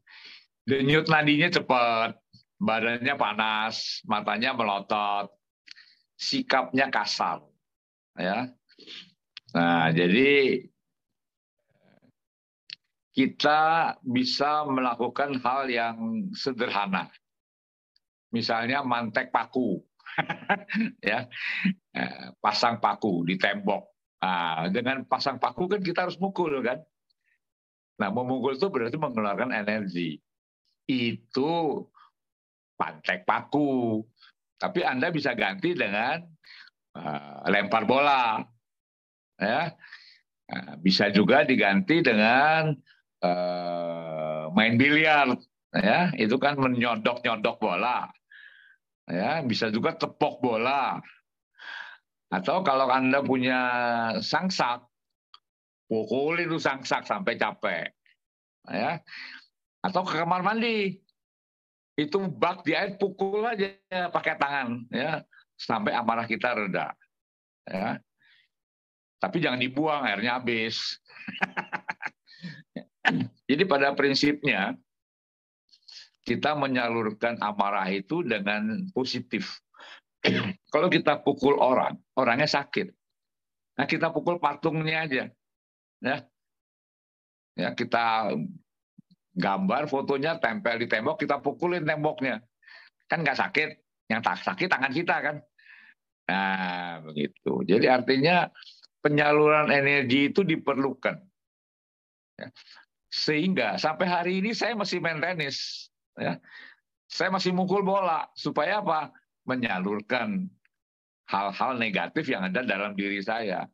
denyut 0.66 1.06
nadinya 1.10 1.48
cepat, 1.50 2.18
badannya 2.62 3.14
panas, 3.18 4.02
matanya 4.06 4.54
melotot, 4.54 5.34
sikapnya 6.14 6.86
kasar, 6.90 7.42
ya. 8.14 8.50
Nah, 9.53 9.92
jadi 9.92 10.64
kita 13.12 13.61
bisa 14.00 14.64
melakukan 14.64 15.36
hal 15.44 15.68
yang 15.68 16.28
sederhana. 16.32 17.12
Misalnya 18.32 18.80
mantek 18.80 19.28
paku. 19.28 19.76
ya. 21.05 21.28
Eh, 21.92 22.26
pasang 22.40 22.80
paku 22.80 23.28
di 23.28 23.36
tembok. 23.36 23.92
Nah, 24.24 24.72
dengan 24.72 25.05
pasang 25.05 25.36
paku 25.36 25.68
kan 25.68 25.84
kita 25.84 26.09
harus 26.09 26.16
mukul 26.16 26.57
kan. 26.64 26.80
Nah, 28.00 28.09
memukul 28.09 28.57
itu 28.57 28.72
berarti 28.72 28.96
mengeluarkan 28.96 29.53
energi. 29.53 30.16
Itu 30.88 31.84
mantek 32.80 33.28
paku. 33.28 34.00
Tapi 34.57 34.80
Anda 34.86 35.12
bisa 35.12 35.36
ganti 35.36 35.74
dengan 35.76 36.22
uh, 36.96 37.44
lempar 37.50 37.82
bola 37.82 38.40
ya. 39.43 39.62
Nah, 40.53 40.76
bisa 40.78 41.09
juga 41.11 41.43
diganti 41.43 42.05
dengan 42.05 42.76
uh, 43.24 44.53
main 44.55 44.78
biliar 44.78 45.34
ya. 45.74 46.12
Itu 46.14 46.38
kan 46.38 46.59
menyodok 46.59 47.24
nyodok 47.26 47.57
bola 47.59 48.07
ya. 49.11 49.43
Bisa 49.43 49.68
juga 49.74 49.99
tepok 49.99 50.40
bola. 50.40 51.03
Atau 52.32 52.64
kalau 52.64 52.88
anda 52.88 53.20
punya 53.20 53.61
sangsak 54.24 54.88
pukul 55.84 56.40
itu 56.40 56.57
sangsak 56.57 57.05
sampai 57.05 57.36
capek 57.36 57.93
ya. 58.70 59.03
Atau 59.82 60.07
ke 60.07 60.16
kamar 60.16 60.47
mandi 60.47 60.97
itu 61.93 62.18
bak 62.24 62.64
di 62.64 62.72
air 62.72 62.97
pukul 62.97 63.45
aja 63.45 63.76
pakai 64.09 64.38
tangan 64.38 64.88
ya. 64.88 65.20
Sampai 65.57 65.95
amarah 65.95 66.26
kita 66.26 66.59
reda 66.59 66.90
ya 67.68 68.01
tapi 69.22 69.38
jangan 69.38 69.62
dibuang, 69.62 70.02
airnya 70.02 70.42
habis. 70.42 70.98
Jadi 73.46 73.62
pada 73.70 73.94
prinsipnya, 73.94 74.74
kita 76.26 76.58
menyalurkan 76.58 77.38
amarah 77.38 77.86
itu 77.94 78.26
dengan 78.26 78.82
positif. 78.90 79.62
Kalau 80.74 80.90
kita 80.90 81.22
pukul 81.22 81.54
orang, 81.62 81.94
orangnya 82.18 82.50
sakit. 82.50 82.90
Nah 83.78 83.86
kita 83.86 84.10
pukul 84.10 84.42
patungnya 84.42 85.06
aja. 85.06 85.24
Ya, 86.02 86.16
ya 87.54 87.68
kita 87.78 88.34
gambar 89.38 89.86
fotonya 89.86 90.42
tempel 90.42 90.82
di 90.82 90.90
tembok, 90.90 91.22
kita 91.22 91.38
pukulin 91.38 91.86
temboknya. 91.86 92.42
Kan 93.06 93.22
nggak 93.22 93.38
sakit. 93.38 93.70
Yang 94.10 94.20
tak 94.26 94.36
sakit 94.42 94.66
tangan 94.66 94.90
kita 94.90 95.16
kan. 95.22 95.36
Nah, 96.22 97.02
begitu. 97.06 97.66
Jadi 97.66 97.86
artinya 97.90 98.46
penyaluran 99.03 99.68
energi 99.68 100.30
itu 100.30 100.46
diperlukan. 100.46 101.18
Ya. 102.38 102.48
Sehingga 103.12 103.76
sampai 103.76 104.07
hari 104.09 104.32
ini 104.40 104.57
saya 104.57 104.72
masih 104.78 105.03
main 105.03 105.20
tenis. 105.20 105.90
Ya. 106.16 106.38
Saya 107.11 107.28
masih 107.28 107.53
mukul 107.53 107.84
bola. 107.84 108.30
Supaya 108.38 108.80
apa? 108.80 109.12
Menyalurkan 109.44 110.48
hal-hal 111.28 111.76
negatif 111.76 112.30
yang 112.30 112.46
ada 112.48 112.64
dalam 112.64 112.96
diri 112.96 113.20
saya. 113.20 113.68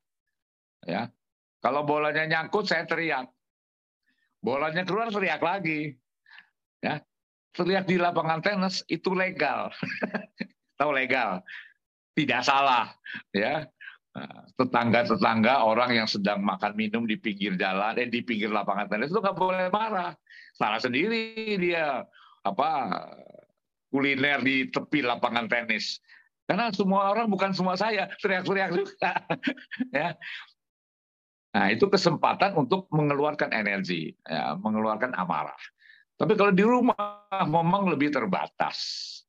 Ya. 0.83 1.13
Kalau 1.63 1.85
bolanya 1.87 2.25
nyangkut, 2.27 2.67
saya 2.67 2.89
teriak. 2.89 3.29
Bolanya 4.43 4.83
keluar, 4.83 5.13
teriak 5.13 5.45
lagi. 5.45 5.95
Ya. 6.83 7.05
Teriak 7.55 7.87
di 7.87 8.01
lapangan 8.01 8.43
tenis 8.43 8.83
itu 8.91 9.13
legal. 9.13 9.71
Tahu 10.79 10.91
legal? 10.95 11.43
Tidak 12.15 12.43
salah. 12.43 12.91
Ya 13.31 13.71
tetangga-tetangga 14.59 15.63
orang 15.63 15.95
yang 15.95 16.09
sedang 16.11 16.43
makan 16.43 16.75
minum 16.75 17.07
di 17.07 17.15
pinggir 17.15 17.55
jalan, 17.55 17.95
eh 17.95 18.11
di 18.11 18.27
pinggir 18.27 18.51
lapangan 18.51 18.91
tenis 18.91 19.15
itu 19.15 19.23
nggak 19.23 19.39
boleh 19.39 19.71
marah, 19.71 20.13
salah 20.59 20.83
sendiri 20.83 21.55
dia 21.63 22.03
apa 22.43 22.71
kuliner 23.95 24.43
di 24.43 24.67
tepi 24.69 25.07
lapangan 25.07 25.47
tenis. 25.47 26.03
Karena 26.49 26.73
semua 26.73 27.13
orang 27.13 27.29
bukan 27.29 27.53
semua 27.53 27.77
saya 27.77 28.09
teriak-teriak 28.25 28.71
juga, 28.73 29.13
ya. 29.97 30.17
Nah 31.53 31.67
itu 31.69 31.87
kesempatan 31.93 32.57
untuk 32.57 32.89
mengeluarkan 32.89 33.53
energi, 33.53 34.17
ya, 34.25 34.57
mengeluarkan 34.57 35.13
amarah. 35.13 35.61
Tapi 36.19 36.35
kalau 36.35 36.51
di 36.51 36.65
rumah 36.65 37.29
memang 37.45 37.93
lebih 37.93 38.11
terbatas, 38.11 38.79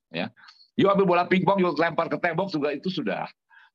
ya. 0.09 0.31
Yuk 0.79 0.95
ambil 0.95 1.05
bola 1.05 1.23
pingpong, 1.27 1.59
yuk 1.59 1.75
lempar 1.75 2.07
ke 2.07 2.15
tembok 2.23 2.55
juga 2.55 2.71
itu 2.71 2.87
sudah 2.87 3.27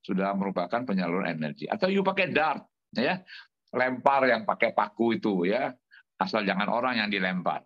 sudah 0.05 0.37
merupakan 0.37 0.85
penyaluran 0.85 1.41
energi. 1.41 1.65
Atau 1.65 1.89
you 1.89 2.05
pakai 2.05 2.29
dart, 2.29 2.61
ya, 2.93 3.25
lempar 3.73 4.29
yang 4.29 4.45
pakai 4.45 4.77
paku 4.77 5.17
itu, 5.17 5.49
ya, 5.49 5.73
asal 6.21 6.45
jangan 6.45 6.69
orang 6.69 7.01
yang 7.01 7.09
dilempar, 7.09 7.65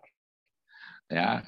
ya. 1.11 1.43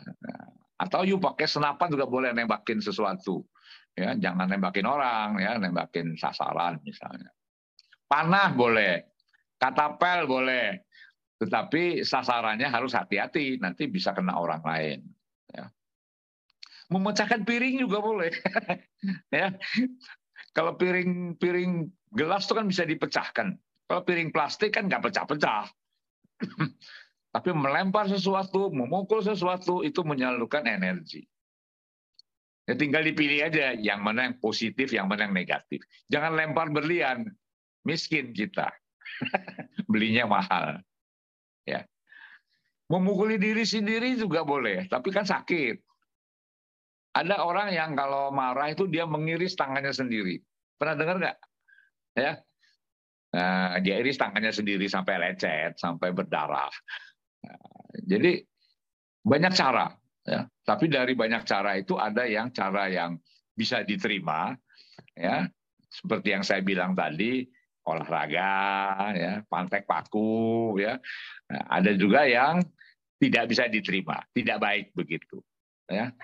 Atau 0.75 1.07
you 1.07 1.15
pakai 1.15 1.47
senapan 1.47 1.87
juga 1.95 2.05
boleh 2.11 2.35
nembakin 2.35 2.83
sesuatu, 2.83 3.47
ya, 3.95 4.19
jangan 4.19 4.51
nembakin 4.51 4.83
orang, 4.83 5.39
ya, 5.39 5.55
nembakin 5.55 6.19
sasaran 6.19 6.83
misalnya. 6.83 7.31
Panah 8.11 8.51
boleh, 8.51 9.15
katapel 9.55 10.27
boleh, 10.27 10.83
tetapi 11.39 12.03
sasarannya 12.03 12.67
harus 12.67 12.91
hati-hati, 12.91 13.63
nanti 13.63 13.87
bisa 13.87 14.11
kena 14.11 14.35
orang 14.35 14.59
lain. 14.59 14.99
Ya. 15.55 15.71
Memecahkan 16.91 17.47
piring 17.47 17.79
juga 17.79 18.03
boleh, 18.03 18.35
ya 19.31 19.55
Kalau 20.51 20.75
piring 20.75 21.39
piring 21.39 21.87
gelas 22.11 22.47
itu 22.47 22.53
kan 22.55 22.67
bisa 22.67 22.83
dipecahkan. 22.83 23.55
Kalau 23.87 24.01
piring 24.03 24.31
plastik 24.35 24.75
kan 24.75 24.87
nggak 24.87 25.03
pecah-pecah. 25.07 25.67
Tapi 27.35 27.49
melempar 27.55 28.11
sesuatu, 28.11 28.67
memukul 28.75 29.23
sesuatu 29.23 29.87
itu 29.87 30.03
menyalurkan 30.03 30.67
energi. 30.67 31.23
Ya 32.67 32.75
tinggal 32.75 33.07
dipilih 33.07 33.47
aja 33.47 33.75
yang 33.75 34.03
mana 34.03 34.27
yang 34.31 34.37
positif, 34.39 34.91
yang 34.91 35.07
mana 35.07 35.27
yang 35.27 35.35
negatif. 35.35 35.81
Jangan 36.11 36.35
lempar 36.35 36.67
berlian, 36.71 37.27
miskin 37.87 38.35
kita. 38.35 38.71
Belinya 39.91 40.27
mahal. 40.27 40.83
Ya. 41.63 41.87
Memukuli 42.91 43.39
diri 43.39 43.63
sendiri 43.63 44.19
juga 44.19 44.43
boleh, 44.43 44.87
tapi 44.91 45.15
kan 45.15 45.23
sakit. 45.23 45.79
Ada 47.11 47.43
orang 47.43 47.75
yang 47.75 47.91
kalau 47.93 48.31
marah 48.31 48.71
itu 48.71 48.87
dia 48.87 49.03
mengiris 49.03 49.59
tangannya 49.59 49.91
sendiri. 49.91 50.39
Pernah 50.79 50.95
dengar 50.95 51.15
nggak? 51.19 51.37
Ya, 52.15 52.39
Nah, 53.31 53.79
dia 53.79 54.03
iris 54.03 54.19
tangannya 54.19 54.51
sendiri 54.51 54.91
sampai 54.91 55.15
lecet, 55.15 55.79
sampai 55.79 56.11
berdarah. 56.11 56.71
Nah, 57.47 57.59
jadi 58.03 58.43
banyak 59.23 59.53
cara, 59.55 59.87
ya. 60.27 60.43
Tapi 60.67 60.91
dari 60.91 61.15
banyak 61.15 61.47
cara 61.47 61.79
itu 61.79 61.95
ada 61.95 62.27
yang 62.27 62.51
cara 62.51 62.91
yang 62.91 63.15
bisa 63.55 63.87
diterima, 63.87 64.51
ya. 65.15 65.47
Seperti 65.87 66.35
yang 66.35 66.43
saya 66.43 66.59
bilang 66.59 66.91
tadi, 66.91 67.47
olahraga, 67.87 69.15
ya, 69.15 69.33
pantek 69.47 69.87
paku, 69.87 70.75
ya. 70.83 70.99
Nah, 71.47 71.63
ada 71.71 71.95
juga 71.95 72.27
yang 72.27 72.59
tidak 73.15 73.47
bisa 73.47 73.71
diterima, 73.71 74.19
tidak 74.35 74.59
baik 74.59 74.85
begitu, 74.91 75.39
ya. 75.91 76.15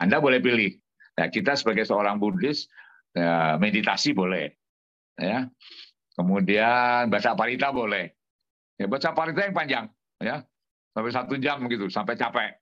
Anda 0.00 0.18
boleh 0.18 0.40
pilih. 0.40 0.72
Nah, 1.20 1.28
kita 1.28 1.54
sebagai 1.54 1.84
seorang 1.84 2.16
Buddhis, 2.16 2.66
ya, 3.12 3.60
meditasi 3.60 4.16
boleh, 4.16 4.48
ya 5.20 5.44
Kemudian 6.12 7.08
baca 7.08 7.32
parita 7.32 7.72
boleh. 7.72 8.12
Ya, 8.76 8.84
baca 8.88 9.16
parita 9.16 9.40
yang 9.48 9.56
panjang, 9.56 9.84
ya 10.20 10.44
sampai 10.92 11.12
satu 11.12 11.34
jam 11.40 11.64
begitu, 11.64 11.88
sampai 11.88 12.20
capek. 12.20 12.52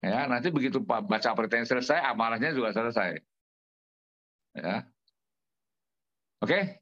Ya, 0.00 0.24
nanti 0.24 0.48
begitu 0.48 0.80
baca 0.80 1.36
parita 1.36 1.60
yang 1.60 1.68
selesai, 1.68 2.00
amarahnya 2.00 2.56
juga 2.56 2.72
selesai. 2.72 3.20
Ya, 4.56 4.88
oke. 6.40 6.80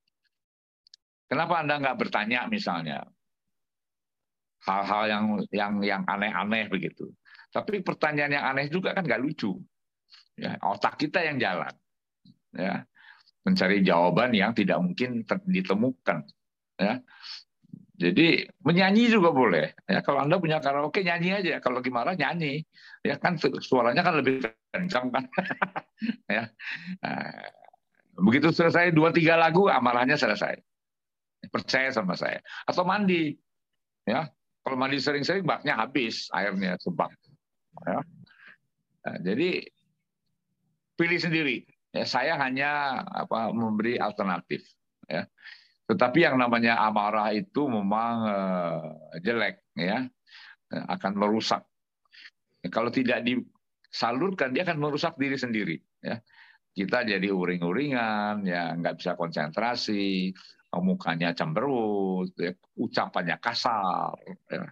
Kenapa 1.29 1.61
anda 1.61 1.77
nggak 1.77 1.99
bertanya 1.99 2.49
misalnya 2.49 3.05
hal-hal 4.65 5.05
yang 5.11 5.25
yang 5.53 5.73
yang 5.83 6.03
aneh-aneh 6.07 6.71
begitu? 6.71 7.11
Tapi 7.49 7.81
pertanyaan 7.81 8.33
yang 8.33 8.45
aneh 8.45 8.69
juga 8.69 8.93
kan 8.93 9.05
nggak 9.05 9.21
lucu. 9.21 9.57
Ya, 10.39 10.55
otak 10.63 11.01
kita 11.01 11.25
yang 11.25 11.41
jalan. 11.41 11.73
Ya, 12.55 12.87
mencari 13.43 13.83
jawaban 13.83 14.31
yang 14.37 14.53
tidak 14.53 14.79
mungkin 14.79 15.25
ditemukan. 15.27 16.29
Ya. 16.79 17.03
Jadi 17.99 18.47
menyanyi 18.63 19.11
juga 19.11 19.35
boleh. 19.35 19.75
Ya 19.91 19.99
kalau 20.07 20.23
anda 20.23 20.39
punya 20.39 20.63
karaoke 20.63 21.03
nyanyi 21.03 21.43
aja. 21.43 21.59
Kalau 21.59 21.83
gimana 21.83 22.15
nyanyi. 22.15 22.63
Ya 23.03 23.19
kan 23.19 23.35
suaranya 23.41 24.07
kan 24.07 24.23
lebih 24.23 24.47
kencang 24.71 25.11
kan. 25.11 25.25
Ya. 26.31 26.47
Nah, 27.03 27.51
begitu 28.23 28.55
selesai 28.55 28.95
dua 28.95 29.11
tiga 29.11 29.35
lagu 29.35 29.67
amarahnya 29.67 30.15
selesai. 30.15 30.55
Percaya 31.51 31.91
sama 31.91 32.15
saya. 32.15 32.39
Atau 32.71 32.87
mandi. 32.87 33.35
Ya 34.07 34.31
kalau 34.69 34.85
mandi 34.85 35.01
sering-sering 35.01 35.49
baknya 35.49 35.81
habis 35.81 36.29
airnya 36.37 36.77
sebak 36.77 37.09
ya 37.87 38.01
nah, 39.05 39.17
jadi 39.23 39.63
pilih 40.99 41.21
sendiri 41.23 41.63
Ya, 41.89 42.05
saya 42.05 42.37
hanya 42.37 43.01
apa 43.09 43.49
memberi 43.51 43.97
alternatif. 43.97 44.61
Ya. 45.09 45.25
Tetapi 45.89 46.21
yang 46.21 46.37
namanya 46.37 46.77
amarah 46.85 47.33
itu 47.33 47.65
memang 47.65 48.15
uh, 48.29 49.19
jelek, 49.25 49.65
ya, 49.73 50.05
akan 50.69 51.13
merusak. 51.17 51.65
Ya, 52.61 52.69
kalau 52.69 52.93
tidak 52.93 53.25
disalurkan, 53.25 54.53
dia 54.53 54.69
akan 54.69 54.79
merusak 54.85 55.17
diri 55.17 55.41
sendiri. 55.41 55.77
Ya. 56.05 56.21
Kita 56.77 57.09
jadi 57.09 57.25
uring-uringan, 57.33 58.45
ya 58.45 58.77
nggak 58.77 59.01
bisa 59.01 59.17
konsentrasi, 59.17 60.31
mukanya 60.77 61.33
cemberut, 61.33 62.31
ya, 62.37 62.53
ucapannya 62.79 63.41
kasar, 63.43 64.15
ya. 64.47 64.69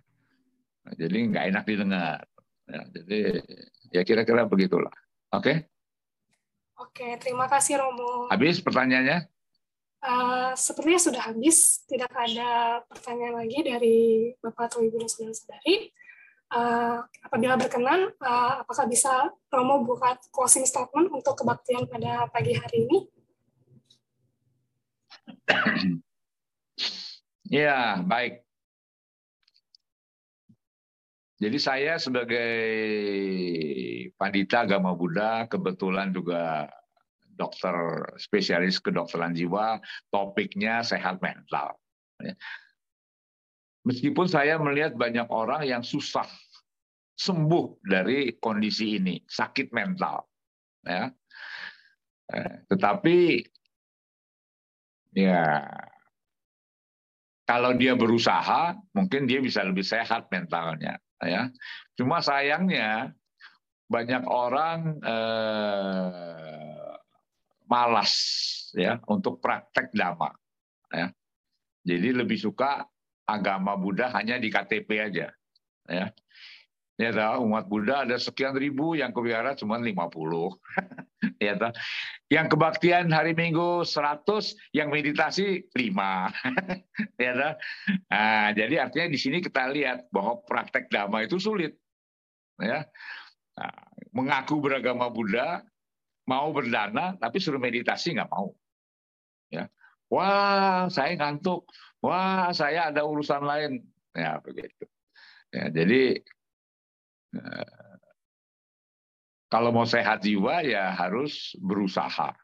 jadi 0.95 1.17
nggak 1.33 1.45
enak 1.51 1.65
didengar. 1.67 2.23
Ya, 2.67 2.83
jadi 2.91 3.21
ya 3.95 4.03
kira-kira 4.03 4.43
begitulah. 4.47 4.93
Oke? 5.31 5.43
Okay? 5.43 5.57
Oke, 6.77 7.09
terima 7.23 7.49
kasih 7.49 7.81
Romo. 7.81 8.29
Habis 8.29 8.61
pertanyaannya? 8.61 9.25
Uh, 10.05 10.53
sepertinya 10.55 11.01
sudah 11.01 11.23
habis, 11.33 11.83
tidak 11.89 12.13
ada 12.13 12.79
pertanyaan 12.85 13.43
lagi 13.43 13.59
dari 13.65 13.99
Bapak 14.45 14.71
atau 14.71 14.85
Ibu 14.85 15.01
dan 15.01 15.09
saudara-saudari. 15.09 15.91
Uh, 16.47 17.03
apabila 17.27 17.59
berkenan, 17.59 18.13
uh, 18.23 18.63
apakah 18.63 18.87
bisa 18.87 19.35
Romo 19.51 19.83
buka 19.83 20.15
closing 20.31 20.63
statement 20.63 21.11
untuk 21.11 21.35
kebaktian 21.35 21.89
pada 21.91 22.29
pagi 22.31 22.55
hari 22.55 22.87
ini? 22.87 22.99
Ya, 27.47 28.03
baik. 28.03 28.46
Jadi 31.37 31.59
saya 31.61 32.01
sebagai 32.01 32.53
pandita 34.17 34.65
agama 34.65 34.97
Buddha 34.97 35.45
kebetulan 35.45 36.09
juga 36.17 36.65
dokter 37.37 37.77
spesialis 38.17 38.81
kedokteran 38.81 39.37
jiwa, 39.37 39.77
topiknya 40.09 40.81
sehat 40.81 41.21
mental. 41.21 41.77
Ya. 42.25 42.33
Meskipun 43.85 44.25
saya 44.25 44.57
melihat 44.57 44.97
banyak 44.97 45.29
orang 45.29 45.69
yang 45.69 45.85
susah 45.85 46.25
sembuh 47.21 47.85
dari 47.85 48.41
kondisi 48.41 48.97
ini, 48.97 49.21
sakit 49.29 49.77
mental. 49.77 50.25
Ya. 50.89 51.13
Eh, 52.33 52.65
tetapi 52.73 53.45
ya 55.13 55.69
kalau 57.45 57.77
dia 57.77 57.93
berusaha, 57.93 58.73
mungkin 58.97 59.29
dia 59.29 59.45
bisa 59.45 59.61
lebih 59.61 59.85
sehat 59.85 60.33
mentalnya 60.33 60.97
ya. 61.23 61.49
Cuma 61.97 62.21
sayangnya 62.21 63.13
banyak 63.87 64.25
orang 64.27 64.99
eh, 65.01 66.95
malas 67.71 68.13
ya 68.75 68.99
untuk 69.07 69.39
praktek 69.41 69.95
dhamma 69.95 70.31
ya. 70.91 71.09
Jadi 71.87 72.09
lebih 72.19 72.39
suka 72.39 72.83
agama 73.27 73.79
Buddha 73.79 74.11
hanya 74.15 74.39
di 74.39 74.51
KTP 74.51 74.91
aja 74.99 75.31
ya. 75.87 76.07
Ya 76.97 77.13
tahu 77.13 77.53
umat 77.53 77.69
Buddha 77.69 78.09
ada 78.09 78.17
sekian 78.17 78.57
ribu 78.57 78.97
yang 78.97 79.13
kewihara 79.13 79.53
cuma 79.53 79.77
50. 79.77 79.93
ya 81.45 81.53
tahu. 81.61 81.73
Yang 82.33 82.47
kebaktian 82.57 83.13
hari 83.13 83.37
Minggu 83.37 83.85
100, 83.85 84.25
yang 84.73 84.89
meditasi 84.89 85.69
5. 85.77 85.77
ya 87.25 87.33
tahu. 87.37 87.55
Nah, 88.09 88.49
jadi 88.57 88.75
artinya 88.89 89.13
di 89.13 89.19
sini 89.21 89.45
kita 89.45 89.69
lihat 89.77 90.09
bahwa 90.09 90.41
praktek 90.49 90.89
dhamma 90.89 91.29
itu 91.29 91.37
sulit. 91.37 91.77
Ya. 92.65 92.89
Nah, 93.61 93.77
mengaku 94.17 94.65
beragama 94.65 95.13
Buddha, 95.13 95.61
mau 96.25 96.49
berdana 96.57 97.13
tapi 97.21 97.45
suruh 97.45 97.61
meditasi 97.61 98.17
nggak 98.17 98.33
mau. 98.33 98.57
Ya. 99.53 99.69
Wah, 100.09 100.89
saya 100.89 101.13
ngantuk. 101.13 101.69
Wah, 102.01 102.57
saya 102.57 102.89
ada 102.89 103.05
urusan 103.05 103.45
lain. 103.45 103.85
Ya, 104.17 104.41
begitu. 104.41 104.89
Ya, 105.53 105.69
jadi 105.69 106.25
kalau 109.47 109.71
mau 109.71 109.87
sehat 109.87 110.27
jiwa 110.27 110.67
ya 110.67 110.93
harus 110.93 111.55
berusaha. 111.63 112.35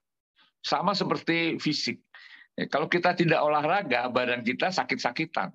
Sama 0.62 0.94
seperti 0.94 1.58
fisik. 1.58 1.98
Ya, 2.54 2.70
kalau 2.70 2.86
kita 2.86 3.16
tidak 3.18 3.42
olahraga, 3.42 4.06
badan 4.12 4.46
kita 4.46 4.70
sakit-sakitan. 4.70 5.50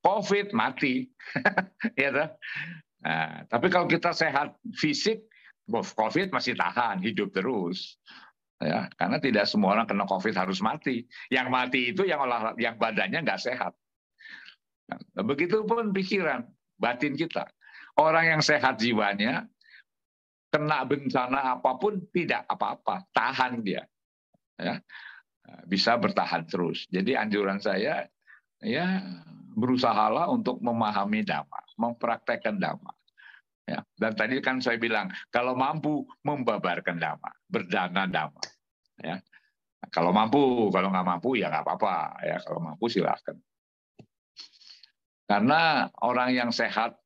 COVID 0.00 0.56
mati, 0.56 1.12
ya 2.00 2.32
Nah, 3.00 3.48
tapi 3.48 3.72
kalau 3.72 3.88
kita 3.88 4.12
sehat 4.12 4.60
fisik, 4.76 5.24
COVID 5.72 6.32
masih 6.34 6.52
tahan, 6.52 7.00
hidup 7.00 7.32
terus. 7.32 7.96
Ya, 8.60 8.92
karena 9.00 9.16
tidak 9.16 9.48
semua 9.48 9.72
orang 9.72 9.88
kena 9.88 10.04
COVID 10.04 10.36
harus 10.36 10.60
mati. 10.60 11.08
Yang 11.32 11.46
mati 11.48 11.80
itu 11.96 12.04
yang 12.04 12.20
olahraga, 12.20 12.60
yang 12.60 12.76
badannya 12.76 13.24
nggak 13.24 13.40
sehat. 13.40 13.72
Nah, 14.92 15.24
begitu 15.24 15.64
pun 15.64 15.96
pikiran, 15.96 16.44
batin 16.76 17.16
kita. 17.16 17.48
Orang 18.00 18.24
yang 18.24 18.40
sehat 18.40 18.80
jiwanya, 18.80 19.44
kena 20.48 20.88
bencana 20.88 21.60
apa 21.60 21.76
pun 21.76 22.00
tidak 22.10 22.48
apa-apa, 22.48 23.04
tahan 23.12 23.60
dia. 23.60 23.84
Ya. 24.56 24.80
Bisa 25.68 26.00
bertahan 26.00 26.48
terus. 26.48 26.88
Jadi 26.88 27.12
anjuran 27.12 27.60
saya 27.60 28.08
ya 28.64 29.04
berusahalah 29.52 30.32
untuk 30.32 30.62
memahami 30.64 31.20
dhamma, 31.26 31.60
mempraktekkan 31.76 32.56
dhamma. 32.56 32.92
Ya. 33.68 33.84
Dan 33.94 34.12
tadi 34.16 34.40
kan 34.40 34.58
saya 34.64 34.80
bilang 34.80 35.12
kalau 35.28 35.52
mampu 35.52 36.08
membabarkan 36.24 36.96
dhamma, 36.96 37.30
berdana 37.46 38.08
dhamma. 38.08 38.44
Ya. 39.00 39.16
kalau 39.90 40.12
mampu, 40.12 40.68
kalau 40.68 40.92
nggak 40.92 41.08
mampu 41.08 41.40
ya 41.40 41.48
nggak 41.48 41.64
apa-apa. 41.64 42.20
Ya 42.24 42.36
kalau 42.44 42.60
mampu 42.60 42.84
silahkan. 42.92 43.36
Karena 45.24 45.88
orang 46.04 46.36
yang 46.36 46.50
sehat 46.52 46.99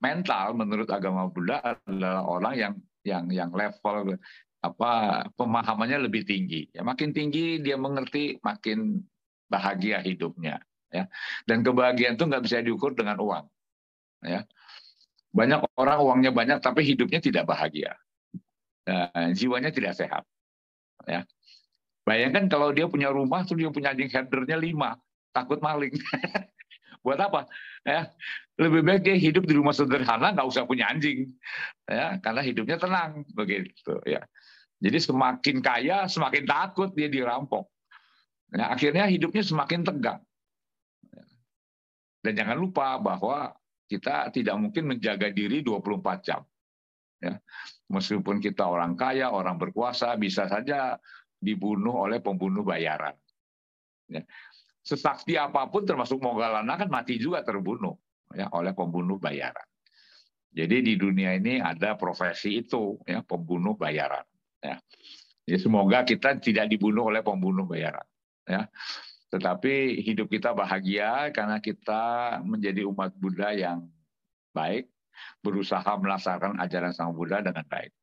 mental 0.00 0.56
menurut 0.56 0.88
agama 0.88 1.28
Buddha 1.28 1.78
adalah 1.84 2.24
orang 2.24 2.54
yang 2.56 2.74
yang 3.04 3.24
yang 3.32 3.50
level 3.52 4.16
apa 4.60 5.24
pemahamannya 5.36 6.08
lebih 6.08 6.24
tinggi. 6.28 6.68
Ya 6.72 6.84
makin 6.84 7.12
tinggi 7.16 7.60
dia 7.60 7.76
mengerti 7.80 8.40
makin 8.44 9.00
bahagia 9.48 10.00
hidupnya. 10.04 10.60
Ya 10.90 11.06
dan 11.46 11.62
kebahagiaan 11.62 12.18
itu 12.18 12.24
nggak 12.26 12.44
bisa 12.44 12.60
diukur 12.64 12.92
dengan 12.96 13.20
uang. 13.20 13.46
Ya 14.24 14.44
banyak 15.30 15.62
orang 15.78 15.98
uangnya 16.02 16.32
banyak 16.34 16.58
tapi 16.58 16.82
hidupnya 16.82 17.22
tidak 17.22 17.46
bahagia. 17.46 17.94
Dan 18.84 19.36
jiwanya 19.36 19.70
tidak 19.70 19.94
sehat. 19.94 20.26
Ya. 21.06 21.24
Bayangkan 22.02 22.50
kalau 22.50 22.74
dia 22.74 22.90
punya 22.90 23.12
rumah, 23.12 23.46
tuh 23.46 23.54
dia 23.54 23.70
punya 23.70 23.94
anjing 23.94 24.10
herdernya 24.10 24.58
lima, 24.58 24.98
takut 25.30 25.62
maling. 25.62 25.94
Buat 27.00 27.18
apa? 27.20 27.48
Ya, 27.82 28.12
lebih 28.60 28.84
baik 28.84 29.00
dia 29.08 29.16
hidup 29.16 29.48
di 29.48 29.56
rumah 29.56 29.72
sederhana, 29.72 30.36
nggak 30.36 30.44
usah 30.44 30.68
punya 30.68 30.92
anjing, 30.92 31.32
ya, 31.88 32.20
karena 32.20 32.44
hidupnya 32.44 32.76
tenang, 32.76 33.24
begitu. 33.32 33.96
Ya. 34.04 34.28
Jadi 34.80 34.98
semakin 35.00 35.56
kaya, 35.64 36.04
semakin 36.08 36.44
takut 36.44 36.92
dia 36.92 37.08
dirampok. 37.08 37.68
Ya, 38.52 38.68
akhirnya 38.72 39.08
hidupnya 39.08 39.40
semakin 39.40 39.80
tegang. 39.84 40.20
Dan 42.20 42.32
jangan 42.36 42.56
lupa 42.60 43.00
bahwa 43.00 43.56
kita 43.88 44.28
tidak 44.28 44.56
mungkin 44.60 44.92
menjaga 44.92 45.32
diri 45.32 45.64
24 45.64 46.20
jam. 46.20 46.44
Ya. 47.20 47.40
Meskipun 47.88 48.44
kita 48.44 48.68
orang 48.68 48.92
kaya, 48.94 49.32
orang 49.32 49.56
berkuasa, 49.56 50.14
bisa 50.20 50.46
saja 50.46 51.00
dibunuh 51.40 51.96
oleh 52.04 52.20
pembunuh 52.20 52.60
bayaran. 52.60 53.16
Ya. 54.08 54.24
Sesakti 54.80 55.36
apa 55.36 55.68
pun 55.68 55.84
termasuk 55.84 56.18
Mogalana 56.18 56.76
kan 56.80 56.88
mati 56.88 57.20
juga 57.20 57.44
terbunuh 57.44 57.94
ya 58.32 58.48
oleh 58.56 58.72
pembunuh 58.72 59.20
bayaran. 59.20 59.66
Jadi 60.50 60.82
di 60.82 60.94
dunia 60.98 61.36
ini 61.38 61.62
ada 61.62 61.94
profesi 61.94 62.58
itu 62.58 62.98
ya 63.06 63.22
pembunuh 63.22 63.78
bayaran 63.78 64.24
ya. 64.58 64.80
Jadi 65.46 65.58
semoga 65.60 66.02
kita 66.02 66.40
tidak 66.42 66.66
dibunuh 66.72 67.12
oleh 67.12 67.22
pembunuh 67.22 67.68
bayaran 67.68 68.06
ya. 68.48 68.66
Tetapi 69.30 70.02
hidup 70.02 70.26
kita 70.26 70.50
bahagia 70.50 71.30
karena 71.30 71.62
kita 71.62 72.38
menjadi 72.42 72.82
umat 72.82 73.14
Buddha 73.14 73.54
yang 73.54 73.86
baik, 74.50 74.90
berusaha 75.38 75.86
melaksanakan 75.86 76.58
ajaran 76.58 76.90
Sang 76.90 77.14
Buddha 77.14 77.38
dengan 77.38 77.62
baik. 77.70 77.94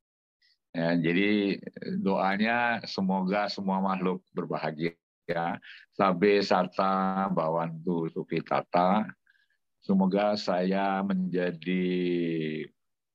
Ya, 0.72 0.96
jadi 0.96 1.60
doanya 2.00 2.80
semoga 2.88 3.48
semua 3.52 3.80
makhluk 3.80 4.24
berbahagia. 4.32 4.96
Sabe 5.92 6.40
sarta 6.40 7.26
bawantu 7.28 8.08
sukitata. 8.08 9.04
Semoga 9.78 10.34
saya 10.36 11.00
menjadi 11.04 11.84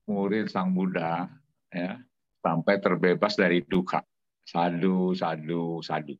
murid 0.07 0.49
Sang 0.49 0.73
Buddha 0.73 1.27
ya, 1.69 1.99
sampai 2.41 2.79
terbebas 2.81 3.37
dari 3.37 3.61
duka. 3.65 4.01
Sadu, 4.43 5.15
sadu, 5.15 5.79
sadu. 5.79 6.15